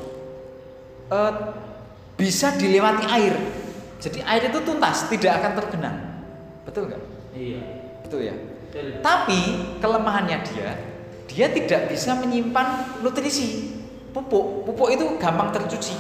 eh, 1.11 1.32
bisa 2.14 2.55
dilewati 2.55 3.03
air. 3.11 3.34
Jadi 3.99 4.22
air 4.22 4.47
itu 4.47 4.62
tuntas, 4.62 5.11
tidak 5.11 5.42
akan 5.42 5.53
tergenang. 5.59 5.99
Betul 6.62 6.94
nggak? 6.94 7.03
Iya. 7.34 7.62
Betul 8.07 8.20
ya. 8.30 8.36
Tapi 9.00 9.40
kelemahannya 9.80 10.38
dia, 10.52 10.70
dia 11.30 11.46
tidak 11.52 11.92
bisa 11.92 12.16
menyimpan 12.16 13.00
nutrisi 13.00 13.76
pupuk. 14.12 14.68
Pupuk 14.68 14.88
itu 14.92 15.16
gampang 15.16 15.52
tercuci. 15.52 15.96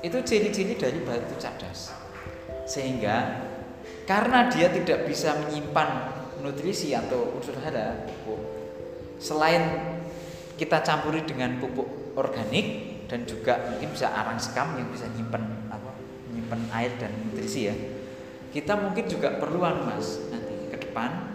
Itu 0.00 0.24
ciri-ciri 0.24 0.76
dari 0.76 1.00
batu 1.04 1.36
cadas. 1.36 1.92
Sehingga 2.64 3.44
karena 4.08 4.48
dia 4.48 4.72
tidak 4.72 5.04
bisa 5.06 5.36
menyimpan 5.36 5.88
nutrisi 6.40 6.96
atau 6.96 7.36
unsur 7.36 7.54
hara 7.60 8.08
pupuk, 8.08 8.40
selain 9.20 9.62
kita 10.56 10.80
campuri 10.80 11.24
dengan 11.24 11.60
pupuk 11.60 12.16
organik 12.16 12.90
dan 13.06 13.24
juga 13.24 13.58
mungkin 13.70 13.90
bisa 13.90 14.12
arang 14.12 14.38
sekam 14.40 14.76
yang 14.76 14.88
bisa 14.92 15.08
nyimpen 15.14 15.42
apa 15.72 15.90
menyimpan 16.30 16.60
air 16.74 16.92
dan 17.00 17.10
nutrisi 17.26 17.66
ya 17.66 17.74
kita 18.50 18.74
mungkin 18.78 19.06
juga 19.06 19.38
perlu 19.38 19.62
anu 19.62 19.86
mas 19.86 20.30
nanti 20.30 20.70
ke 20.70 20.78
depan 20.78 21.29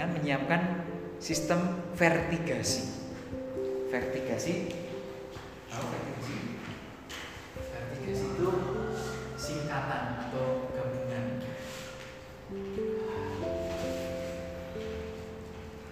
dengan 0.00 0.16
menyiapkan 0.16 0.80
sistem 1.20 1.92
vertigasi. 1.92 2.88
Vertigasi. 3.92 4.72
Vertigasi? 5.68 6.36
Vertigasi 7.52 8.24
itu 8.32 8.48
singkatan 9.36 10.24
atau 10.24 10.72
gabungan 10.72 11.44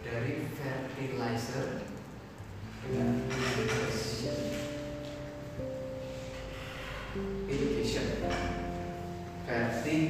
dari 0.00 0.32
fertilizer 0.56 1.84
dengan 2.80 3.28
irrigation. 3.28 4.36
Vertigasi. 9.44 10.00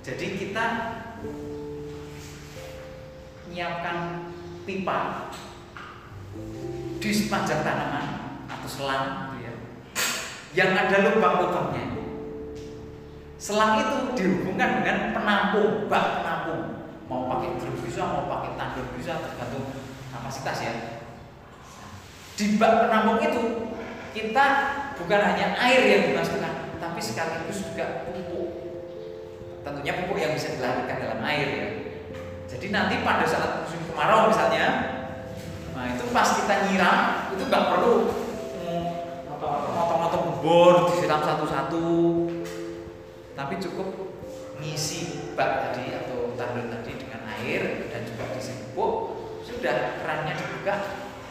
Jadi 0.00 0.26
kita 0.40 0.66
menyiapkan 3.48 4.28
pipa 4.62 5.30
di 7.02 7.10
sepanjang 7.10 7.64
tanaman 7.64 8.06
atau 8.46 8.68
selang 8.68 9.34
gitu 9.34 9.48
ya, 9.48 9.52
yang 10.54 10.76
ada 10.76 10.96
lubang-lubangnya. 11.10 11.98
Selang 13.38 13.78
itu 13.80 13.96
dihubungkan 14.18 14.82
dengan 14.82 15.14
penampung 15.14 15.86
bak 15.86 16.22
penampung. 16.22 16.62
Mau 17.08 17.30
pakai 17.32 17.56
drum 17.56 17.80
bisa 17.80 18.04
mau 18.04 18.28
pakai 18.28 18.58
tandur 18.58 18.86
bisa 18.98 19.22
tergantung 19.22 19.72
kapasitas 20.12 20.58
ya. 20.60 20.72
Di 22.36 22.58
bak 22.60 22.86
penampung 22.86 23.18
itu 23.22 23.42
kita 24.12 24.46
bukan 24.98 25.20
hanya 25.22 25.54
air 25.56 25.82
yang 25.86 26.02
dimasukkan 26.12 26.78
tapi 26.82 27.00
sekaligus 27.02 27.62
juga 27.62 28.06
tentunya 29.68 29.92
pupuk 30.00 30.16
yang 30.16 30.32
bisa 30.32 30.56
dilahirkan 30.56 30.96
dalam 30.96 31.20
air 31.28 31.48
ya. 31.52 31.68
Jadi 32.48 32.66
nanti 32.72 33.04
pada 33.04 33.28
saat 33.28 33.68
musim 33.68 33.84
kemarau 33.84 34.32
misalnya 34.32 34.96
nah 35.76 35.86
itu 35.94 36.10
pas 36.10 36.26
kita 36.34 36.54
nyiram 36.66 37.30
itu 37.36 37.42
nggak 37.46 37.64
perlu 37.70 37.94
motong-motong 39.76 40.40
bor 40.40 40.88
disiram 40.90 41.20
satu-satu. 41.20 41.86
Tapi 43.36 43.54
cukup 43.62 43.88
ngisi 44.58 45.32
bak 45.38 45.70
tadi 45.70 45.94
atau 45.94 46.34
tandur 46.34 46.66
tadi 46.66 46.98
dengan 46.98 47.22
air 47.38 47.86
dan 47.94 48.02
juga 48.02 48.34
diisi 48.34 48.52
pupuk 48.74 49.14
sudah 49.46 50.02
kerannya 50.02 50.34
dibuka 50.34 50.74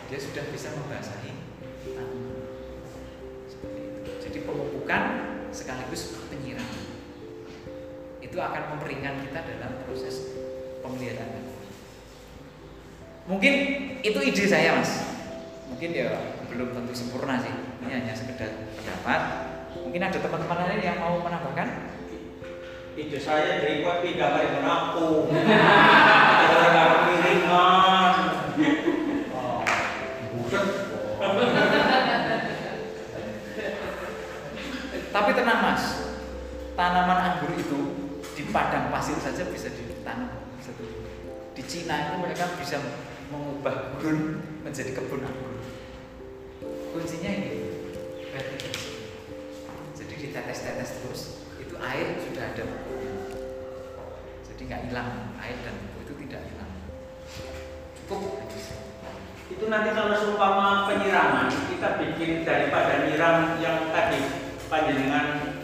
dia 0.07 0.19
sudah 0.19 0.43
bisa 0.51 0.71
membasahi 0.71 1.31
tanaman 1.83 2.39
jadi 4.23 4.39
pemupukan 4.47 5.03
sekaligus 5.51 6.15
penyiraman 6.31 6.96
itu 8.27 8.37
akan 8.43 8.75
memperingan 8.75 9.23
kita 9.23 9.39
dalam 9.39 9.87
proses 9.87 10.35
pemeliharaan. 10.83 11.47
Mungkin 13.27 13.53
itu 14.03 14.19
ide 14.23 14.47
saya 14.47 14.75
mas. 14.75 15.03
Mungkin 15.71 15.95
ya 15.95 16.11
belum 16.51 16.75
tentu 16.75 16.91
sempurna 16.91 17.39
sih. 17.39 17.55
Ini 17.83 17.91
hanya 18.03 18.13
sekedar 18.15 18.51
pendapat. 18.75 19.21
Mungkin 19.83 20.03
ada 20.03 20.19
teman-teman 20.19 20.67
lain 20.67 20.83
yang 20.83 20.99
mau 20.99 21.23
menambahkan? 21.23 21.67
Ide 22.99 23.19
saya 23.19 23.63
dari 23.63 23.83
buat 23.83 24.03
pindah. 24.03 24.29
Oh, 24.97 25.27
buset. 30.35 30.63
Tapi 35.07 35.33
tenang 35.33 35.59
mas, 35.65 36.13
tanaman 36.77 37.17
anggur 37.17 37.49
itu 37.57 38.06
di 38.37 38.45
padang 38.53 38.93
pasir 38.93 39.17
saja 39.17 39.49
bisa 39.49 39.73
ditanam. 39.73 40.29
Tumbuh. 40.61 40.85
Di 41.57 41.65
Cina 41.65 42.13
itu 42.13 42.21
mereka 42.21 42.45
bisa 42.61 42.77
mengubah 43.33 43.97
gurun 43.97 44.37
menjadi 44.61 44.93
kebun 44.93 45.25
anggur. 45.25 45.57
Kuncinya 46.93 47.33
ini. 47.33 47.65
Jadi 49.97 50.13
ditetes-tetes 50.21 51.01
terus, 51.01 51.21
itu 51.57 51.73
air 51.81 52.21
sudah 52.21 52.45
ada. 52.53 52.65
Jadi 54.45 54.61
nggak 54.69 54.81
hilang 54.85 55.33
air 55.41 55.57
dan 55.65 55.73
pupuk 55.81 56.05
itu 56.05 56.13
tidak 56.29 56.45
hilang. 56.45 56.71
Cukup. 58.05 58.45
Itu 59.49 59.65
nanti 59.73 59.89
kalau 59.97 60.13
seumpama 60.13 60.85
penyiraman 60.85 61.49
kita 61.49 61.97
bikin 61.97 62.45
daripada 62.45 63.09
nyiram 63.09 63.57
yang 63.57 63.89
tadi 63.89 64.21
panjenengan 64.69 65.57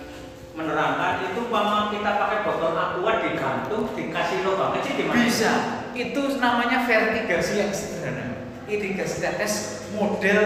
menerangkan 0.54 1.34
itu 1.34 1.50
umpama 1.50 1.90
kita 1.90 2.10
pakai 2.14 2.40
botol 2.46 2.78
aqua 2.78 3.14
digantung 3.26 3.90
dikasih 3.98 4.46
lubang 4.46 4.78
kecil 4.78 4.94
di 5.02 5.04
mana? 5.10 5.18
Bisa. 5.26 5.52
Itu 5.98 6.22
namanya 6.38 6.86
vertigasi 6.86 7.54
yang 7.62 7.72
sederhana. 7.74 8.46
Irigasi 8.70 9.22
tetes 9.22 9.86
model 9.98 10.40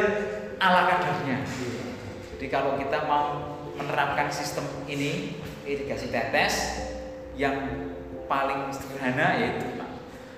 ala 0.57 0.87
kadarnya. 0.89 1.43
Jadi 2.35 2.45
kalau 2.47 2.79
kita 2.79 3.03
mau 3.05 3.55
menerapkan 3.75 4.31
sistem 4.31 4.65
ini 4.87 5.37
irigasi 5.67 6.09
tetes 6.09 6.55
yang 7.35 7.87
paling 8.31 8.71
sederhana 8.71 9.39
yaitu 9.43 9.75
Pak. 9.75 9.89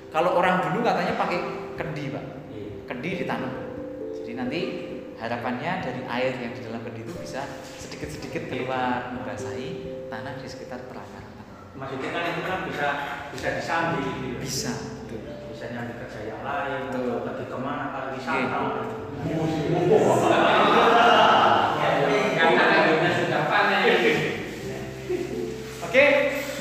Kalau 0.09 0.37
orang 0.41 0.65
dulu 0.65 0.81
katanya 0.81 1.13
pakai 1.13 1.39
kendi, 1.77 2.09
Pak. 2.09 2.25
Kendi 2.89 3.09
ditanam. 3.21 3.53
Jadi 4.17 4.31
nanti 4.33 4.61
harapannya 5.21 5.71
dari 5.85 6.01
air 6.09 6.33
yang 6.41 6.53
di 6.57 6.61
dalam 6.65 6.81
kendi 6.81 7.05
itu 7.05 7.13
bisa 7.21 7.45
sedikit-sedikit 7.99 8.47
keluar 8.47 9.11
membasahi 9.11 10.07
tanah 10.07 10.39
di 10.39 10.47
sekitar 10.47 10.87
perakaran. 10.87 11.35
Maksudnya 11.75 12.15
kan 12.15 12.23
itu 12.31 12.41
kan 12.47 12.59
bisa 12.63 12.87
bisa 13.35 13.47
disambi 13.59 14.07
gitu. 14.07 14.23
ya. 14.23 14.39
Bisa. 14.39 14.73
Betul. 15.03 15.19
Bisa 15.51 15.65
nyambi 15.75 15.93
kerja 15.99 16.19
yang 16.31 16.39
lain, 16.39 16.81
Betul. 16.87 17.03
atau 17.11 17.19
pergi 17.27 17.45
ke 17.51 17.57
mana 17.59 17.85
pariwisata. 17.91 18.59
Oke, 25.83 26.03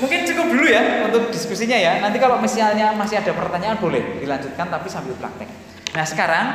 mungkin 0.03 0.19
cukup 0.27 0.47
dulu 0.59 0.67
ya 0.67 1.07
untuk 1.07 1.31
diskusinya 1.31 1.79
ya. 1.79 2.03
Nanti 2.03 2.19
kalau 2.19 2.43
misalnya 2.43 2.99
masih 2.99 3.23
ada 3.23 3.31
pertanyaan 3.31 3.79
boleh 3.79 4.27
dilanjutkan 4.27 4.67
tapi 4.67 4.91
sambil 4.91 5.15
praktek. 5.15 5.47
Nah 5.95 6.03
sekarang 6.03 6.47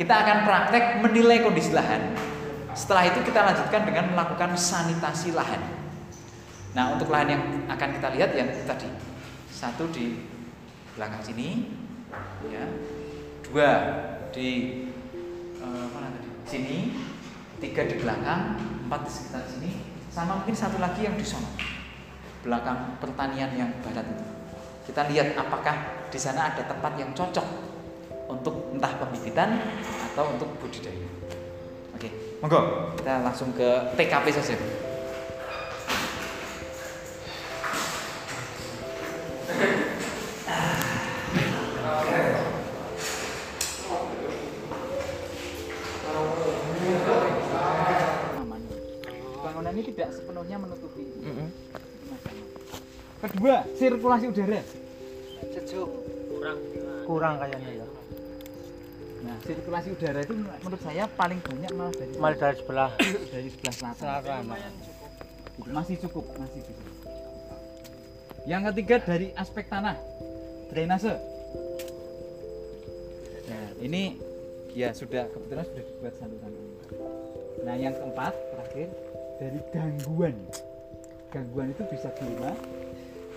kita 0.00 0.24
akan 0.24 0.48
praktek 0.48 1.04
menilai 1.04 1.44
kondisi 1.44 1.76
lahan. 1.76 2.31
Setelah 2.72 3.08
itu 3.08 3.20
kita 3.24 3.40
lanjutkan 3.44 3.84
dengan 3.84 4.16
melakukan 4.16 4.56
sanitasi 4.56 5.36
lahan. 5.36 5.60
Nah 6.72 6.96
untuk 6.96 7.12
lahan 7.12 7.28
yang 7.36 7.42
akan 7.68 7.88
kita 8.00 8.08
lihat 8.16 8.30
yang 8.32 8.48
tadi 8.64 8.88
satu 9.52 9.92
di 9.92 10.24
belakang 10.96 11.20
sini, 11.20 11.68
ya, 12.48 12.64
dua 13.44 13.70
di 14.32 14.48
eh, 15.60 15.86
mana 15.92 16.08
tadi? 16.16 16.30
Sini, 16.48 16.78
tiga 17.60 17.84
di 17.84 18.00
belakang, 18.00 18.56
empat 18.88 19.00
di 19.04 19.10
sekitar 19.12 19.44
sini, 19.44 19.72
sama 20.08 20.40
mungkin 20.40 20.56
satu 20.56 20.80
lagi 20.80 21.04
yang 21.04 21.16
di 21.16 21.24
sana 21.24 21.48
belakang 22.42 22.98
pertanian 22.98 23.52
yang 23.54 23.70
barat 23.86 24.02
itu. 24.02 24.26
Kita 24.90 25.06
lihat 25.06 25.38
apakah 25.38 26.08
di 26.10 26.18
sana 26.18 26.50
ada 26.50 26.66
tempat 26.66 26.98
yang 26.98 27.14
cocok 27.14 27.46
untuk 28.26 28.74
entah 28.74 28.92
pembibitan 28.98 29.62
atau 30.10 30.34
untuk 30.34 30.50
budidaya. 30.58 31.11
Monggo 32.42 32.90
kita 32.98 33.22
langsung 33.22 33.54
ke 33.54 33.94
TKP 33.94 34.26
saja. 34.34 34.58
Bangunan 49.38 49.70
ini 49.78 49.82
tidak 49.94 50.10
sepenuhnya 50.10 50.58
menutupi. 50.58 51.14
Mas 52.10 52.20
Dano. 52.26 52.44
Kedua, 53.22 53.56
sirkulasi 53.78 54.26
udara. 54.34 54.60
Sejuk. 55.46 55.90
kurang 57.02 57.34
kayaknya 57.38 57.82
ya 57.82 57.86
Nah, 59.22 59.36
sirkulasi 59.46 59.94
udara 59.94 60.18
itu 60.26 60.34
menurut 60.34 60.82
saya 60.82 61.06
paling 61.14 61.38
banyak 61.38 61.70
malah 61.78 61.94
dari 61.94 62.12
malah 62.18 62.36
dari 62.38 62.56
sebelah 62.58 62.90
dari 63.32 63.48
sebelah 63.54 63.74
selatan. 63.78 64.06
selatan 64.18 64.72
Masih 65.70 65.96
cukup, 66.02 66.24
masih 66.42 66.60
bisa. 66.66 66.84
Yang 68.42 68.62
ketiga 68.74 68.96
dari 68.98 69.30
aspek 69.38 69.70
tanah, 69.70 69.94
drainase. 70.74 71.14
Nah, 73.46 73.66
ini 73.78 74.18
ya 74.74 74.90
sudah 74.90 75.30
kebetulan 75.30 75.64
sudah 75.70 75.82
dibuat 75.86 76.14
saluran 76.18 76.50
air. 76.50 76.80
Nah, 77.62 77.74
yang 77.78 77.94
keempat 77.94 78.34
terakhir 78.34 78.88
dari 79.38 79.60
gangguan. 79.70 80.34
Gangguan 81.30 81.70
itu 81.70 81.82
bisa 81.86 82.10
gulma, 82.18 82.52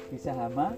bisa 0.10 0.32
hama, 0.34 0.74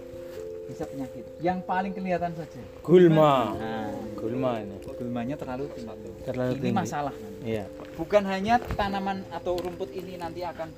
bisa 0.68 0.84
penyakit. 0.86 1.24
Yang 1.40 1.60
paling 1.64 1.92
kelihatan 1.92 2.32
saja. 2.36 2.62
gulma 2.84 3.56
Nah, 3.56 3.88
gulma 4.16 4.52
ini 4.60 4.76
gulmanya 4.84 5.36
terlalu 5.36 5.66
tinggi. 5.72 6.10
terlalu 6.26 6.52
ini 6.54 6.62
tinggi 6.62 6.76
masalah 6.76 7.14
nanti. 7.14 7.44
iya 7.48 7.66
bukan 7.94 8.24
hanya 8.26 8.56
tanaman 8.76 9.18
atau 9.30 9.54
rumput 9.56 9.90
ini 9.94 10.18
nanti 10.18 10.42
akan 10.42 10.70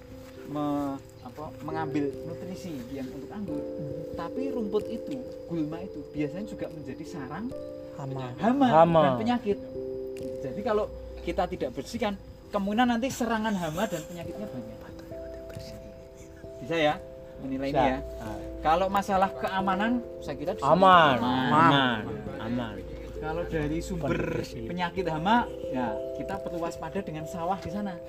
me- 0.48 0.98
apa, 1.20 1.44
mengambil 1.64 2.12
nutrisi 2.26 2.76
yang 2.92 3.08
untuk 3.08 3.32
anggur 3.32 3.64
tapi 4.14 4.52
rumput 4.52 4.86
itu 4.88 5.16
gulma 5.48 5.80
itu 5.80 6.04
biasanya 6.12 6.46
juga 6.46 6.66
menjadi 6.68 7.04
sarang 7.06 7.48
hama 7.96 8.28
hama, 8.38 8.68
Hama. 8.68 9.02
dan 9.02 9.14
penyakit 9.18 9.58
jadi 10.42 10.62
kalau 10.62 10.86
kita 11.22 11.44
tidak 11.48 11.70
bersihkan 11.72 12.14
kemungkinan 12.50 12.98
nanti 12.98 13.08
serangan 13.08 13.56
hama 13.56 13.88
dan 13.88 14.02
penyakitnya 14.04 14.48
banyak 14.48 14.78
bisa 16.60 16.76
ya 16.76 16.96
menilai 17.44 17.70
ini 17.72 17.86
ya 17.96 18.00
kalau 18.60 18.92
masalah 18.92 19.32
keamanan 19.40 20.04
saya 20.20 20.36
kira 20.36 20.54
aman 20.60 21.16
aman. 21.20 21.50
aman 21.50 22.02
aman 22.40 22.76
Kalau 23.20 23.44
dari 23.52 23.84
sumber 23.84 24.16
penyakit 24.48 25.04
hama, 25.12 25.44
ya 25.76 25.92
kita 26.16 26.40
perlu 26.40 26.64
waspada 26.64 27.04
dengan 27.04 27.28
sawah 27.28 27.60
di 27.60 27.68
sana. 27.68 28.00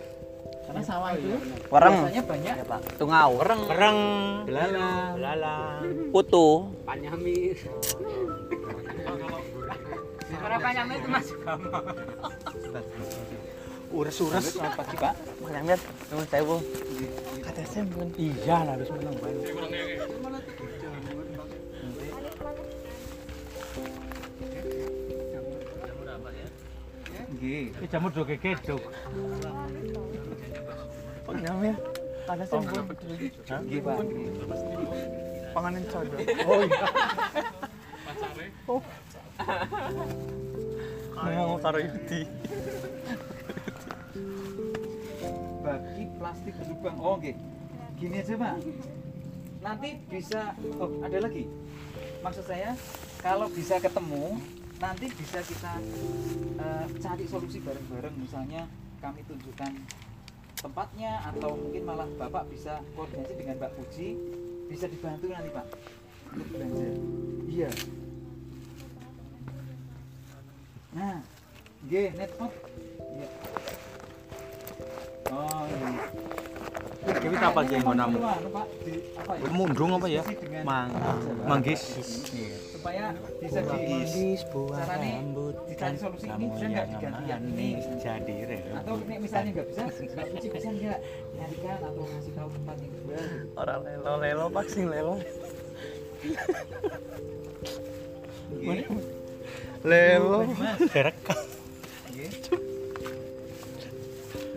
Karena 0.70 0.86
sawah 0.86 1.18
itu 1.18 1.34
Wereng. 1.66 2.06
biasanya 2.06 2.22
banyak 2.22 2.54
Tungau. 2.94 3.42
Wereng. 3.42 3.62
kereng 3.66 3.98
belalang. 4.46 5.18
belalang 5.18 5.82
Putu. 6.14 6.70
Panyami. 6.86 7.58
Para 10.40 10.56
panyami 10.62 10.94
itu 10.94 11.08
masih 11.10 11.34
ures-ures 13.90 14.54
Selamat 14.54 14.78
pagi 14.78 14.96
Pak. 14.96 15.14
Makanya 15.42 15.74
lihat. 15.74 15.80
Nuhun 16.14 16.26
sewu. 16.30 16.56
Kata 17.42 17.60
saya 17.66 17.84
belum. 17.90 18.08
iya 18.14 18.56
lah 18.62 18.74
harus 18.78 18.88
menang 18.94 19.16
banget 19.18 19.42
Nggih. 27.30 27.72
ini 27.72 27.86
jamur 27.88 28.10
do 28.12 28.22
Nyamir. 31.30 31.76
Kata 32.26 32.44
saya 32.46 32.60
belum. 32.62 32.86
Nggih 33.66 33.80
Pak. 33.82 33.96
Panganan 35.50 35.82
codo. 35.90 36.16
oh 36.46 36.62
iya 36.62 36.86
Pacare. 38.06 38.46
Ngomong 41.20 41.60
karo 41.62 41.78
Yudi. 41.82 42.22
Bagi 45.70 46.04
plastik 46.18 46.54
berlubang. 46.58 46.96
Oh 46.98 47.14
nggih. 47.14 47.38
Gini 47.94 48.18
aja 48.18 48.34
Pak. 48.34 48.54
Nanti 49.62 49.88
bisa 50.10 50.58
oh 50.82 50.90
ada 51.06 51.18
lagi. 51.22 51.46
Maksud 52.26 52.44
saya 52.50 52.74
kalau 53.22 53.46
bisa 53.46 53.78
ketemu 53.78 54.34
nanti 54.80 55.06
bisa 55.14 55.38
kita 55.44 55.72
eh, 56.58 56.86
cari 56.98 57.24
solusi 57.28 57.60
bareng-bareng 57.60 58.16
misalnya 58.16 58.64
kami 58.98 59.20
tunjukkan 59.28 59.76
tempatnya 60.56 61.20
atau 61.24 61.56
mungkin 61.56 61.84
malah 61.84 62.08
Bapak 62.16 62.48
bisa 62.48 62.80
koordinasi 62.96 63.36
dengan 63.36 63.60
Mbak 63.60 63.72
Puji 63.76 64.08
bisa 64.68 64.88
dibantu 64.88 65.28
nanti 65.30 65.52
Pak 65.52 65.66
untuk 66.30 66.46
belanja. 66.54 66.88
Iya. 67.50 67.70
Nah, 70.94 71.16
nggih 71.86 72.08
netpot. 72.18 72.52
Iya. 72.98 73.28
Oh, 75.28 75.62
iya. 75.68 75.88
Dewi 77.20 77.36
apa 77.36 77.58
aja 77.60 77.72
yang 77.74 77.84
mau 77.84 77.96
namu? 77.96 78.16
Pak, 78.20 78.66
ya? 79.36 79.48
Mundung 79.50 79.90
apa 79.96 80.06
ya? 80.06 80.22
Dengan 80.24 80.62
Mang- 80.64 80.92
Pak. 80.92 81.16
manggis. 81.44 81.80
supaya 82.70 83.12
bisa 83.36 83.60
di 83.60 83.68
Manggis 83.68 84.40
buah 84.48 84.80
rambut 84.88 85.52
ini 85.68 85.76
kamu 85.76 86.48
nggak 86.48 86.86
yang 86.96 87.14
yang 87.28 87.42
manis 87.44 87.84
jadi 88.00 88.36
rela. 88.48 88.80
atau 88.80 88.94
misalnya 89.04 89.50
nggak 89.52 89.68
bisa 89.68 89.82
Mbak 89.84 90.26
Puji 90.32 90.48
bisa 90.48 90.68
nggak 90.72 90.98
nyarikan 91.36 91.76
atau 91.76 92.02
ngasih 92.08 92.32
tahu 92.32 92.48
tempat 92.56 92.76
yang 92.80 92.92
jual 92.96 93.24
Orang 93.52 93.80
lelo 93.84 94.12
lelo 94.16 94.46
vaksin 94.48 94.88
lelo. 94.88 95.14
Nggih. 98.50 98.80
Lelo. 99.84 100.40
Direkam. 100.88 101.59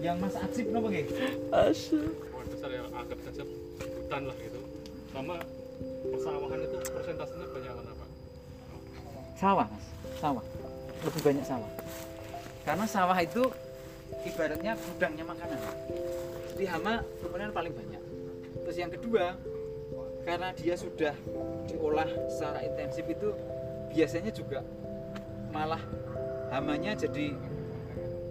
Yang 0.04 0.20
Mas 0.20 0.36
Ajib 0.36 0.68
napa 0.76 0.92
nggih 0.92 1.08
Asyik. 1.56 2.12
Pohon 2.28 2.48
besar 2.52 2.70
yang 2.76 2.92
anggap 2.92 3.20
saja 3.24 3.44
hutan 3.80 4.22
lah 4.28 4.36
gitu. 4.36 4.60
Sama 5.16 5.36
persawahan 6.12 6.60
itu 6.60 6.78
persentasenya 6.92 7.48
banyak 7.48 7.72
mana 7.72 7.92
pak? 7.96 8.10
sawah 9.44 9.68
Mas 9.68 9.86
sawah 10.24 10.46
lebih 11.04 11.20
banyak 11.20 11.44
sawah 11.44 11.72
karena 12.64 12.86
sawah 12.88 13.18
itu 13.20 13.44
ibaratnya 14.24 14.80
gudangnya 14.80 15.26
makanan 15.28 15.60
jadi 16.56 16.64
hama 16.72 17.04
kemudian 17.20 17.52
paling 17.52 17.76
banyak 17.76 18.00
terus 18.64 18.78
yang 18.80 18.88
kedua 18.88 19.36
karena 20.24 20.56
dia 20.56 20.80
sudah 20.80 21.12
diolah 21.68 22.08
secara 22.32 22.64
intensif 22.64 23.04
itu 23.04 23.36
biasanya 23.92 24.32
juga 24.32 24.64
malah 25.52 25.84
hamanya 26.56 26.96
jadi 26.96 27.36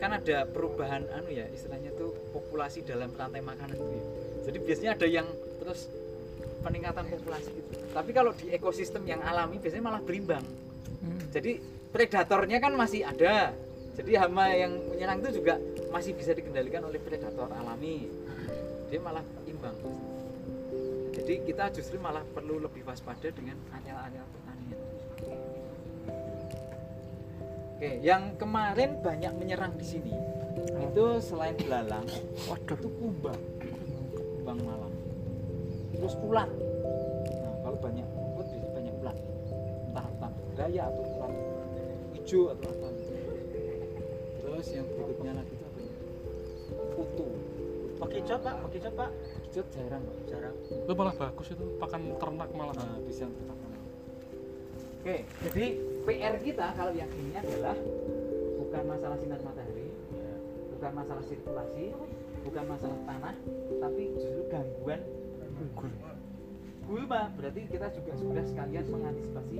kan 0.03 0.19
ada 0.19 0.43
perubahan 0.51 1.07
anu 1.15 1.31
ya 1.31 1.47
istilahnya 1.55 1.95
tuh 1.95 2.11
populasi 2.35 2.83
dalam 2.83 3.15
rantai 3.15 3.39
makanan 3.39 3.79
itu 3.79 3.93
ya. 3.95 4.05
jadi 4.51 4.59
biasanya 4.59 4.91
ada 4.99 5.07
yang 5.07 5.27
terus 5.63 5.87
peningkatan 6.63 7.07
populasi 7.11 7.51
gitu. 7.55 7.75
Tapi 7.91 8.11
kalau 8.15 8.31
di 8.33 8.51
ekosistem 8.55 9.03
yang 9.05 9.21
alami 9.23 9.59
biasanya 9.59 9.85
malah 9.85 10.03
berimbang. 10.03 10.43
Jadi 11.35 11.59
predatornya 11.91 12.63
kan 12.63 12.73
masih 12.79 13.03
ada. 13.03 13.51
Jadi 13.93 14.17
hama 14.17 14.49
yang 14.57 14.73
menyerang 14.95 15.21
itu 15.21 15.43
juga 15.43 15.61
masih 15.93 16.17
bisa 16.17 16.33
dikendalikan 16.33 16.81
oleh 16.87 17.03
predator 17.03 17.51
alami. 17.53 18.09
Dia 18.89 19.01
malah 19.03 19.25
imbang. 19.45 19.77
Jadi 21.13 21.45
kita 21.45 21.69
justru 21.77 22.01
malah 22.01 22.25
perlu 22.33 22.63
lebih 22.63 22.87
waspada 22.89 23.29
dengan 23.29 23.59
anyal-anyal 23.77 24.25
oke. 27.83 27.99
Yang 27.99 28.23
kemarin 28.39 28.91
banyak 29.03 29.33
menyerang 29.35 29.75
di 29.75 29.87
sini. 29.87 30.15
Itu 30.87 31.19
selain 31.19 31.59
belalang 31.59 32.07
waduh. 32.47 32.79
itu 32.79 32.89
kumbang. 33.03 33.41
Kumbang 34.15 34.59
malam. 34.63 34.93
Terus 35.99 36.15
ulat 36.23 36.51
nah 37.43 37.55
kalau 37.63 37.79
banyak 37.79 38.07
rumput 38.15 38.47
bisa 38.51 38.69
banyak 38.75 38.95
ulat 39.03 39.17
entah 39.91 40.07
ulat 40.19 40.35
gaya 40.59 40.83
atau 40.91 41.03
ulat 41.03 41.33
hijau 42.15 42.41
atau 42.55 42.67
apa. 42.71 42.89
Terus 44.43 44.67
yang 44.75 44.87
berikutnya 44.87 45.33
lagi 45.43 45.53
itu 45.55 45.65
apa 45.67 45.79
ya? 45.83 45.95
Kutu 46.95 47.29
Pakai 48.03 48.19
cat 48.27 48.43
pak, 48.43 48.55
pakai 48.67 48.79
cat 48.83 48.95
pak. 48.99 49.11
hijau 49.47 49.63
jarang. 49.71 50.03
Jarang. 50.27 50.55
Itu 50.67 50.93
malah 50.99 51.15
bagus 51.15 51.47
itu 51.55 51.65
pakan 51.79 52.03
ternak 52.19 52.51
malah. 52.51 52.75
nah, 52.75 52.99
bisa 53.07 53.27
pakan. 53.27 53.71
oke 55.03 55.17
jadi 55.47 55.67
PR 56.03 56.35
kita 56.43 56.67
kalau 56.75 56.93
yang 56.95 57.11
ini 57.15 57.35
adalah 57.39 57.77
bukan 58.59 58.83
masalah 58.87 59.17
sinar 59.21 59.41
matahari 59.43 59.89
bukan 60.77 60.91
masalah 60.95 61.23
sirkulasi 61.27 61.95
bukan 62.43 62.65
masalah 62.67 62.99
tanah 63.07 63.35
tapi 63.79 64.03
justru 64.19 64.41
gangguan 64.51 65.01
gulma 66.93 67.33
berarti 67.41 67.61
kita 67.73 67.89
juga 67.97 68.13
sudah 68.21 68.45
sekalian 68.45 68.85
mengantisipasi. 68.93 69.57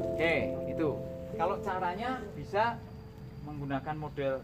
Oke, 0.00 0.34
itu. 0.72 0.90
Kalau 1.36 1.56
caranya 1.60 2.24
bisa 2.32 2.80
menggunakan 3.44 3.94
model 4.00 4.34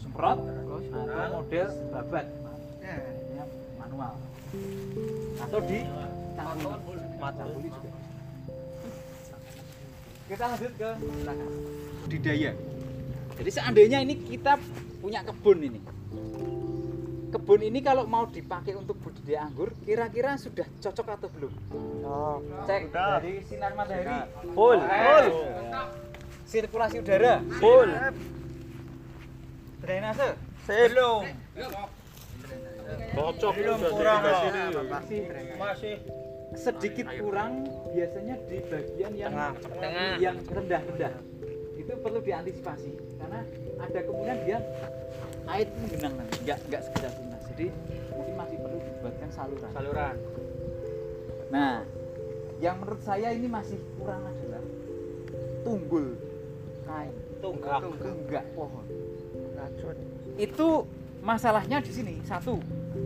semprot 0.00 0.40
atau 0.40 0.80
model 1.36 1.68
babat. 1.92 2.26
Ya, 2.80 3.44
manual. 3.76 4.16
Atau 5.44 5.60
di 5.68 5.84
cangkul. 6.32 7.03
Kita 10.24 10.44
lanjut 10.50 10.72
ke. 10.80 10.90
Budidaya. 12.04 12.50
Jadi 13.34 13.50
seandainya 13.50 13.98
ini 14.00 14.14
kita 14.18 14.56
punya 15.02 15.20
kebun 15.26 15.58
ini. 15.60 15.80
kebun 17.34 17.66
ini 17.66 17.82
kalau 17.82 18.06
mau 18.06 18.30
dipakai 18.30 18.78
untuk 18.78 18.94
budidaya 19.02 19.50
anggur, 19.50 19.74
kira-kira 19.82 20.38
sudah 20.38 20.62
cocok 20.78 21.06
atau 21.18 21.28
belum? 21.34 21.52
Oh, 22.06 22.38
Cek 22.62 22.94
dari 22.94 23.42
sinar 23.42 23.74
matahari. 23.74 24.30
full, 24.54 24.78
full, 24.78 25.26
Sirkulasi 26.46 27.02
udara. 27.02 27.42
full. 27.58 27.90
Drainase. 29.82 30.38
Belum. 30.64 31.22
Cocok 33.18 33.52
Belum 33.58 33.78
kurang. 33.82 34.20
Masih 34.22 35.22
Masih 35.58 35.94
sedikit 36.54 37.06
kurang 37.18 37.66
biasanya 37.92 38.34
di 38.46 38.58
bagian 38.66 39.12
yang 39.14 39.32
Tengah. 39.34 39.52
Tengah. 39.58 40.14
yang 40.18 40.36
rendah-rendah. 40.40 41.14
Itu 41.74 41.92
perlu 42.00 42.18
diantisipasi 42.22 42.90
karena 43.18 43.40
ada 43.78 43.98
kemungkinan 44.00 44.38
dia 44.46 44.58
air 45.44 45.68
menggenang 45.76 46.14
nanti, 46.16 46.34
nggak 46.42 46.58
nggak 46.70 46.82
sekedar 46.88 47.12
tunas. 47.12 47.42
Jadi 47.52 47.66
mungkin 48.10 48.34
masih 48.34 48.56
perlu 48.62 48.78
dibuatkan 48.80 49.30
saluran. 49.30 49.70
saluran. 49.74 50.16
Nah, 51.52 51.84
yang 52.58 52.80
menurut 52.80 53.02
saya 53.04 53.28
ini 53.30 53.46
masih 53.46 53.76
kurang 54.00 54.24
adalah 54.24 54.62
tunggul 55.62 56.16
kain, 56.84 57.14
Tunggak. 57.44 57.78
tunggak 58.00 58.44
pohon. 58.56 58.86
Racun. 59.52 59.96
Itu 60.40 60.68
masalahnya 61.20 61.78
di 61.84 61.92
sini 61.92 62.14
satu, 62.24 62.58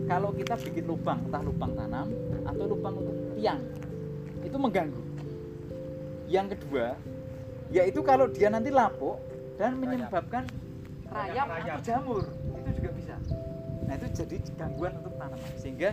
kalau 0.07 0.31
kita 0.31 0.55
bikin 0.55 0.87
lubang, 0.87 1.19
entah 1.27 1.43
lubang 1.43 1.71
tanam 1.75 2.07
atau 2.47 2.63
lubang 2.65 2.95
untuk 2.99 3.15
tiang, 3.39 3.61
itu 4.43 4.57
mengganggu. 4.59 5.03
Yang 6.27 6.47
kedua, 6.59 6.93
yaitu 7.71 8.03
kalau 8.03 8.27
dia 8.27 8.51
nanti 8.51 8.69
lapuk 8.69 9.15
dan 9.55 9.79
menyebabkan 9.79 10.43
rayap 11.07 11.47
atau 11.47 11.79
jamur, 11.81 12.23
itu 12.59 12.69
juga 12.83 12.89
bisa. 12.93 13.15
Nah 13.87 13.93
itu 13.95 14.07
jadi 14.13 14.35
gangguan 14.59 14.93
untuk 14.99 15.13
tanaman, 15.15 15.51
sehingga 15.57 15.89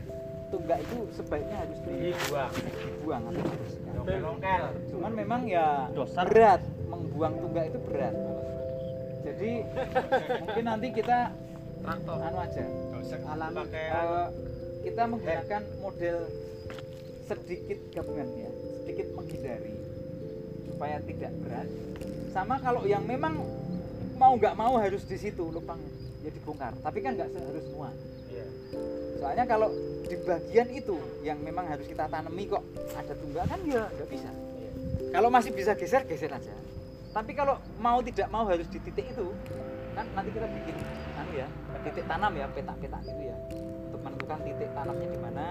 tunggak 0.51 0.78
itu 0.82 0.97
sebaiknya 1.14 1.57
harus 1.62 1.78
Dibuang. 1.86 2.53
dibuang 2.53 3.22
atau 3.30 3.40
dibersihkan. 3.40 3.92
Cuman 4.90 5.12
memang 5.14 5.40
ya 5.47 5.86
Dosa. 5.94 6.26
berat, 6.26 6.61
membuang 6.90 7.34
tunggak 7.40 7.64
itu 7.70 7.78
berat. 7.86 8.14
Jadi 9.26 9.51
mungkin 10.42 10.64
nanti 10.66 10.86
kita 10.94 11.18
anu 11.86 12.38
aja, 12.42 12.64
Alam 13.26 13.51
pakai 13.55 13.84
eh, 13.90 14.28
kita 14.86 15.03
menggunakan 15.07 15.62
model 15.82 16.16
sedikit 17.27 17.79
gabungan 17.91 18.29
ya, 18.39 18.51
sedikit 18.83 19.07
menghindari 19.18 19.74
supaya 20.70 20.97
tidak 21.03 21.33
berat. 21.43 21.68
Sama 22.31 22.61
kalau 22.62 22.87
yang 22.87 23.03
memang 23.03 23.43
mau 24.14 24.33
nggak 24.39 24.55
mau 24.55 24.79
harus 24.79 25.03
di 25.05 25.18
situ 25.18 25.51
lubang 25.51 25.81
ya 26.22 26.31
dibongkar, 26.31 26.72
tapi 26.81 27.03
kan 27.03 27.18
nggak 27.18 27.31
harus 27.35 27.64
semua. 27.66 27.91
Iya. 28.31 28.47
Soalnya 29.18 29.45
kalau 29.49 29.68
di 30.07 30.16
bagian 30.22 30.68
itu 30.70 30.97
yang 31.27 31.41
memang 31.43 31.66
harus 31.66 31.89
kita 31.89 32.07
tanami 32.07 32.47
kok 32.47 32.62
ada 32.95 33.14
tunggak 33.16 33.45
kan 33.51 33.61
ya 33.66 33.83
nggak 33.91 34.09
bisa. 34.09 34.31
Iya. 34.31 34.70
Kalau 35.11 35.29
masih 35.33 35.51
bisa 35.51 35.72
geser 35.74 36.07
geser 36.07 36.31
aja. 36.31 36.55
Tapi 37.16 37.33
kalau 37.33 37.57
mau 37.81 38.05
tidak 38.05 38.29
mau 38.29 38.45
harus 38.45 38.68
di 38.68 38.77
titik 38.77 39.09
itu 39.09 39.33
kan 39.97 40.05
nanti 40.12 40.29
kita 40.29 40.45
bikin 40.45 40.77
anu 41.16 41.33
ya 41.41 41.49
titik 41.81 42.05
tanam 42.05 42.33
ya 42.37 42.45
petak-petak 42.53 43.01
gitu 43.09 43.22
ya 43.33 43.37
untuk 43.89 44.01
menentukan 44.05 44.39
titik 44.45 44.70
tanamnya 44.77 45.09
di 45.09 45.20
mana. 45.24 45.47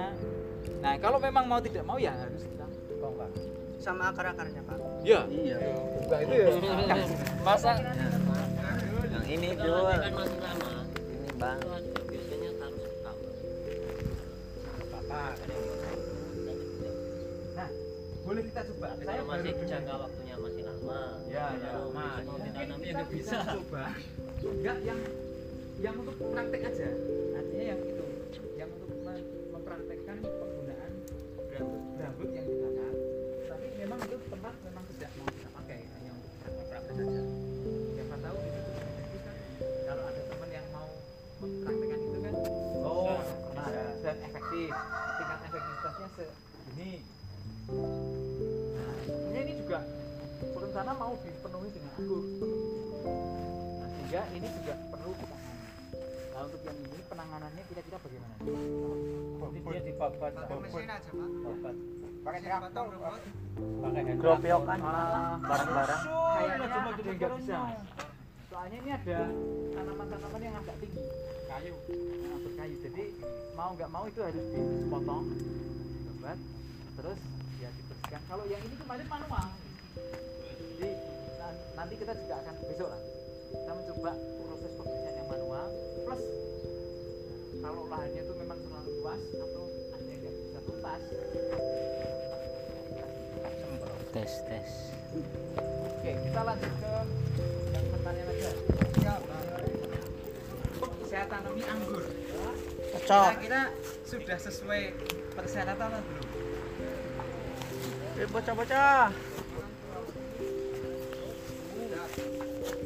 Nah 0.77 0.93
kalau 0.97 1.17
memang 1.17 1.43
mau 1.43 1.59
tidak 1.59 1.83
mau 1.83 1.97
ya 1.97 2.13
harus 2.13 2.43
kita 2.43 2.65
bongkar. 2.95 3.29
sama 3.75 4.09
akar-akarnya, 4.09 4.61
Pak. 4.63 4.77
Iya. 5.01 5.21
Iya. 5.27 5.55
Tunggak 6.01 6.19
itu 6.21 6.33
ya. 6.33 6.47
Masa 7.39 7.71
Yang 9.05 9.25
ini 9.29 9.47
jual. 9.53 9.83
Ini 9.85 11.31
bang. 11.35 11.59
Biasanya 12.05 12.49
taruh 12.55 12.81
setahun. 12.83 13.33
Nah 17.55 17.69
boleh 18.25 18.41
kita 18.43 18.61
coba. 18.65 18.87
Tapi 18.89 19.03
Saya 19.05 19.15
kalau 19.15 19.29
masih 19.29 19.51
baru 19.53 19.65
jangka 19.65 19.93
waktunya 19.95 20.35
masih 20.35 20.63
lama. 20.65 20.99
Ya, 21.25 21.45
ya, 21.53 21.69
lama. 21.71 22.07
mau 22.17 22.35
Mungkin 22.35 22.41
ditanam 22.47 22.79
ya 22.79 22.85
kita 22.87 23.03
bisa. 23.07 23.37
coba 23.45 23.83
enggak 24.45 24.77
yang 24.81 24.99
yang 25.75 25.95
untuk 25.99 26.15
praktek 26.23 26.61
aja 26.63 26.87
artinya 27.35 27.65
yang 27.65 27.79
mem- 27.81 27.94
mempraktekkan 29.75 30.23
penggunaan 30.23 30.93
gambut 31.51 31.83
gambut 31.99 32.29
yang 32.31 32.47
dibakar 32.47 32.93
tapi 33.43 33.67
memang 33.75 33.99
itu 34.07 34.17
tempat 34.31 34.53
memang 34.63 34.83
tidak 34.95 35.11
mau 35.19 35.27
kita 35.35 35.49
pakai 35.51 35.79
hanya 35.83 36.11
untuk 36.15 36.63
praktek 36.71 36.95
saja. 36.95 37.21
Siapa 37.91 38.15
tahu 38.23 38.37
itu 38.39 38.71
kan 38.71 38.87
kalau 39.83 40.03
ada 40.07 40.21
teman 40.31 40.49
yang 40.55 40.67
mau 40.71 40.87
mempraktekkan 41.43 41.99
itu 42.07 42.19
kan 42.23 42.33
Oh, 42.87 43.19
nah, 43.51 43.67
dan 43.99 44.17
efektif. 44.23 44.71
Tingkat 45.19 45.39
efektivitasnya 45.43 46.07
segini 46.15 46.93
nah 47.67 48.95
sebenarnya 49.03 49.41
ini 49.43 49.53
juga 49.59 49.79
rencana 50.55 50.91
mau 50.95 51.19
dipenuhi 51.19 51.69
dengan 51.75 51.91
anggur 51.99 52.23
nah, 53.83 53.87
sehingga 53.91 54.21
ini 54.39 54.47
juga 54.55 54.73
perlu 54.87 55.11
ditangani 55.19 55.54
nah 56.35 56.43
untuk 56.43 56.61
yang 56.67 56.75
ini 56.75 57.03
penanganannya 57.07 57.63
kira-kira 57.71 57.97
bagaimana? 58.03 58.35
Jadi 58.43 59.59
dia 59.63 59.81
dibabat. 59.87 60.31
mesin 60.35 60.89
aja 60.91 61.09
pak? 61.15 61.29
Babat. 61.47 61.75
pakai 62.25 62.39
traktor 62.43 62.85
Pakai 63.55 64.01
hand 64.03 64.19
Gropiokan 64.19 64.79
barang-barang. 65.39 66.01
Kayaknya 66.03 66.67
cuma 66.67 66.89
nggak 66.91 67.31
bisa. 67.39 67.57
soalnya 68.51 68.77
ini 68.83 68.91
ada 68.91 69.19
tanaman-tanaman 69.79 70.41
yang 70.43 70.55
agak 70.59 70.75
tinggi. 70.83 71.03
Kayu. 71.47 71.75
Nah, 71.95 72.37
berkayu 72.43 72.75
jadi 72.83 73.03
mau 73.55 73.69
nggak 73.71 73.89
mau 73.95 74.03
itu 74.11 74.19
harus 74.19 74.45
dipotong 74.51 75.23
dibabat 75.31 76.39
terus 76.99 77.19
ya 77.63 77.69
dibersihkan. 77.71 78.21
Kalau 78.27 78.43
yang 78.51 78.59
ini 78.59 78.75
kemarin 78.75 79.07
manual. 79.07 79.47
Jadi 80.75 80.89
nan- 81.39 81.63
nanti 81.79 81.93
kita 81.95 82.11
juga 82.11 82.35
akan 82.43 82.55
besok 82.67 82.89
lah 82.91 83.01
kita 83.55 83.71
mencoba 83.71 84.11
proses 84.35 84.71
pembersihan 84.75 85.14
plus 86.05 86.21
kalau 87.65 87.81
lahannya 87.89 88.21
itu 88.21 88.33
memang 88.37 88.59
terlalu 88.61 88.91
luas 89.01 89.21
atau 89.33 89.63
ada 89.89 90.11
yang 90.13 90.35
bisa 90.37 90.59
tuntas 90.69 91.01
Tes 94.15 94.31
tes. 94.47 94.71
Oke, 95.91 96.11
kita 96.15 96.39
lanjut 96.39 96.71
ke 96.79 96.93
yang 97.75 97.85
pertanyaan 97.91 98.31
aja. 98.31 98.51
Saya 101.03 101.25
tanami 101.27 101.61
anggur. 101.67 102.03
Cocok. 102.95 103.27
Kira-kira 103.27 103.61
sudah 104.07 104.37
sesuai 104.39 104.81
persyaratan 105.35 105.89
atau 105.99 105.99
belum? 106.07 106.27
Eh, 108.23 108.27
bocah-bocah. 108.31 109.11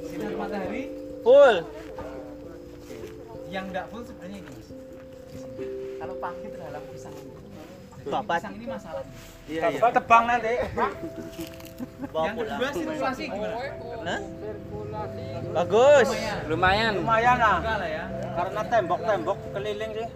Sinar 0.09 0.33
matahari 0.33 0.83
Full. 1.21 1.78
Yang 3.49 3.65
enggak 3.73 3.85
full 3.89 4.05
sebenarnya 4.05 4.37
ini 4.45 4.49
mas. 4.53 4.69
Kalau 5.99 6.15
pagi 6.21 6.47
terhadap 6.49 6.83
pisang 6.93 7.15
Babat. 8.07 8.39
pisang 8.39 8.55
ini 8.55 8.65
masalahnya. 8.65 9.13
Iya, 9.49 9.63
iya. 9.75 9.89
Tebang 9.91 10.23
nanti. 10.25 10.53
yang 12.09 12.35
kedua 12.39 12.69
sirkulasi 12.71 13.23
gimana? 13.27 13.57
Hah? 14.07 14.19
Bagus. 15.59 16.07
Lumayan. 16.47 16.93
Lumayan 17.03 17.37
ah. 17.43 17.59
Lah 17.59 17.89
ya. 17.89 18.05
Karena 18.39 18.61
tembok-tembok 18.71 19.37
keliling 19.51 19.91
sih. 19.93 20.07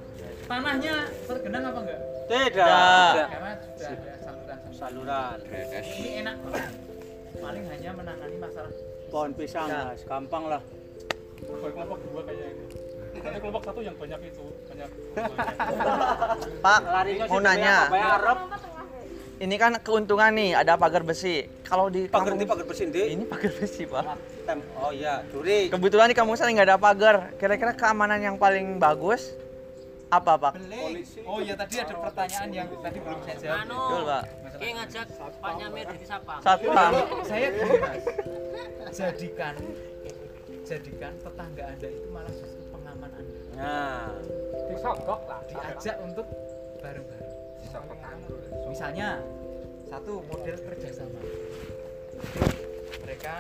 Tanahnya 0.47 0.95
tergenang 1.27 1.63
apa 1.69 1.79
enggak? 1.84 1.99
Tidak. 2.23 3.13
Karena 3.27 3.51
sudah 3.75 3.99
ada 3.99 4.55
saluran. 4.71 5.38
Saluran. 5.41 5.84
Ini 5.84 6.09
enak 6.23 6.36
banget. 6.47 6.71
Paling 7.34 7.65
hanya 7.67 7.91
menangani 7.91 8.38
masalah 8.39 8.71
Pohon 9.11 9.31
pisang, 9.36 9.67
Mas. 9.67 10.01
gampang 10.07 10.43
lah. 10.47 10.61
Kelompok 11.43 11.99
dua 12.07 12.21
kayaknya 12.23 12.47
ini. 12.49 12.82
Tapi 13.24 13.38
kelompok 13.39 13.63
satu 13.63 13.80
yang 13.80 13.95
banyak 13.95 14.19
itu 14.28 14.45
banyak. 14.67 14.89
Pak, 16.65 16.80
Larinya 16.84 17.26
mau 17.32 17.39
nanya. 17.39 17.78
Ini 19.43 19.55
kan 19.59 19.76
keuntungan 19.82 20.32
nih, 20.32 20.55
ada 20.55 20.78
pagar 20.78 21.03
besi. 21.03 21.43
Kalau 21.65 21.89
di 21.89 22.05
Pagar 22.07 22.36
kampung 22.36 22.43
di 22.43 22.47
pagar 22.47 22.65
bersindi. 22.69 23.01
ini 23.11 23.24
pagar 23.26 23.51
besi, 23.55 23.84
Pak. 23.88 24.03
Tem 24.43 24.59
oh 24.80 24.91
iya, 24.91 25.24
duri. 25.32 25.71
Kebetulan 25.71 26.11
di 26.11 26.15
kampung 26.15 26.36
saya 26.38 26.51
nggak 26.53 26.67
ada 26.69 26.78
pagar. 26.80 27.15
Kira-kira 27.39 27.71
keamanan 27.74 28.19
yang 28.19 28.36
paling 28.38 28.78
bagus 28.78 29.34
apa, 30.13 30.38
Pak? 30.38 30.53
Oh 31.26 31.41
iya 31.41 31.57
tadi 31.57 31.76
ada 31.82 31.95
pertanyaan 31.97 32.49
yang 32.53 32.67
tadi 32.78 32.97
belum 33.01 33.19
saya 33.26 33.38
jawab. 33.41 33.59
Anu, 33.65 33.80
Betul, 33.82 34.01
Pak. 34.05 34.24
Ki 34.53 34.67
ngajak 34.69 35.07
Pak 35.41 35.51
Nyamir 35.57 35.88
di 35.97 36.05
Sapang. 36.05 36.39
Satpam. 36.45 36.91
Saya 37.26 37.47
mas, 37.82 37.99
jadikan 38.93 39.55
jadikan 40.63 41.13
tetangga 41.19 41.63
anda 41.67 41.88
itu 41.89 42.07
malah 42.13 42.32
justru. 42.32 42.62
Nah, 43.58 44.10
Disogok 44.70 45.22
lah. 45.30 45.41
Diajak 45.49 45.97
untuk 46.01 46.28
bareng-bareng. 46.82 47.34
Misalnya 48.70 49.22
satu 49.86 50.26
model 50.26 50.56
kerjasama. 50.58 51.22
Mereka 53.04 53.36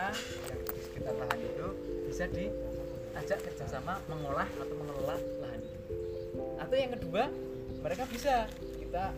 yang 0.49 0.61
di 0.69 0.79
sekitar 0.85 1.13
lahan 1.17 1.39
itu 1.41 1.67
bisa 2.05 2.25
diajak 2.29 3.39
kerjasama 3.41 3.97
mengolah 4.05 4.45
atau 4.45 4.75
mengelola 4.77 5.17
lahan 5.41 5.61
ini. 5.65 5.81
atau 6.57 6.75
yang 6.77 6.91
kedua 6.97 7.29
mereka 7.81 8.03
bisa 8.09 8.49
kita 8.77 9.13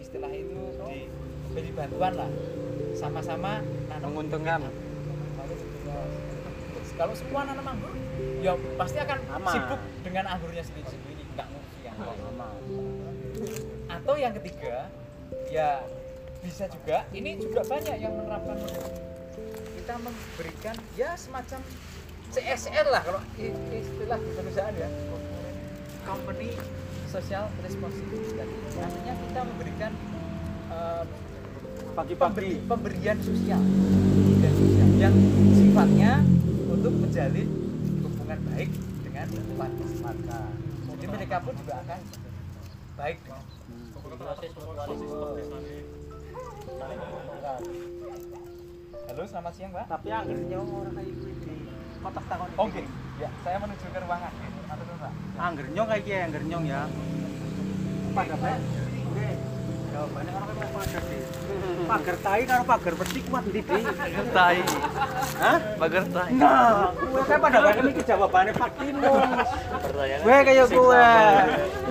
istilah 0.00 0.32
itu 0.32 0.56
diberi 0.80 1.70
bantuan 1.76 2.12
lah 2.16 2.30
sama-sama 2.96 3.60
Menguntungkan. 4.02 4.81
Kalau 7.02 7.18
semua 7.18 7.42
nanam 7.42 7.66
anggur 7.66 7.90
ya 8.38 8.54
pasti 8.78 9.02
akan 9.02 9.18
Aman. 9.34 9.50
sibuk 9.50 9.80
dengan 10.06 10.24
anggurnya 10.30 10.62
sendiri-sendiri 10.62 11.22
nggak 11.34 11.46
ngurusi 11.50 11.80
yang 11.82 11.96
atau 13.90 14.14
yang 14.14 14.32
ketiga 14.38 14.86
ya 15.50 15.82
bisa 16.46 16.70
juga 16.70 17.02
ini 17.10 17.42
juga 17.42 17.66
banyak 17.66 17.98
yang 17.98 18.14
menerapkan 18.14 18.54
kita 19.82 19.94
memberikan 19.98 20.76
ya 20.94 21.18
semacam 21.18 21.58
CSR 22.30 22.86
lah 22.86 23.02
kalau 23.02 23.20
istilah 23.36 24.16
perusahaan 24.38 24.72
ya. 24.72 24.88
Company 26.02 26.54
social 27.12 27.44
responsibility. 27.60 28.40
Artinya 28.80 29.14
kita 29.20 29.40
memberikan 29.44 29.92
eh, 30.72 31.04
Pagi-pagi. 31.92 32.16
pemberi- 32.16 32.62
pemberian 32.64 33.18
sosial. 33.20 33.60
Pemberian 33.60 34.54
sosial 34.56 34.88
yang 34.96 35.14
sifatnya 35.52 36.12
untuk 36.82 36.98
menjalin 36.98 37.46
hubungan 38.02 38.38
baik 38.50 38.70
dengan 39.06 39.26
warga 39.54 39.86
warga 40.02 40.38
jadi 40.90 41.06
mereka 41.14 41.36
pun 41.38 41.54
juga 41.54 41.78
akan 41.78 41.98
baik 42.98 43.18
dengan 43.22 43.44
Halo, 49.02 49.22
selamat 49.28 49.52
siang, 49.54 49.70
Pak. 49.76 49.86
Tapi 49.92 50.08
anggernya 50.08 50.58
orang 50.58 50.94
kayak 50.96 51.12
gini. 51.12 51.54
Kotak 52.00 52.24
takon. 52.26 52.48
Oke, 52.56 52.82
ya, 53.20 53.28
saya 53.44 53.56
menuju 53.60 53.86
ke 53.92 53.98
ruangan. 54.02 54.32
Matur 54.66 54.84
nuwun, 54.88 54.98
Pak. 54.98 55.12
Anggernya 55.36 55.82
kayak 55.86 56.02
gini, 56.02 56.20
anggernya 56.26 56.58
ya. 56.66 56.80
Pada 58.16 58.34
baik. 58.40 58.60
Jawabannya 59.92 60.32
orang 60.32 60.56
kayak 60.56 60.72
pada 60.72 60.98
sih. 61.04 61.20
Pagar 61.84 62.16
tai 62.24 62.42
karo 62.48 62.62
pagar 62.64 62.94
peti 62.96 63.20
kuat 63.28 63.44
ndi, 63.44 63.60
Di? 63.60 63.80
Tai. 64.32 64.56
Hah? 65.36 65.58
Bager 65.76 66.04
tai. 66.08 66.32
Nah, 66.32 66.96
gue 66.96 67.22
kayak 67.28 67.42
pada 67.44 67.58
baik 67.60 67.76
ini 67.84 67.92
jawabannya 68.00 68.52
Pak 68.56 68.70
Timun. 68.80 69.28
Gue 70.24 70.36
kayak 70.48 70.66
gue. 70.72 71.06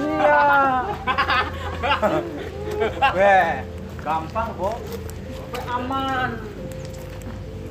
Iya. 0.02 0.42
Gue 3.14 3.38
gampang, 4.02 4.50
Bo. 4.58 4.72
Gue 5.54 5.62
aman. 5.70 6.30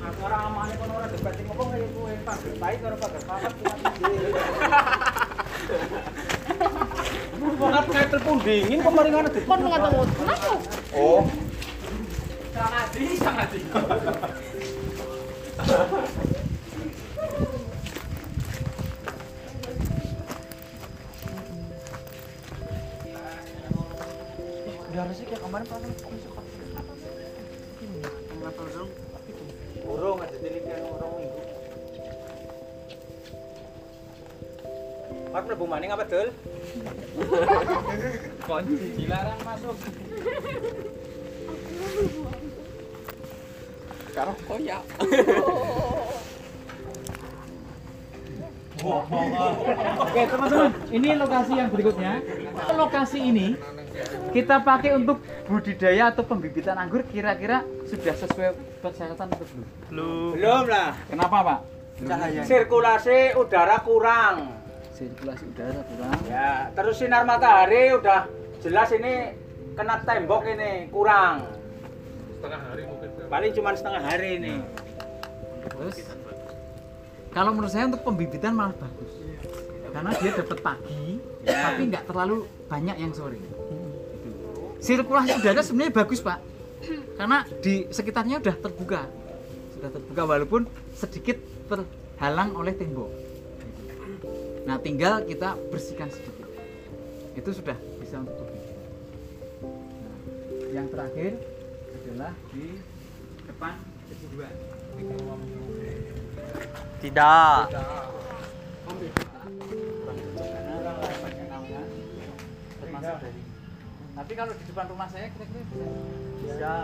Antara 0.00 0.36
aman 0.46 0.66
itu 0.70 0.84
orang 0.86 1.10
debat 1.10 1.32
sing 1.34 1.46
ngomong 1.50 1.68
kayak 1.74 1.88
gue 1.90 2.12
pagar 2.22 2.54
tai 2.54 2.74
karo 2.78 2.96
pagar 3.02 3.22
papat 3.26 3.52
kuat 3.58 3.78
ndi. 3.82 4.14
Kayak 7.58 8.08
telepon 8.14 8.38
dingin 8.46 8.78
kok 8.78 8.94
mari 8.94 9.10
ngono 9.10 9.28
depan 9.32 9.58
ngatamu. 9.58 10.02
Oh. 10.94 11.26
Sangat 12.54 12.86
di, 12.94 13.04
sangat 13.18 13.48
di. 13.50 13.60
Ya 24.90 25.06
harusnya 25.06 25.24
kayak 25.26 25.42
kemarin 25.42 25.66
pas 25.66 25.82
kok 25.82 26.12
bisa 26.14 26.30
Urung 29.80 30.22
ada 30.22 30.36
telitian 30.38 30.82
urung 30.86 31.14
minggu. 31.18 31.40
Pak 35.30 35.42
mlebu 35.46 35.64
maning 35.66 35.90
apa 35.90 36.04
dul? 36.06 36.28
Kunci 38.46 38.86
dilarang 38.98 39.40
masuk. 39.46 39.76
Karo 44.10 44.32
koyak. 44.46 44.82
Oke, 50.00 50.20
teman-teman, 50.24 50.72
ini 50.88 51.08
lokasi 51.12 51.52
yang 51.52 51.68
berikutnya. 51.68 52.24
Lokasi 52.74 53.18
ini 53.20 53.52
kita 54.32 54.64
pakai 54.64 54.96
untuk 54.96 55.20
budidaya 55.44 56.08
atau 56.08 56.24
pembibitan 56.24 56.80
anggur 56.80 57.04
kira-kira 57.04 57.60
sudah 57.84 58.14
sesuai 58.16 58.56
persyaratan 58.80 59.28
atau 59.28 59.46
belum? 59.52 59.68
Belum. 59.92 60.30
Belum 60.32 60.64
lah. 60.70 60.96
Kenapa, 61.12 61.36
Pak? 61.44 61.58
Sirkulasi 62.48 63.36
udara 63.36 63.84
kurang. 63.84 64.59
Sirkulasi 65.00 65.44
udara 65.48 65.80
kurang. 65.88 66.12
Ya, 66.28 66.68
terus 66.76 67.00
sinar 67.00 67.24
matahari 67.24 67.96
udah 67.96 68.28
jelas 68.60 68.92
ini 68.92 69.32
kena 69.72 69.96
tembok 70.04 70.44
ini 70.44 70.92
kurang. 70.92 71.48
setengah 72.36 72.60
hari 72.68 72.82
mungkin 72.84 73.08
Paling 73.32 73.52
cuma 73.56 73.70
setengah 73.72 74.02
hari 74.04 74.28
ini. 74.36 74.54
Terus 75.64 75.96
kalau 77.32 77.56
menurut 77.56 77.72
saya 77.72 77.88
untuk 77.88 78.04
pembibitan 78.04 78.52
malah 78.52 78.76
bagus. 78.76 79.12
Karena 79.88 80.10
dia 80.20 80.30
dapat 80.36 80.58
pagi, 80.60 81.16
tapi 81.48 81.82
nggak 81.88 82.04
terlalu 82.04 82.44
banyak 82.68 82.96
yang 83.00 83.12
sore. 83.16 83.40
Sirkulasi 84.84 85.40
udara 85.40 85.64
sebenarnya 85.64 85.96
bagus, 85.96 86.20
Pak. 86.20 86.38
Karena 87.16 87.48
di 87.64 87.88
sekitarnya 87.88 88.36
udah 88.44 88.56
terbuka. 88.60 89.08
Sudah 89.72 89.90
terbuka 89.96 90.22
walaupun 90.28 90.68
sedikit 90.92 91.40
terhalang 91.72 92.52
oleh 92.52 92.76
tembok. 92.76 93.29
Nah, 94.68 94.76
tinggal 94.80 95.24
kita 95.24 95.56
bersihkan 95.72 96.12
sedikit. 96.12 96.48
Itu 97.32 97.50
sudah 97.54 97.76
bisa 98.02 98.20
untuk 98.20 98.36
pembibitan. 98.36 98.88
Nah, 99.64 100.16
yang 100.74 100.86
terakhir 100.92 101.40
adalah 101.96 102.32
di 102.52 102.80
depan 103.48 103.74
kedua. 104.10 104.48
Tidak. 107.00 107.60
Tapi 114.20 114.32
kalau 114.36 114.52
di 114.52 114.64
depan 114.68 114.86
rumah 114.92 115.08
saya 115.08 115.32
kira-kira 115.32 115.64
bisa. 115.64 115.86
Bisa. 116.44 116.74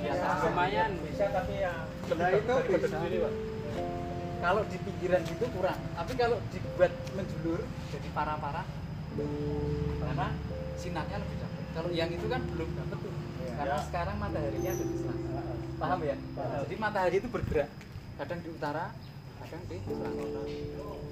Biasa. 0.00 0.26
Lumayan 0.48 0.90
bisa 1.04 1.24
tapi 1.28 1.54
ya 1.60 1.74
Nah 2.16 2.30
itu 2.32 2.54
bisa. 2.72 2.98
Kalau 4.38 4.62
di 4.70 4.76
pinggiran 4.78 5.20
gitu 5.26 5.44
kurang. 5.50 5.78
Tapi 5.98 6.12
kalau 6.14 6.38
dibuat 6.54 6.92
menjulur 7.14 7.60
jadi 7.90 8.08
para-para 8.14 8.62
karena 9.98 10.28
sinarnya 10.78 11.16
lebih 11.18 11.36
dapat. 11.42 11.64
Kalau 11.74 11.90
yang 11.90 12.10
itu 12.14 12.26
kan 12.30 12.40
belum 12.54 12.70
dapat 12.78 12.98
tuh. 13.02 13.14
Karena 13.58 13.78
sekarang 13.82 14.16
mataharinya 14.22 14.70
ada 14.70 14.84
di 14.86 14.96
selatan. 15.02 15.56
Paham 15.78 15.98
ya? 16.06 16.16
Jadi 16.66 16.74
matahari 16.78 17.16
itu 17.18 17.28
bergerak. 17.30 17.70
Kadang 18.18 18.38
di 18.42 18.50
utara, 18.50 18.84
kadang 19.42 19.62
di 19.66 19.76
selatan. 19.82 20.46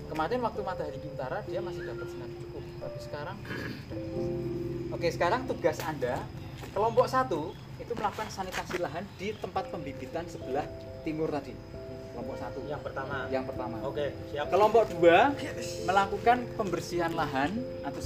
Kemarin 0.06 0.38
waktu 0.46 0.60
matahari 0.62 0.98
di 1.02 1.08
utara 1.10 1.38
dia 1.42 1.58
masih 1.58 1.82
dapat 1.82 2.06
sinar 2.06 2.30
cukup. 2.30 2.64
Tapi 2.78 2.98
sekarang 3.02 3.36
Oke, 4.94 5.10
sekarang 5.10 5.50
tugas 5.50 5.82
Anda 5.82 6.22
kelompok 6.70 7.10
satu 7.10 7.50
itu 7.76 7.92
melakukan 7.92 8.30
sanitasi 8.30 8.78
lahan 8.78 9.04
di 9.18 9.34
tempat 9.36 9.68
pembibitan 9.68 10.24
sebelah 10.30 10.64
timur 11.02 11.28
tadi. 11.28 11.52
Kelompok 12.16 12.36
satu. 12.40 12.58
yang 12.64 12.80
pertama. 12.80 13.28
Yang 13.28 13.44
pertama. 13.52 13.76
Oke, 13.84 14.06
siap. 14.32 14.48
Kelompok 14.48 14.88
dua 14.96 15.36
melakukan 15.84 16.48
pembersihan 16.56 17.12
lahan 17.12 17.52
atau 17.84 18.00